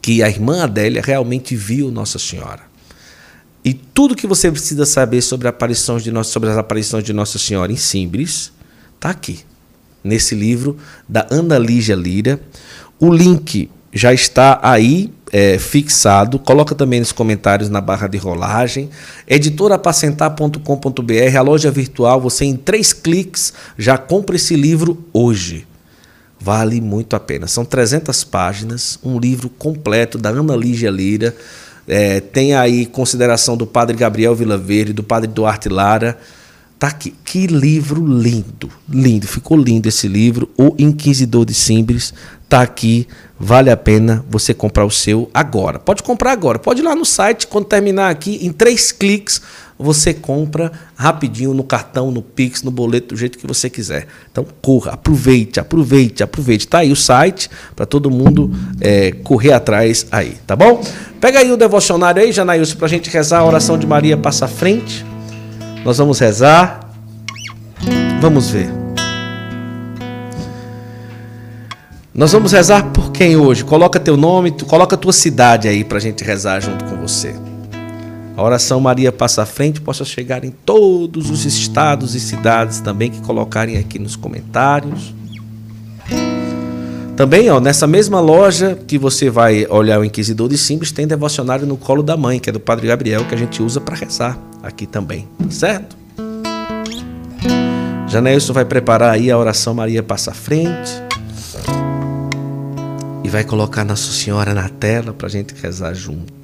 que 0.01 0.23
a 0.23 0.27
irmã 0.27 0.63
Adélia 0.63 1.03
realmente 1.03 1.55
viu 1.55 1.91
Nossa 1.91 2.17
Senhora. 2.17 2.72
E 3.63 3.73
tudo 3.73 4.15
que 4.15 4.27
você 4.27 4.51
precisa 4.51 4.85
saber 4.85 5.21
sobre, 5.21 5.47
aparições 5.47 6.03
de 6.03 6.11
sobre 6.25 6.49
as 6.49 6.57
aparições 6.57 7.03
de 7.03 7.13
Nossa 7.13 7.39
Senhora 7.39 7.71
em 7.71 7.77
Simbres 7.77 8.51
está 8.95 9.09
aqui, 9.09 9.39
nesse 10.03 10.35
livro 10.35 10.77
da 11.07 11.25
Ana 11.29 11.57
Lígia 11.57 11.95
Lira. 11.95 12.41
O 12.99 13.13
link 13.13 13.69
já 13.93 14.13
está 14.13 14.59
aí 14.61 15.13
é, 15.31 15.57
fixado. 15.57 16.37
Coloca 16.39 16.75
também 16.75 16.99
nos 16.99 17.11
comentários 17.11 17.69
na 17.69 17.79
barra 17.79 18.07
de 18.07 18.17
rolagem. 18.17 18.89
Editorapacentar.com.br, 19.27 21.37
a 21.37 21.41
loja 21.41 21.71
virtual. 21.71 22.19
Você 22.21 22.45
em 22.45 22.55
três 22.55 22.93
cliques 22.93 23.53
já 23.77 23.97
compra 23.97 24.35
esse 24.35 24.55
livro 24.55 25.03
hoje. 25.13 25.67
Vale 26.39 26.81
muito 26.81 27.15
a 27.15 27.19
pena. 27.19 27.47
São 27.47 27.63
300 27.63 28.23
páginas, 28.25 28.99
um 29.03 29.17
livro 29.17 29.49
completo 29.49 30.17
da 30.17 30.29
Ana 30.29 30.55
Lígia 30.55 30.91
Lira. 30.91 31.33
É, 31.87 32.19
tem 32.19 32.55
aí 32.55 32.85
consideração 32.85 33.57
do 33.57 33.67
padre 33.67 33.95
Gabriel 33.95 34.35
Vilaverde, 34.35 34.93
do 34.93 35.03
padre 35.03 35.27
Duarte 35.27 35.69
Lara. 35.69 36.17
Tá 36.79 36.87
aqui. 36.87 37.13
Que 37.23 37.47
livro 37.47 38.05
lindo, 38.05 38.69
lindo. 38.89 39.27
Ficou 39.27 39.57
lindo 39.57 39.87
esse 39.87 40.07
livro. 40.07 40.49
O 40.57 40.75
Inquisidor 40.77 41.45
de 41.45 41.53
Simbres 41.53 42.13
tá 42.49 42.61
aqui. 42.61 43.07
Vale 43.39 43.69
a 43.69 43.77
pena 43.77 44.23
você 44.29 44.53
comprar 44.53 44.85
o 44.85 44.91
seu 44.91 45.29
agora. 45.33 45.79
Pode 45.79 46.03
comprar 46.03 46.31
agora. 46.31 46.59
Pode 46.59 46.81
ir 46.81 46.83
lá 46.83 46.95
no 46.95 47.05
site, 47.05 47.47
quando 47.47 47.65
terminar 47.65 48.09
aqui, 48.09 48.45
em 48.45 48.51
três 48.51 48.91
cliques, 48.91 49.41
você 49.83 50.13
compra 50.13 50.71
rapidinho 50.95 51.53
no 51.53 51.63
cartão, 51.63 52.09
no 52.09 52.21
Pix, 52.21 52.63
no 52.63 52.71
boleto, 52.71 53.09
do 53.13 53.17
jeito 53.17 53.37
que 53.37 53.45
você 53.45 53.69
quiser. 53.69 54.07
Então, 54.31 54.45
corra, 54.61 54.93
aproveite, 54.93 55.59
aproveite, 55.59 56.23
aproveite. 56.23 56.67
Tá 56.67 56.79
aí 56.79 56.91
o 56.91 56.95
site 56.95 57.49
para 57.75 57.85
todo 57.85 58.09
mundo 58.09 58.49
é, 58.79 59.11
correr 59.11 59.51
atrás 59.51 60.07
aí, 60.11 60.37
tá 60.47 60.55
bom? 60.55 60.81
Pega 61.19 61.39
aí 61.39 61.51
o 61.51 61.57
devocionário 61.57 62.21
aí, 62.21 62.31
Janaílson, 62.31 62.77
para 62.77 62.85
a 62.85 62.89
gente 62.89 63.09
rezar 63.09 63.39
a 63.39 63.45
oração 63.45 63.77
de 63.77 63.85
Maria 63.85 64.17
passa 64.17 64.45
à 64.45 64.47
frente. 64.47 65.05
Nós 65.83 65.97
vamos 65.97 66.17
rezar. 66.19 66.89
Vamos 68.21 68.49
ver. 68.49 68.69
Nós 72.13 72.31
vamos 72.31 72.51
rezar 72.51 72.91
por 72.91 73.11
quem 73.11 73.35
hoje? 73.35 73.65
Coloca 73.65 73.99
teu 73.99 74.15
nome, 74.15 74.51
coloca 74.51 74.95
tua 74.95 75.11
cidade 75.11 75.67
aí 75.67 75.83
para 75.83 75.97
a 75.97 76.01
gente 76.01 76.23
rezar 76.23 76.61
junto 76.61 76.85
com 76.85 76.95
você. 76.95 77.35
A 78.35 78.41
oração 78.43 78.79
Maria 78.79 79.11
passa 79.11 79.43
à 79.43 79.45
frente 79.45 79.79
possa 79.79 80.03
chegar 80.03 80.43
em 80.43 80.49
todos 80.49 81.29
os 81.29 81.45
estados 81.45 82.15
e 82.15 82.19
cidades 82.19 82.79
também 82.79 83.11
que 83.11 83.21
colocarem 83.21 83.77
aqui 83.77 83.99
nos 83.99 84.15
comentários. 84.15 85.13
Também, 87.15 87.47
ó, 87.51 87.59
nessa 87.59 87.85
mesma 87.85 88.19
loja 88.19 88.75
que 88.87 88.97
você 88.97 89.29
vai 89.29 89.67
olhar 89.69 89.99
o 89.99 90.03
Inquisidor 90.03 90.49
de 90.49 90.57
Simples, 90.57 90.91
tem 90.91 91.05
devocionário 91.05 91.67
no 91.67 91.77
colo 91.77 92.01
da 92.01 92.17
mãe, 92.17 92.39
que 92.39 92.49
é 92.49 92.53
do 92.53 92.59
Padre 92.59 92.87
Gabriel, 92.87 93.23
que 93.25 93.35
a 93.35 93.37
gente 93.37 93.61
usa 93.61 93.79
para 93.79 93.95
rezar 93.95 94.35
aqui 94.63 94.87
também, 94.87 95.27
certo? 95.51 95.95
Janelson 98.07 98.51
vai 98.51 98.65
preparar 98.65 99.11
aí 99.11 99.29
a 99.29 99.37
oração 99.37 99.75
Maria 99.75 100.01
passa 100.01 100.31
à 100.31 100.33
frente 100.33 100.91
e 103.23 103.29
vai 103.29 103.43
colocar 103.43 103.83
Nossa 103.83 104.11
Senhora 104.11 104.55
na 104.55 104.67
tela 104.69 105.13
para 105.13 105.27
a 105.27 105.29
gente 105.29 105.53
rezar 105.61 105.93
junto. 105.93 106.42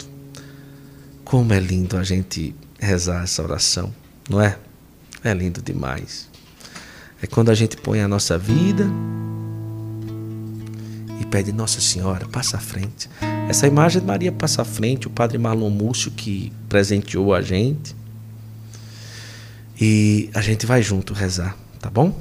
Como 1.30 1.54
é 1.54 1.60
lindo 1.60 1.96
a 1.96 2.04
gente 2.04 2.56
rezar 2.80 3.24
essa 3.24 3.44
oração, 3.44 3.94
não 4.28 4.42
é? 4.42 4.58
É 5.24 5.32
lindo 5.32 5.62
demais. 5.62 6.28
É 7.22 7.28
quando 7.28 7.52
a 7.52 7.54
gente 7.54 7.78
põe 7.78 8.02
a 8.02 8.08
nossa 8.08 8.36
vida 8.36 8.90
e 11.22 11.26
pede 11.28 11.52
Nossa 11.52 11.80
Senhora, 11.82 12.28
passa 12.28 12.58
à 12.58 12.60
frente. 12.60 13.08
Essa 13.48 13.68
imagem 13.68 14.02
de 14.02 14.08
Maria 14.08 14.32
passa 14.32 14.64
à 14.64 14.66
frente, 14.66 15.06
o 15.06 15.12
padre 15.12 15.38
Marlon 15.38 15.70
Múcio 15.70 16.10
que 16.10 16.52
presenteou 16.68 17.32
a 17.32 17.44
gente. 17.44 17.96
E 19.80 20.32
a 20.34 20.42
gente 20.42 20.66
vai 20.66 20.82
junto 20.82 21.14
rezar, 21.14 21.56
tá 21.80 21.92
bom? 21.92 22.20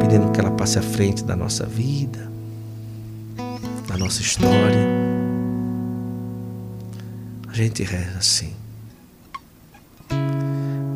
Pedindo 0.00 0.32
que 0.32 0.40
ela 0.40 0.52
passe 0.52 0.78
à 0.78 0.82
frente 0.82 1.22
da 1.22 1.36
nossa 1.36 1.66
vida, 1.66 2.32
da 3.86 3.98
nossa 3.98 4.22
história. 4.22 4.93
A 7.54 7.56
gente 7.56 7.84
reza 7.84 8.18
assim. 8.18 8.50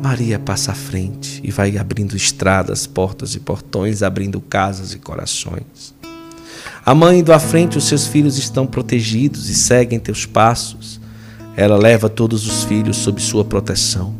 Maria 0.03 0.37
passa 0.37 0.73
à 0.73 0.75
frente 0.75 1.39
e 1.41 1.51
vai 1.51 1.77
abrindo 1.77 2.17
estradas, 2.17 2.85
portas 2.85 3.33
e 3.33 3.39
portões, 3.39 4.03
abrindo 4.03 4.41
casas 4.41 4.93
e 4.93 4.99
corações. 4.99 5.95
A 6.85 6.93
mãe 6.93 7.19
indo 7.19 7.31
à 7.31 7.39
frente, 7.39 7.77
os 7.77 7.85
seus 7.85 8.07
filhos 8.07 8.37
estão 8.37 8.67
protegidos 8.67 9.49
e 9.49 9.55
seguem 9.55 10.01
teus 10.01 10.25
passos. 10.25 10.99
Ela 11.55 11.77
leva 11.77 12.09
todos 12.09 12.45
os 12.45 12.65
filhos 12.65 12.97
sob 12.97 13.21
sua 13.21 13.45
proteção. 13.45 14.13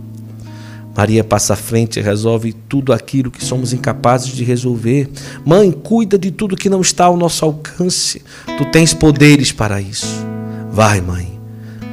Maria 0.95 1.25
passa 1.25 1.55
à 1.55 1.57
frente 1.57 1.99
e 1.99 2.01
resolve 2.01 2.53
tudo 2.53 2.93
aquilo 2.93 3.31
que 3.31 3.43
somos 3.43 3.73
incapazes 3.73 4.29
de 4.29 4.45
resolver. 4.45 5.09
Mãe, 5.45 5.73
cuida 5.73 6.17
de 6.17 6.31
tudo 6.31 6.55
que 6.55 6.69
não 6.69 6.79
está 6.79 7.03
ao 7.03 7.17
nosso 7.17 7.43
alcance. 7.43 8.21
Tu 8.57 8.63
tens 8.71 8.93
poderes 8.93 9.51
para 9.51 9.81
isso. 9.81 10.25
Vai, 10.71 11.01
mãe. 11.01 11.38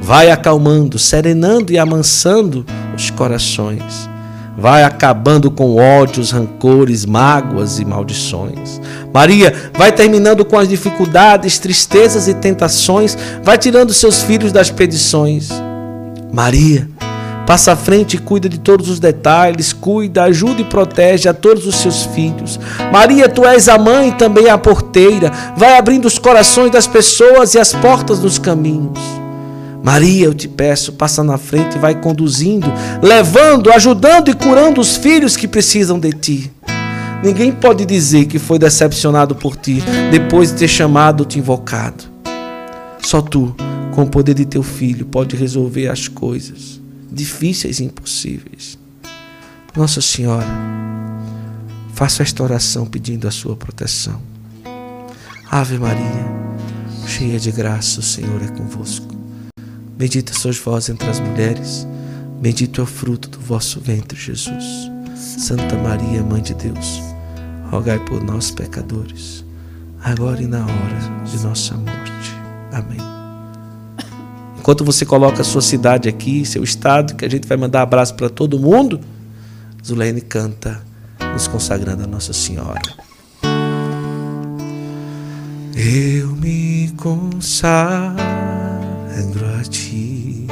Vai 0.00 0.30
acalmando, 0.30 0.98
serenando 0.98 1.72
e 1.72 1.78
amansando 1.78 2.64
os 2.94 3.10
corações. 3.10 4.08
Vai 4.56 4.84
acabando 4.84 5.50
com 5.50 5.76
ódios, 5.76 6.30
rancores, 6.30 7.04
mágoas 7.04 7.78
e 7.78 7.84
maldições. 7.84 8.80
Maria 9.12 9.52
vai 9.76 9.92
terminando 9.92 10.44
com 10.44 10.58
as 10.58 10.68
dificuldades, 10.68 11.58
tristezas 11.58 12.26
e 12.26 12.34
tentações. 12.34 13.16
Vai 13.42 13.58
tirando 13.58 13.92
seus 13.92 14.22
filhos 14.22 14.52
das 14.52 14.70
pedições. 14.70 15.50
Maria 16.32 16.88
Passa 17.46 17.72
à 17.72 17.76
frente 17.76 18.16
e 18.16 18.18
cuida 18.18 18.48
de 18.48 18.58
todos 18.58 18.88
os 18.88 18.98
detalhes, 18.98 19.72
cuida, 19.72 20.24
ajuda 20.24 20.62
e 20.62 20.64
protege 20.64 21.28
a 21.28 21.32
todos 21.32 21.64
os 21.64 21.76
seus 21.76 22.02
filhos. 22.02 22.58
Maria, 22.92 23.28
tu 23.28 23.46
és 23.46 23.68
a 23.68 23.78
mãe 23.78 24.08
e 24.08 24.12
também 24.12 24.48
a 24.48 24.58
porteira. 24.58 25.30
Vai 25.56 25.78
abrindo 25.78 26.06
os 26.06 26.18
corações 26.18 26.72
das 26.72 26.88
pessoas 26.88 27.54
e 27.54 27.58
as 27.60 27.72
portas 27.72 28.18
dos 28.18 28.36
caminhos. 28.36 28.98
Maria, 29.86 30.24
eu 30.24 30.34
te 30.34 30.48
peço, 30.48 30.94
passa 30.94 31.22
na 31.22 31.38
frente 31.38 31.76
e 31.76 31.78
vai 31.78 31.94
conduzindo, 31.94 32.66
levando, 33.00 33.70
ajudando 33.70 34.28
e 34.28 34.34
curando 34.34 34.80
os 34.80 34.96
filhos 34.96 35.36
que 35.36 35.46
precisam 35.46 35.96
de 35.96 36.10
ti. 36.10 36.52
Ninguém 37.22 37.52
pode 37.52 37.86
dizer 37.86 38.24
que 38.24 38.36
foi 38.36 38.58
decepcionado 38.58 39.36
por 39.36 39.54
ti 39.54 39.80
depois 40.10 40.50
de 40.50 40.58
ter 40.58 40.66
chamado, 40.66 41.24
te 41.24 41.38
invocado. 41.38 42.02
Só 43.00 43.22
tu, 43.22 43.54
com 43.94 44.02
o 44.02 44.08
poder 44.08 44.34
de 44.34 44.44
teu 44.44 44.64
filho, 44.64 45.06
pode 45.06 45.36
resolver 45.36 45.86
as 45.86 46.08
coisas 46.08 46.80
difíceis 47.08 47.78
e 47.78 47.84
impossíveis. 47.84 48.76
Nossa 49.76 50.00
Senhora, 50.00 50.48
faça 51.94 52.24
esta 52.24 52.42
oração 52.42 52.86
pedindo 52.86 53.28
a 53.28 53.30
sua 53.30 53.54
proteção. 53.54 54.20
Ave 55.48 55.78
Maria, 55.78 56.26
cheia 57.06 57.38
de 57.38 57.52
graça, 57.52 58.00
o 58.00 58.02
Senhor 58.02 58.42
é 58.42 58.48
convosco. 58.48 59.15
Bendita 59.96 60.34
sois 60.34 60.58
vós 60.58 60.90
entre 60.90 61.08
as 61.08 61.18
mulheres, 61.18 61.88
bendito 62.38 62.82
é 62.82 62.84
o 62.84 62.86
fruto 62.86 63.30
do 63.30 63.38
vosso 63.38 63.80
ventre, 63.80 64.18
Jesus. 64.18 64.90
Santa 65.16 65.74
Maria, 65.76 66.22
Mãe 66.22 66.42
de 66.42 66.52
Deus, 66.52 67.00
rogai 67.70 67.98
por 68.04 68.22
nós, 68.22 68.50
pecadores, 68.50 69.42
agora 70.04 70.42
e 70.42 70.46
na 70.46 70.60
hora 70.60 71.24
de 71.24 71.42
nossa 71.42 71.74
morte. 71.74 72.34
Amém. 72.70 72.98
Enquanto 74.58 74.84
você 74.84 75.06
coloca 75.06 75.40
a 75.40 75.44
sua 75.44 75.62
cidade 75.62 76.10
aqui, 76.10 76.44
seu 76.44 76.62
estado, 76.62 77.14
que 77.14 77.24
a 77.24 77.30
gente 77.30 77.48
vai 77.48 77.56
mandar 77.56 77.80
abraço 77.80 78.14
para 78.16 78.28
todo 78.28 78.60
mundo, 78.60 79.00
Zulene 79.82 80.20
canta 80.20 80.84
nos 81.32 81.48
consagrando 81.48 82.04
a 82.04 82.06
Nossa 82.06 82.34
Senhora. 82.34 82.82
Eu 85.74 86.36
me 86.36 86.92
consagro 86.98 88.55
a 89.18 89.62
ti. 89.64 90.46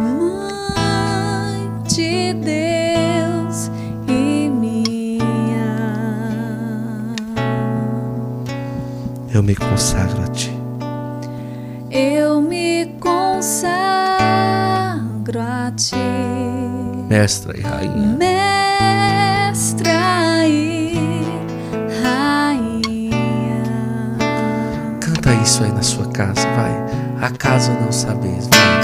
Mãe 0.00 1.70
de 1.86 2.34
Deus 2.34 3.70
e 4.08 4.48
minha. 4.48 5.76
Eu 9.32 9.42
me 9.44 9.54
consagro 9.54 10.22
a 10.24 10.28
ti. 10.28 10.50
Eu 11.88 12.40
me 12.40 12.96
consagro 12.98 13.70
a 15.40 15.70
ti. 15.76 15.94
Mestra 17.08 17.56
e 17.56 17.60
rainha. 17.60 18.16
Mestra 18.18 18.63
isso 25.54 25.62
aí 25.62 25.70
na 25.70 25.82
sua 25.82 26.06
casa, 26.06 26.48
vai. 26.56 26.74
Acaso 27.28 27.70
não 27.80 27.92
sabeis, 27.92 28.48
vai. 28.48 28.80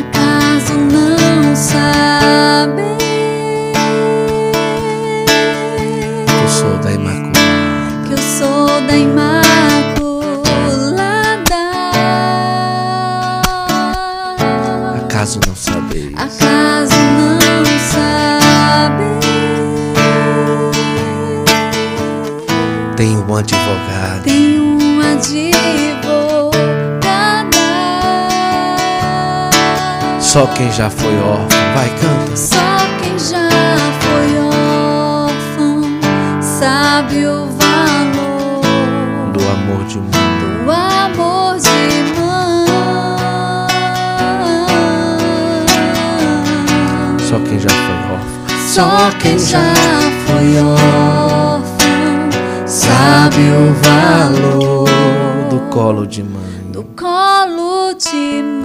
Acaso 0.00 0.74
não 0.74 1.54
sabeis 1.54 2.98
que 6.26 6.32
eu 6.42 6.48
sou 6.48 6.76
da 6.78 6.90
Imaculada. 6.90 7.38
que 8.08 8.12
eu 8.12 8.18
sou 8.18 8.80
da 8.88 8.96
Imaculada? 8.96 9.30
Acaso 15.04 15.38
não 15.46 15.54
sabeis. 15.54 16.12
Acaso 16.14 16.96
não 16.96 17.64
sabeis? 17.92 19.26
Tenho 22.96 23.24
um 23.28 23.36
advogado 23.36 24.24
Tem 24.24 24.60
um 24.60 25.00
advogado 25.00 25.79
Só 30.32 30.46
quem 30.46 30.70
já 30.70 30.88
foi 30.88 31.12
órfão, 31.18 31.48
vai 31.74 31.88
canta. 32.00 32.36
Só 32.36 32.56
quem 33.02 33.18
já 33.18 33.48
foi 34.00 34.38
órfão 34.38 35.82
sabe 36.40 37.26
o 37.26 37.46
valor 37.46 39.32
Do 39.32 39.40
amor 39.40 39.84
de 39.86 39.98
mãe. 39.98 40.10
do 40.64 40.70
amor 40.70 41.56
de 41.58 42.20
mãe. 42.20 42.70
Só 47.28 47.38
quem 47.40 47.58
já 47.58 47.68
foi 47.68 47.96
órfão. 48.12 48.58
Só 48.68 49.10
quem 49.20 49.36
já 49.36 49.74
foi 50.26 50.58
órfão 50.62 52.30
sabe 52.66 53.40
o 53.40 53.74
valor 53.82 54.88
Do 55.50 55.58
colo 55.70 56.06
de 56.06 56.22
mãe. 56.22 56.70
do 56.72 56.84
colo 56.84 57.94
de 57.94 58.42
mãe. 58.44 58.59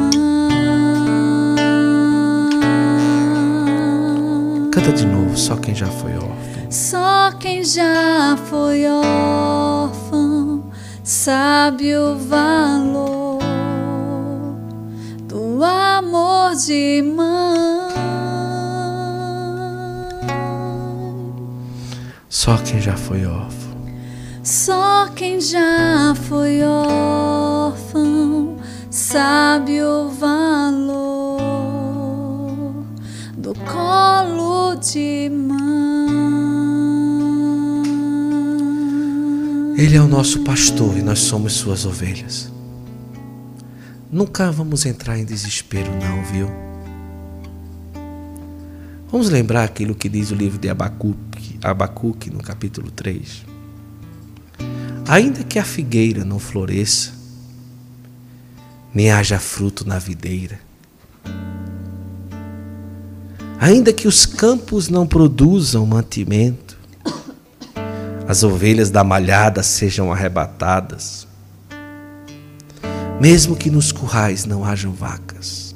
Canta 4.85 4.97
de 4.97 5.07
novo, 5.07 5.35
só 5.35 5.55
quem 5.55 5.73
já 5.73 5.87
foi 5.87 6.13
órfão. 6.13 6.69
Só 6.69 7.31
quem 7.39 7.63
já 7.63 8.37
foi 8.45 8.85
órfão 8.85 10.69
sabe 11.03 11.97
o 11.97 12.15
valor 12.15 13.39
do 15.27 15.63
amor 15.63 16.53
de 16.53 17.01
mãe. 17.01 17.95
Só 22.29 22.55
quem 22.57 22.79
já 22.79 22.95
foi 22.95 23.25
órfão. 23.25 23.75
Só 24.43 25.07
quem 25.15 25.41
já 25.41 26.13
foi 26.13 26.61
órfão 26.61 27.04
Ele 39.95 40.03
é 40.03 40.05
o 40.05 40.09
nosso 40.09 40.41
pastor 40.41 40.97
e 40.97 41.01
nós 41.01 41.19
somos 41.19 41.53
suas 41.53 41.85
ovelhas. 41.85 42.51
Nunca 44.11 44.51
vamos 44.51 44.85
entrar 44.85 45.17
em 45.17 45.23
desespero, 45.23 45.89
não, 45.89 46.21
viu? 46.25 46.51
Vamos 49.09 49.29
lembrar 49.29 49.63
aquilo 49.63 49.95
que 49.95 50.09
diz 50.09 50.31
o 50.31 50.35
livro 50.35 50.59
de 50.59 50.67
Abacuque, 50.67 51.57
Abacuque 51.63 52.29
no 52.29 52.43
capítulo 52.43 52.91
3. 52.91 53.45
Ainda 55.07 55.45
que 55.45 55.57
a 55.57 55.63
figueira 55.63 56.25
não 56.25 56.39
floresça, 56.39 57.13
nem 58.93 59.11
haja 59.11 59.39
fruto 59.39 59.87
na 59.87 59.97
videira, 59.97 60.59
ainda 63.57 63.93
que 63.93 64.09
os 64.09 64.25
campos 64.25 64.89
não 64.89 65.07
produzam 65.07 65.85
mantimento, 65.85 66.64
as 68.27 68.43
ovelhas 68.43 68.89
da 68.89 69.03
malhada 69.03 69.61
sejam 69.61 70.11
arrebatadas, 70.11 71.27
mesmo 73.21 73.55
que 73.55 73.69
nos 73.69 73.91
currais 73.91 74.45
não 74.45 74.65
hajam 74.65 74.91
vacas, 74.91 75.75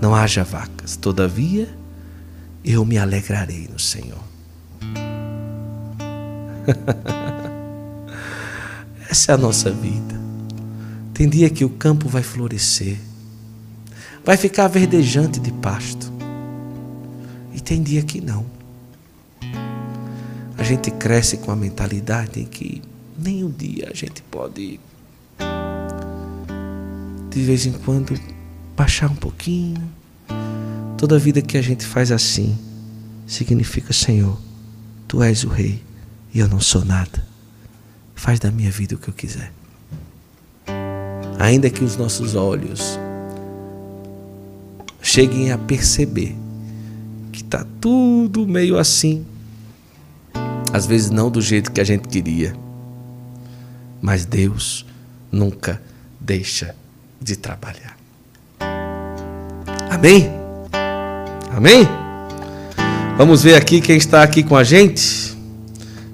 não 0.00 0.12
haja 0.14 0.42
vacas, 0.42 0.96
todavia 0.96 1.68
eu 2.64 2.84
me 2.84 2.98
alegrarei 2.98 3.68
no 3.72 3.78
Senhor. 3.78 4.18
Essa 9.08 9.30
é 9.32 9.34
a 9.36 9.38
nossa 9.38 9.70
vida. 9.70 10.16
Tem 11.14 11.28
dia 11.28 11.48
que 11.48 11.64
o 11.64 11.70
campo 11.70 12.08
vai 12.08 12.24
florescer, 12.24 12.98
vai 14.24 14.36
ficar 14.36 14.66
verdejante 14.66 15.38
de 15.38 15.52
pasto, 15.52 16.12
e 17.54 17.60
tem 17.60 17.80
dia 17.82 18.02
que 18.02 18.20
não. 18.20 18.55
Gente 20.66 20.90
cresce 20.90 21.36
com 21.36 21.52
a 21.52 21.56
mentalidade 21.56 22.40
em 22.40 22.44
que 22.44 22.82
nem 23.16 23.44
um 23.44 23.50
dia 23.52 23.88
a 23.88 23.94
gente 23.94 24.20
pode, 24.22 24.80
de 27.30 27.40
vez 27.44 27.66
em 27.66 27.72
quando, 27.72 28.18
baixar 28.76 29.08
um 29.08 29.14
pouquinho. 29.14 29.80
Toda 30.98 31.20
vida 31.20 31.40
que 31.40 31.56
a 31.56 31.62
gente 31.62 31.86
faz 31.86 32.10
assim, 32.10 32.58
significa: 33.28 33.92
Senhor, 33.92 34.36
tu 35.06 35.22
és 35.22 35.44
o 35.44 35.48
Rei 35.48 35.80
e 36.34 36.40
eu 36.40 36.48
não 36.48 36.58
sou 36.58 36.84
nada. 36.84 37.24
Faz 38.16 38.40
da 38.40 38.50
minha 38.50 38.70
vida 38.72 38.96
o 38.96 38.98
que 38.98 39.06
eu 39.06 39.14
quiser. 39.14 39.52
Ainda 41.38 41.70
que 41.70 41.84
os 41.84 41.96
nossos 41.96 42.34
olhos 42.34 42.98
cheguem 45.00 45.52
a 45.52 45.58
perceber 45.58 46.34
que 47.30 47.42
está 47.42 47.64
tudo 47.80 48.48
meio 48.48 48.76
assim, 48.76 49.24
às 50.76 50.84
vezes 50.84 51.08
não 51.08 51.30
do 51.30 51.40
jeito 51.40 51.72
que 51.72 51.80
a 51.80 51.84
gente 51.84 52.06
queria, 52.06 52.54
mas 54.02 54.26
Deus 54.26 54.84
nunca 55.32 55.80
deixa 56.20 56.74
de 57.18 57.34
trabalhar. 57.34 57.96
Amém? 59.90 60.30
Amém? 61.56 61.88
Vamos 63.16 63.42
ver 63.42 63.54
aqui 63.54 63.80
quem 63.80 63.96
está 63.96 64.22
aqui 64.22 64.42
com 64.42 64.54
a 64.54 64.62
gente. 64.62 65.34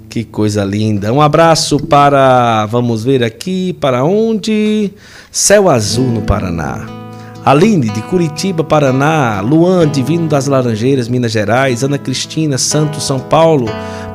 Que 0.09 0.23
coisa 0.23 0.65
linda. 0.65 1.13
Um 1.13 1.21
abraço 1.21 1.81
para, 1.81 2.65
vamos 2.67 3.03
ver 3.03 3.25
aqui, 3.25 3.73
para 3.73 4.05
onde? 4.05 4.93
Céu 5.33 5.69
Azul 5.69 6.07
no 6.07 6.23
Paraná. 6.23 6.87
Aline 7.45 7.89
de 7.89 8.01
Curitiba, 8.03 8.63
Paraná. 8.63 9.41
Luan, 9.41 9.89
Divino 9.89 10.29
das 10.29 10.47
Laranjeiras, 10.47 11.09
Minas 11.09 11.33
Gerais. 11.33 11.83
Ana 11.83 11.99
Cristina, 11.99 12.57
Santos, 12.57 13.03
São 13.05 13.19
Paulo. 13.19 13.67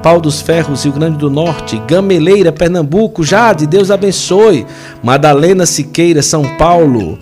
Pau 0.02 0.22
dos 0.22 0.42
Ferros, 0.42 0.84
Rio 0.84 0.94
Grande 0.94 1.18
do 1.18 1.30
Norte. 1.30 1.82
Gameleira, 1.88 2.52
Pernambuco. 2.52 3.24
Jade, 3.24 3.68
Deus 3.68 3.92
abençoe. 3.92 4.66
Madalena 5.04 5.66
Siqueira, 5.66 6.22
São 6.22 6.44
Paulo. 6.58 7.18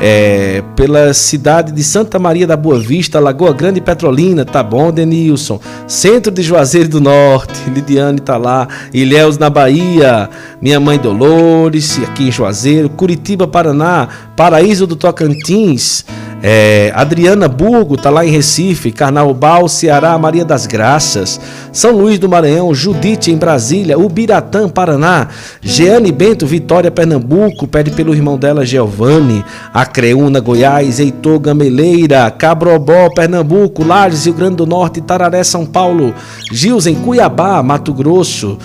É, 0.00 0.62
pela 0.76 1.12
cidade 1.12 1.72
de 1.72 1.82
Santa 1.82 2.20
Maria 2.20 2.46
da 2.46 2.56
Boa 2.56 2.78
Vista, 2.78 3.18
Lagoa 3.18 3.52
Grande 3.52 3.80
Petrolina, 3.80 4.44
tá 4.44 4.62
bom, 4.62 4.92
Denilson? 4.92 5.60
Centro 5.88 6.30
de 6.30 6.40
Juazeiro 6.40 6.88
do 6.88 7.00
Norte, 7.00 7.68
Lidiane 7.68 8.20
tá 8.20 8.36
lá, 8.36 8.68
Ilhéus 8.94 9.38
na 9.38 9.50
Bahia, 9.50 10.30
minha 10.62 10.78
mãe 10.78 10.98
Dolores, 10.98 11.98
aqui 12.04 12.28
em 12.28 12.30
Juazeiro, 12.30 12.88
Curitiba, 12.88 13.48
Paraná, 13.48 14.06
Paraíso 14.36 14.86
do 14.86 14.94
Tocantins, 14.94 16.04
é, 16.42 16.92
Adriana 16.94 17.48
Burgo 17.48 17.96
tá 17.96 18.10
lá 18.10 18.24
em 18.24 18.30
Recife, 18.30 18.92
Carnaubal, 18.92 19.68
Ceará, 19.68 20.16
Maria 20.18 20.44
das 20.44 20.66
Graças, 20.66 21.40
São 21.72 21.90
Luís 21.92 22.18
do 22.18 22.28
Maranhão, 22.28 22.72
Judite 22.72 23.32
em 23.32 23.36
Brasília, 23.36 23.98
Ubiratã, 23.98 24.68
Paraná, 24.68 25.28
Jeane 25.60 26.12
Bento, 26.12 26.46
Vitória, 26.46 26.90
Pernambuco, 26.90 27.66
pede 27.66 27.90
pelo 27.90 28.14
irmão 28.14 28.38
dela, 28.38 28.64
Giovanni, 28.64 29.44
Acreúna, 29.74 30.38
Goiás, 30.38 31.00
Heitor 31.00 31.40
Gameleira, 31.40 32.30
Cabrobó, 32.30 33.10
Pernambuco, 33.10 33.84
Lages, 33.84 34.26
Rio 34.26 34.34
Grande 34.34 34.56
do 34.56 34.66
Norte, 34.66 35.00
Tararé, 35.00 35.42
São 35.42 35.66
Paulo, 35.66 36.14
Gils 36.52 36.86
em 36.86 36.94
Cuiabá, 36.94 37.62
Mato 37.64 37.92
Grosso, 37.92 38.58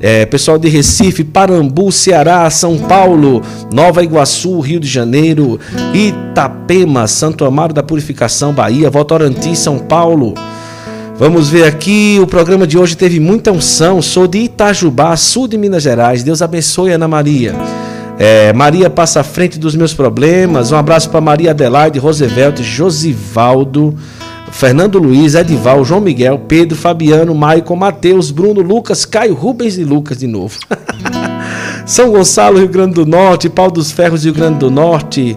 é, 0.00 0.24
pessoal 0.26 0.58
de 0.58 0.68
Recife, 0.68 1.22
Parambu, 1.22 1.92
Ceará, 1.92 2.48
São 2.50 2.78
Paulo, 2.78 3.42
Nova 3.72 4.02
Iguaçu, 4.02 4.58
Rio 4.60 4.80
de 4.80 4.88
Janeiro, 4.88 5.60
Itapema, 5.92 7.06
Santo 7.20 7.44
Amaro 7.44 7.74
da 7.74 7.82
Purificação, 7.82 8.50
Bahia, 8.50 8.88
Votorantim, 8.88 9.54
São 9.54 9.78
Paulo. 9.78 10.32
Vamos 11.18 11.50
ver 11.50 11.64
aqui, 11.64 12.18
o 12.18 12.26
programa 12.26 12.66
de 12.66 12.78
hoje 12.78 12.96
teve 12.96 13.20
muita 13.20 13.52
unção. 13.52 14.00
Sou 14.00 14.26
de 14.26 14.38
Itajubá, 14.38 15.14
sul 15.18 15.46
de 15.46 15.58
Minas 15.58 15.82
Gerais. 15.82 16.22
Deus 16.22 16.40
abençoe, 16.40 16.92
Ana 16.92 17.06
Maria. 17.06 17.54
É, 18.18 18.54
Maria 18.54 18.88
passa 18.88 19.20
à 19.20 19.22
frente 19.22 19.58
dos 19.58 19.76
meus 19.76 19.92
problemas. 19.92 20.72
Um 20.72 20.76
abraço 20.78 21.10
para 21.10 21.20
Maria 21.20 21.50
Adelaide, 21.50 21.98
Roosevelt, 21.98 22.62
Josivaldo, 22.62 23.94
Fernando 24.50 24.98
Luiz, 24.98 25.34
Edival, 25.34 25.84
João 25.84 26.00
Miguel, 26.00 26.38
Pedro, 26.48 26.74
Fabiano, 26.74 27.34
Maicon, 27.34 27.76
Matheus, 27.76 28.30
Bruno, 28.30 28.62
Lucas, 28.62 29.04
Caio, 29.04 29.34
Rubens 29.34 29.76
e 29.76 29.84
Lucas 29.84 30.16
de 30.16 30.26
novo. 30.26 30.58
São 31.84 32.10
Gonçalo, 32.12 32.56
Rio 32.56 32.68
Grande 32.68 32.94
do 32.94 33.04
Norte, 33.04 33.50
Pau 33.50 33.70
dos 33.70 33.92
Ferros, 33.92 34.24
Rio 34.24 34.32
Grande 34.32 34.60
do 34.60 34.70
Norte. 34.70 35.36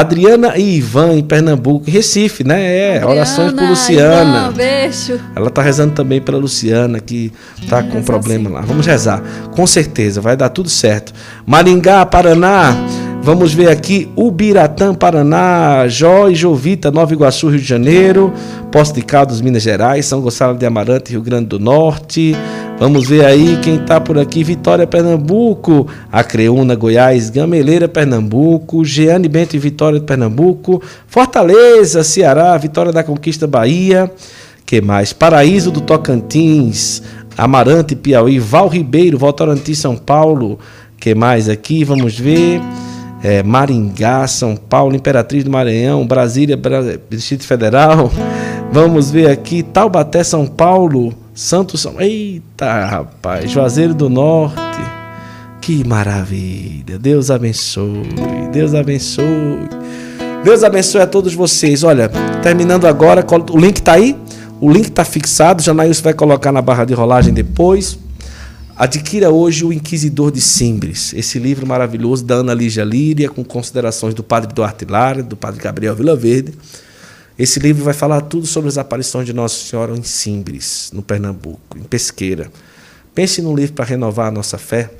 Adriana 0.00 0.56
e 0.56 0.76
Ivan 0.76 1.14
em 1.14 1.22
Pernambuco, 1.22 1.90
Recife, 1.90 2.44
né? 2.44 2.62
É, 2.62 2.88
Adriana, 2.96 3.12
orações 3.12 3.52
por 3.52 3.68
Luciana. 3.68 4.38
Ivan, 4.48 4.52
beijo. 4.52 5.20
Ela 5.34 5.50
tá 5.50 5.62
rezando 5.62 5.94
também 5.94 6.20
pela 6.20 6.38
Luciana, 6.38 7.00
que 7.00 7.32
tá 7.68 7.82
com 7.82 8.02
problema 8.02 8.48
sim. 8.48 8.54
lá. 8.54 8.60
Vamos 8.62 8.86
rezar. 8.86 9.22
Com 9.54 9.66
certeza, 9.66 10.20
vai 10.20 10.36
dar 10.36 10.48
tudo 10.48 10.68
certo. 10.68 11.12
Maringá, 11.46 12.04
Paraná. 12.04 12.76
Vamos 13.22 13.52
ver 13.52 13.68
aqui 13.70 14.08
Ubiratã, 14.14 14.94
Paraná, 14.94 15.88
Jó 15.88 16.28
e 16.28 16.34
Jovita, 16.36 16.92
Nova 16.92 17.12
Iguaçu, 17.12 17.48
Rio 17.48 17.58
de 17.58 17.66
Janeiro, 17.66 18.32
Poço 18.70 18.94
de 18.94 19.02
Caldas, 19.02 19.40
Minas 19.40 19.64
Gerais, 19.64 20.06
São 20.06 20.20
Gonçalo 20.20 20.56
de 20.56 20.64
Amarante, 20.64 21.10
Rio 21.10 21.22
Grande 21.22 21.46
do 21.46 21.58
Norte, 21.58 22.36
Vamos 22.78 23.08
ver 23.08 23.24
aí 23.24 23.58
quem 23.62 23.76
está 23.76 23.98
por 23.98 24.18
aqui. 24.18 24.44
Vitória, 24.44 24.86
Pernambuco. 24.86 25.88
Acreúna, 26.12 26.74
Goiás. 26.74 27.30
Gameleira, 27.30 27.88
Pernambuco. 27.88 28.84
Jeane 28.84 29.28
Bento 29.28 29.56
e 29.56 29.58
Vitória, 29.58 29.98
Pernambuco. 29.98 30.82
Fortaleza, 31.06 32.04
Ceará. 32.04 32.56
Vitória 32.58 32.92
da 32.92 33.02
Conquista, 33.02 33.46
Bahia. 33.46 34.10
que 34.66 34.82
mais? 34.82 35.12
Paraíso 35.14 35.70
do 35.70 35.80
Tocantins. 35.80 37.02
Amarante, 37.36 37.96
Piauí. 37.96 38.38
Val 38.38 38.68
Ribeiro, 38.68 39.16
Votorantim, 39.16 39.74
São 39.74 39.96
Paulo. 39.96 40.58
que 41.00 41.14
mais 41.14 41.48
aqui? 41.48 41.82
Vamos 41.82 42.18
ver. 42.18 42.60
É, 43.22 43.42
Maringá, 43.42 44.26
São 44.26 44.54
Paulo, 44.54 44.94
Imperatriz 44.94 45.42
do 45.42 45.50
Maranhão, 45.50 46.06
Brasília, 46.06 46.58
Distrito 47.08 47.44
Federal. 47.44 48.10
Vamos 48.70 49.10
ver 49.10 49.30
aqui, 49.30 49.62
Taubaté, 49.62 50.22
São 50.22 50.46
Paulo. 50.46 51.25
Santos 51.36 51.82
São. 51.82 52.00
Eita, 52.00 52.86
rapaz, 52.86 53.50
Juazeiro 53.50 53.92
do 53.92 54.08
Norte. 54.08 54.56
Que 55.60 55.86
maravilha. 55.86 56.98
Deus 56.98 57.30
abençoe. 57.30 58.08
Deus 58.50 58.72
abençoe. 58.72 59.68
Deus 60.42 60.64
abençoe 60.64 61.02
a 61.02 61.06
todos 61.06 61.34
vocês. 61.34 61.84
Olha, 61.84 62.08
terminando 62.42 62.86
agora, 62.86 63.22
o 63.52 63.58
link 63.58 63.76
está 63.76 63.92
aí. 63.92 64.16
O 64.62 64.70
link 64.70 64.86
está 64.86 65.04
fixado. 65.04 65.62
Janaílson 65.62 66.04
vai 66.04 66.14
colocar 66.14 66.50
na 66.50 66.62
barra 66.62 66.86
de 66.86 66.94
rolagem 66.94 67.34
depois. 67.34 67.98
Adquira 68.74 69.28
hoje 69.28 69.62
o 69.62 69.72
Inquisidor 69.74 70.30
de 70.30 70.40
Simbres, 70.40 71.14
esse 71.14 71.38
livro 71.38 71.66
maravilhoso 71.66 72.24
da 72.24 72.36
Ana 72.36 72.52
Lígia 72.52 72.84
Líria, 72.84 73.28
com 73.28 73.42
considerações 73.42 74.14
do 74.14 74.22
padre 74.22 74.54
Duarte 74.54 74.86
Lara, 74.86 75.22
do 75.22 75.36
padre 75.36 75.62
Gabriel 75.62 75.94
Vilaverde. 75.94 76.52
Verde 76.52 76.85
esse 77.38 77.60
livro 77.60 77.84
vai 77.84 77.92
falar 77.92 78.22
tudo 78.22 78.46
sobre 78.46 78.68
as 78.68 78.78
aparições 78.78 79.26
de 79.26 79.32
Nossa 79.32 79.56
Senhora 79.56 79.96
em 79.96 80.02
Simbres, 80.02 80.90
no 80.92 81.02
Pernambuco, 81.02 81.76
em 81.76 81.82
Pesqueira. 81.82 82.50
Pense 83.14 83.42
num 83.42 83.54
livro 83.54 83.74
para 83.74 83.84
renovar 83.84 84.28
a 84.28 84.30
nossa 84.30 84.56
fé. 84.56 84.90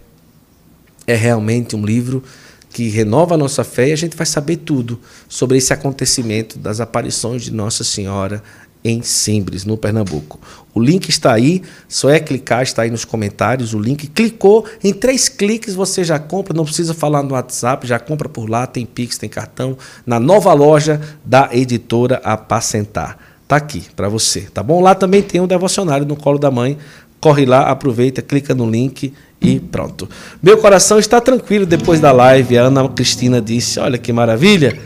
É 1.07 1.15
realmente 1.15 1.75
um 1.75 1.85
livro 1.85 2.23
que 2.71 2.89
renova 2.89 3.35
a 3.35 3.39
nossa 3.39 3.65
fé 3.65 3.89
e 3.89 3.93
a 3.93 3.97
gente 3.97 4.15
vai 4.15 4.27
saber 4.27 4.57
tudo 4.57 5.01
sobre 5.29 5.57
esse 5.57 5.73
acontecimento 5.73 6.59
das 6.59 6.79
aparições 6.79 7.43
de 7.43 7.51
Nossa 7.51 7.83
Senhora 7.83 8.43
em 8.89 9.03
Simbres, 9.03 9.65
no 9.65 9.77
Pernambuco. 9.77 10.39
O 10.73 10.81
link 10.81 11.09
está 11.09 11.33
aí, 11.33 11.63
só 11.89 12.11
é 12.11 12.21
clicar, 12.21 12.63
está 12.63 12.83
aí 12.83 12.91
nos 12.91 13.05
comentários 13.05 13.75
o 13.75 13.79
link. 13.79 14.07
Clicou, 14.09 14.67
em 14.85 14.93
três 14.93 15.29
cliques 15.29 15.75
você 15.75 16.05
já 16.05 16.19
compra, 16.19 16.55
não 16.55 16.65
precisa 16.65 16.95
falar 16.95 17.23
no 17.23 17.33
WhatsApp, 17.33 17.87
já 17.87 17.99
compra 17.99 18.29
por 18.29 18.49
lá, 18.49 18.67
tem 18.67 18.85
Pix, 18.85 19.19
tem 19.19 19.29
cartão, 19.29 19.77
na 20.05 20.21
nova 20.21 20.53
loja 20.53 21.01
da 21.25 21.49
editora 21.53 22.21
Apacentar. 22.23 23.19
Tá 23.49 23.57
aqui 23.57 23.85
para 23.95 24.09
você, 24.09 24.43
tá 24.53 24.63
bom? 24.63 24.81
Lá 24.81 24.95
também 24.95 25.23
tem 25.23 25.41
um 25.41 25.47
devocionário 25.47 26.07
no 26.07 26.17
colo 26.17 26.39
da 26.39 26.51
mãe. 26.51 26.77
Corre 27.21 27.47
lá, 27.47 27.71
aproveita, 27.71 28.21
clica 28.21 28.55
no 28.55 28.69
link 28.69 29.13
e 29.41 29.59
pronto. 29.59 30.09
Meu 30.43 30.59
coração 30.59 30.99
está 30.99 31.21
tranquilo 31.21 31.65
depois 31.65 32.01
da 32.01 32.13
live. 32.13 32.59
A 32.59 32.65
Ana 32.65 32.89
Cristina 32.89 33.41
disse: 33.41 33.81
Olha 33.81 33.99
que 33.99 34.13
maravilha. 34.13 34.79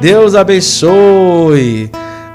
Deus 0.00 0.34
abençoe. 0.34 1.90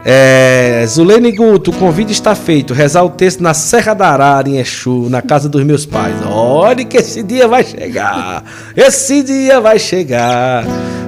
É, 0.09 0.85
Zulene 0.87 1.33
Guto, 1.33 1.71
o 1.71 1.73
convite 1.73 2.13
está 2.13 2.33
feito. 2.33 2.73
Rezar 2.73 3.03
o 3.03 3.09
texto 3.09 3.43
na 3.43 3.53
Serra 3.53 3.93
da 3.93 4.07
Arara, 4.07 4.47
em 4.47 4.57
Exu, 4.57 5.09
na 5.09 5.21
casa 5.21 5.49
dos 5.49 5.61
meus 5.65 5.85
pais. 5.85 6.15
Olha 6.25 6.85
que 6.85 6.95
esse 6.95 7.21
dia 7.21 7.45
vai 7.45 7.65
chegar. 7.65 8.41
Esse 8.73 9.21
dia 9.21 9.59
vai 9.59 9.77
chegar. 9.77 10.63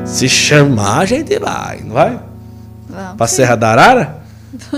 Se 0.06 0.28
chamar, 0.28 1.00
a 1.00 1.06
gente 1.06 1.40
vai, 1.40 1.80
não 1.82 1.94
vai? 1.94 2.20
Vamos. 2.90 3.16
Pra 3.16 3.26
Serra 3.26 3.56
da 3.56 3.70
Arara? 3.70 4.18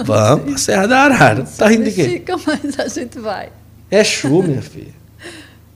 Vamos 0.05 0.45
pra 0.45 0.57
Serra 0.59 0.87
da 0.87 0.99
Arara. 0.99 1.43
Tá 1.57 1.67
rindo 1.67 1.85
de 1.85 1.91
quê? 1.91 2.03
Fica, 2.03 2.35
mas 2.45 2.79
a 2.79 2.87
gente 2.87 3.17
vai. 3.17 3.49
Exu, 3.89 4.43
minha 4.43 4.61
filha. 4.61 5.01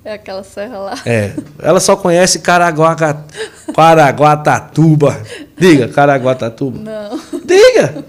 É 0.03 0.13
aquela 0.13 0.43
serra 0.43 0.77
lá. 0.77 0.93
É. 1.03 1.31
Ela 1.63 1.79
só 1.79 1.95
conhece. 1.95 2.37
Caraguatatuba. 2.37 5.19
Diga, 5.57 5.87
Caraguatatuba. 5.87 6.79
Não. 6.79 7.19
Diga. 7.43 8.05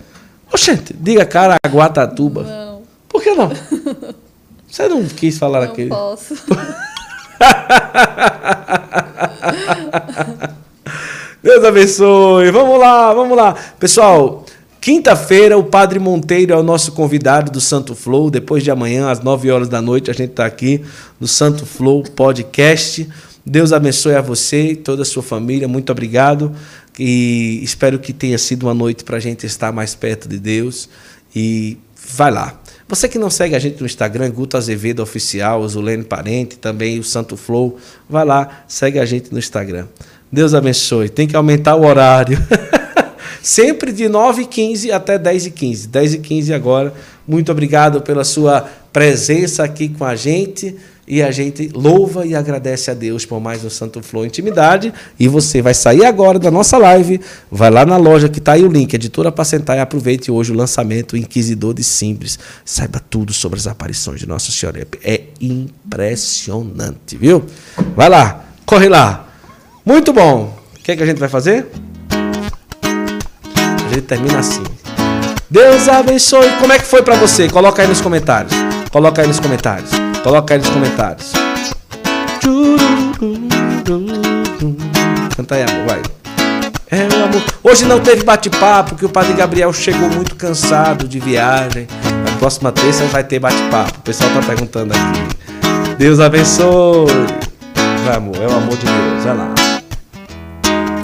Oxente, 0.53 0.95
diga 0.99 1.25
Caraguatatuba. 1.25 2.43
Não. 2.43 2.83
Por 3.09 3.23
que 3.23 3.35
não? 3.35 3.51
Você 4.69 4.89
não 4.89 5.05
quis 5.05 5.39
falar 5.39 5.61
não 5.63 5.69
aquele? 5.69 5.91
Não 5.91 5.97
posso. 5.97 6.35
Deus 11.43 11.65
abençoe. 11.65 12.51
Vamos 12.51 12.79
lá, 12.79 13.15
vamos 13.15 13.37
lá. 13.37 13.55
Pessoal, 13.79 14.45
quinta-feira 14.81 15.57
o 15.57 15.65
Padre 15.65 15.99
Monteiro 15.99 16.53
é 16.53 16.57
o 16.57 16.63
nosso 16.63 16.93
convidado 16.93 17.51
do 17.53 17.61
Santo 17.61 17.95
Flow. 17.95 18.31
Depois 18.31 18.65
de 18.65 18.71
amanhã, 18.71 19.11
às 19.11 19.21
9 19.21 19.51
horas 19.51 19.69
da 19.69 19.81
noite, 19.81 20.11
a 20.11 20.15
gente 20.15 20.31
está 20.31 20.45
aqui 20.45 20.85
no 21.21 21.29
Santo 21.29 21.65
Flow 21.65 22.03
Podcast. 22.03 23.09
Deus 23.45 23.73
abençoe 23.73 24.17
a 24.17 24.21
você 24.21 24.73
e 24.73 24.77
toda 24.77 25.03
a 25.03 25.05
sua 25.05 25.23
família. 25.23 25.69
Muito 25.69 25.93
obrigado. 25.93 26.53
E 26.99 27.61
espero 27.63 27.99
que 27.99 28.13
tenha 28.13 28.39
sido 28.39 28.65
uma 28.65 28.75
noite 28.75 29.05
para 29.05 29.17
a 29.17 29.21
gente 29.21 29.45
estar 29.47 29.73
mais 29.73 29.95
perto 29.95 30.29
de 30.29 30.39
Deus. 30.39 30.89
E 31.35 31.79
vai 32.17 32.31
lá. 32.31 32.59
Você 32.89 33.09
que 33.09 33.19
não 33.19 33.29
segue 33.29 33.55
a 33.55 33.59
gente 33.59 33.81
no 33.81 33.87
Instagram, 33.87 34.31
Guto 34.31 34.57
Azevedo 34.57 35.03
Oficial, 35.03 35.67
Zulene 35.69 36.05
Parente, 36.05 36.57
também 36.57 36.99
o 36.99 37.05
Santo 37.05 37.37
Flow, 37.37 37.79
vai 38.09 38.25
lá, 38.25 38.65
segue 38.69 38.99
a 39.01 39.05
gente 39.05 39.33
no 39.33 39.39
Instagram. 39.39 39.87
Deus 40.31 40.55
abençoe. 40.55 41.09
Tem 41.09 41.27
que 41.27 41.37
aumentar 41.37 41.75
o 41.75 41.85
horário. 41.85 42.39
Sempre 43.43 43.93
de 43.93 44.05
9h15 44.05 44.93
até 44.93 45.19
10h15. 45.19 45.89
10h15 45.89 46.55
agora. 46.55 46.95
Muito 47.27 47.51
obrigado 47.51 48.03
pela 48.03 48.25
sua 48.25 48.69
presença 48.93 49.65
aqui 49.65 49.89
com 49.89 50.05
a 50.05 50.17
gente 50.17 50.77
e 51.07 51.23
a 51.23 51.31
gente 51.31 51.69
louva 51.73 52.27
e 52.27 52.35
agradece 52.35 52.91
a 52.91 52.95
Deus 52.95 53.25
por 53.25 53.41
mais 53.41 53.65
um 53.65 53.71
Santo 53.71 54.03
Flow 54.03 54.27
Intimidade. 54.27 54.93
E 55.19 55.29
você 55.29 55.63
vai 55.63 55.75
sair 55.75 56.05
agora 56.05 56.39
da 56.39 56.51
nossa 56.51 56.77
live, 56.79 57.21
vai 57.51 57.71
lá 57.71 57.87
na 57.87 57.97
loja 57.97 58.29
que 58.29 58.39
está 58.39 58.53
aí 58.53 58.65
o 58.65 58.69
link, 58.69 58.93
editora 58.93 59.31
para 59.31 59.45
sentar 59.45 59.77
e 59.77 59.81
aproveite 59.81 60.31
hoje 60.31 60.53
o 60.53 60.57
lançamento 60.57 61.17
Inquisidor 61.17 61.75
de 61.75 61.85
Simples. 61.85 62.39
Saiba 62.65 63.01
tudo 63.09 63.33
sobre 63.33 63.59
as 63.59 63.67
aparições 63.67 64.19
de 64.19 64.27
Nossa 64.27 64.51
Senhora. 64.51 64.87
É 65.05 65.23
impressionante, 65.41 67.17
viu? 67.17 67.45
Vai 67.95 68.09
lá, 68.09 68.45
corre 68.65 68.89
lá. 68.89 69.29
Muito 69.85 70.13
bom. 70.13 70.59
O 70.75 70.83
que, 70.83 70.93
é 70.93 70.97
que 70.97 71.03
a 71.03 71.07
gente 71.07 71.19
vai 71.19 71.29
fazer? 71.29 71.67
A 73.85 73.89
gente 73.89 74.03
termina 74.03 74.41
assim. 74.41 74.65
Deus 75.49 75.89
abençoe. 75.89 76.51
Como 76.61 76.73
é 76.73 76.79
que 76.79 76.85
foi 76.85 77.03
para 77.03 77.15
você? 77.15 77.49
Coloca 77.49 77.83
aí 77.83 77.89
nos 77.89 78.01
comentários. 78.01 78.53
Coloca 78.91 79.23
aí 79.23 79.29
nos 79.29 79.39
comentários. 79.39 80.06
Coloca 80.27 80.55
aí 80.55 80.59
nos 80.59 80.69
comentários. 80.71 81.33
Canta 85.37 85.55
aí, 85.55 85.63
amor, 85.63 85.87
vai. 85.87 86.03
É, 86.91 87.07
meu 87.07 87.27
amor. 87.27 87.43
Hoje 87.63 87.85
não 87.85 88.01
teve 88.01 88.25
bate-papo, 88.25 88.91
porque 88.91 89.07
o 89.07 89.09
Padre 89.09 89.35
Gabriel 89.35 89.73
chegou 89.73 90.09
muito 90.11 90.35
cansado 90.35 91.07
de 91.07 91.21
viagem. 91.21 91.87
Na 92.29 92.37
próxima 92.41 92.73
terça 92.73 93.05
vai 93.05 93.23
ter 93.23 93.39
bate-papo. 93.39 94.01
O 94.01 94.03
pessoal 94.03 94.29
tá 94.31 94.41
perguntando 94.45 94.95
aqui. 94.95 95.95
Deus 95.97 96.19
abençoe. 96.19 97.07
Vai, 98.05 98.17
amor, 98.17 98.35
é 98.35 98.49
o 98.49 98.57
amor 98.57 98.77
de 98.77 98.85
Deus. 98.85 99.23
Vai 99.23 99.37
lá. 99.37 99.55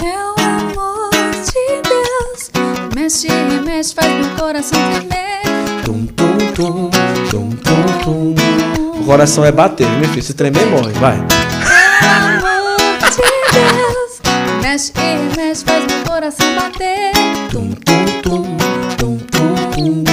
É 0.03 0.17
o 0.19 0.35
amor 0.43 1.11
de 1.31 1.81
Deus. 1.87 2.51
Mexe, 2.93 3.29
mexe, 3.63 3.95
faz 3.95 4.11
meu 4.11 4.35
coração 4.35 4.77
tremer. 4.91 5.43
Tum, 5.85 6.07
tum, 6.07 6.37
tum, 6.53 6.89
tum, 7.29 7.49
tum, 7.51 8.33
tum. 8.35 8.92
O 9.03 9.05
coração 9.05 9.43
é 9.43 9.51
bater, 9.51 9.85
meu 9.99 10.07
filho. 10.07 10.23
Se 10.23 10.33
tremer, 10.33 10.65
morre. 10.65 10.93
Vai. 10.93 11.17
Amor 11.17 12.77
de 13.01 13.17
Deus, 13.51 14.21
mexe 14.61 14.93
e 14.95 15.37
mexe, 15.37 15.65
faz 15.65 15.85
meu 15.85 16.03
coração 16.05 16.47
bater. 16.55 17.11
Tum, 17.51 17.71
tum, 17.83 18.05
tum, 18.21 18.57
tum, 18.97 19.17
tum, 19.17 19.57
tum. 19.71 20.03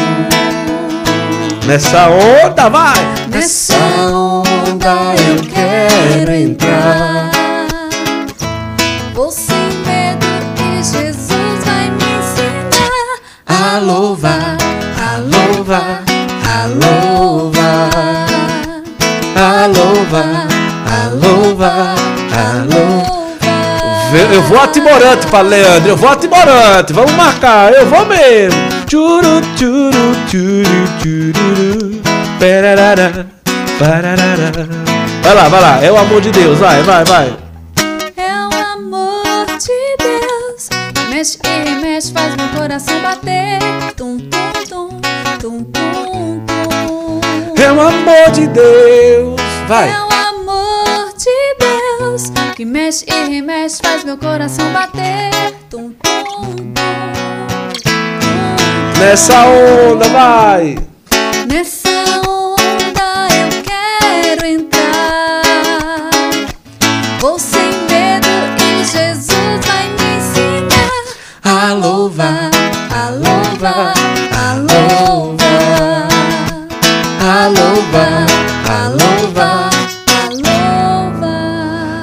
Nessa 1.69 2.09
onda, 2.09 2.69
vai! 2.69 2.99
Nessa 3.29 3.77
onda 3.77 5.15
eu 5.15 5.37
quero 5.55 6.33
entrar. 6.33 6.70
Louvar. 24.21 24.35
Eu 24.35 24.43
vou 24.43 24.61
a 24.61 24.69
Timorante 24.69 25.27
para 25.27 25.41
Leandro, 25.41 25.89
eu 25.89 25.97
vou 25.97 26.11
a 26.11 26.17
Timorante, 26.17 26.93
vamos 26.93 27.13
marcar, 27.13 27.73
eu 27.73 27.87
vou 27.87 28.07
mesmo. 28.07 28.61
Churu, 28.89 29.41
churu, 29.57 30.15
churu, 30.29 30.89
churu, 31.03 32.03
perarara, 32.39 33.27
pararara. 33.79 34.69
Vai 35.23 35.35
lá, 35.35 35.49
vai 35.49 35.61
lá, 35.61 35.85
é 35.85 35.93
o 35.93 35.97
amor 35.97 36.21
de 36.21 36.31
Deus, 36.31 36.59
vai, 36.59 36.83
vai, 36.83 37.05
vai. 37.05 37.37
É 38.17 38.33
o 38.47 38.73
amor 38.73 39.47
de 39.47 39.97
Deus, 39.99 40.69
mexe 41.11 41.39
e 41.45 41.75
mexe, 41.81 42.13
faz 42.13 42.35
meu 42.37 42.49
coração 42.49 43.01
bater. 43.01 43.59
Tum, 43.97 44.19
tum, 44.19 44.53
tum, 44.69 45.01
tum, 45.41 45.65
tum, 45.65 46.45
tum. 46.45 47.21
É 47.57 47.65
É 47.65 47.73
o 47.73 47.81
amor 47.81 48.31
de 48.33 48.47
Deus. 48.49 49.41
Vai. 49.69 49.91
É 49.91 50.10
que 52.61 52.65
mexe 52.66 53.07
e 53.09 53.31
remexe, 53.31 53.81
faz 53.82 54.05
meu 54.05 54.19
coração 54.19 54.70
bater. 54.70 55.55
Tum, 55.70 55.95
tum, 55.95 56.24
tum, 56.24 56.74
Nessa 58.99 59.47
onda, 59.47 60.07
vai. 60.11 60.77
Nessa 61.49 61.90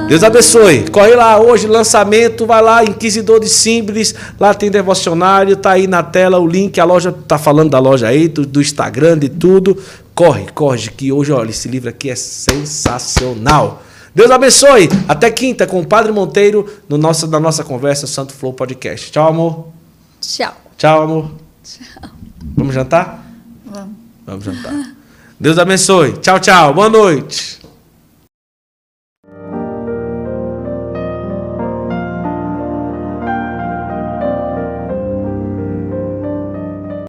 Deus 0.08 0.24
abençoe. 0.24 0.90
Corre 0.90 1.16
lá 1.16 1.38
hoje, 1.38 1.68
lançamento. 1.68 2.46
Vai 2.46 2.62
lá, 2.62 2.82
Inquisidor 2.82 3.42
de 3.42 3.50
Simples. 3.50 4.16
Lá 4.40 4.54
tem 4.54 4.72
devocionário. 4.72 5.58
Tá 5.58 5.72
aí 5.72 5.86
na 5.86 6.02
tela 6.02 6.40
o 6.40 6.48
link. 6.48 6.80
A 6.80 6.86
loja 6.86 7.12
tá 7.12 7.38
falando 7.38 7.72
da 7.72 7.80
loja 7.80 8.08
aí, 8.08 8.30
do, 8.30 8.46
do 8.46 8.62
Instagram, 8.62 9.18
de 9.18 9.28
tudo. 9.28 9.78
Corre, 10.16 10.46
corre, 10.54 10.90
que 10.92 11.12
hoje, 11.12 11.34
olha, 11.34 11.50
esse 11.50 11.68
livro 11.68 11.90
aqui 11.90 12.10
é 12.10 12.16
sensacional. 12.16 13.84
Deus 14.16 14.32
abençoe. 14.32 14.90
Até 15.10 15.30
quinta 15.30 15.68
com 15.68 15.82
o 15.82 15.86
Padre 15.86 16.14
Monteiro 16.14 16.66
no 16.88 16.98
nosso, 16.98 17.28
na 17.28 17.40
nossa 17.40 17.66
conversa 17.66 18.08
Santo 18.08 18.34
Flow 18.34 18.54
Podcast. 18.54 19.12
Tchau, 19.12 19.28
amor. 19.28 19.68
Tchau. 20.22 20.54
Tchau, 20.78 21.02
amor. 21.02 21.32
Tchau. 21.64 22.10
Vamos 22.56 22.74
jantar? 22.74 23.26
Vamos. 23.66 23.90
Vamos 24.26 24.46
jantar. 24.46 24.96
Deus 25.38 25.60
abençoe. 25.60 26.14
Tchau, 26.14 26.40
tchau. 26.40 26.74
Boa 26.74 26.90
noite. 26.90 27.67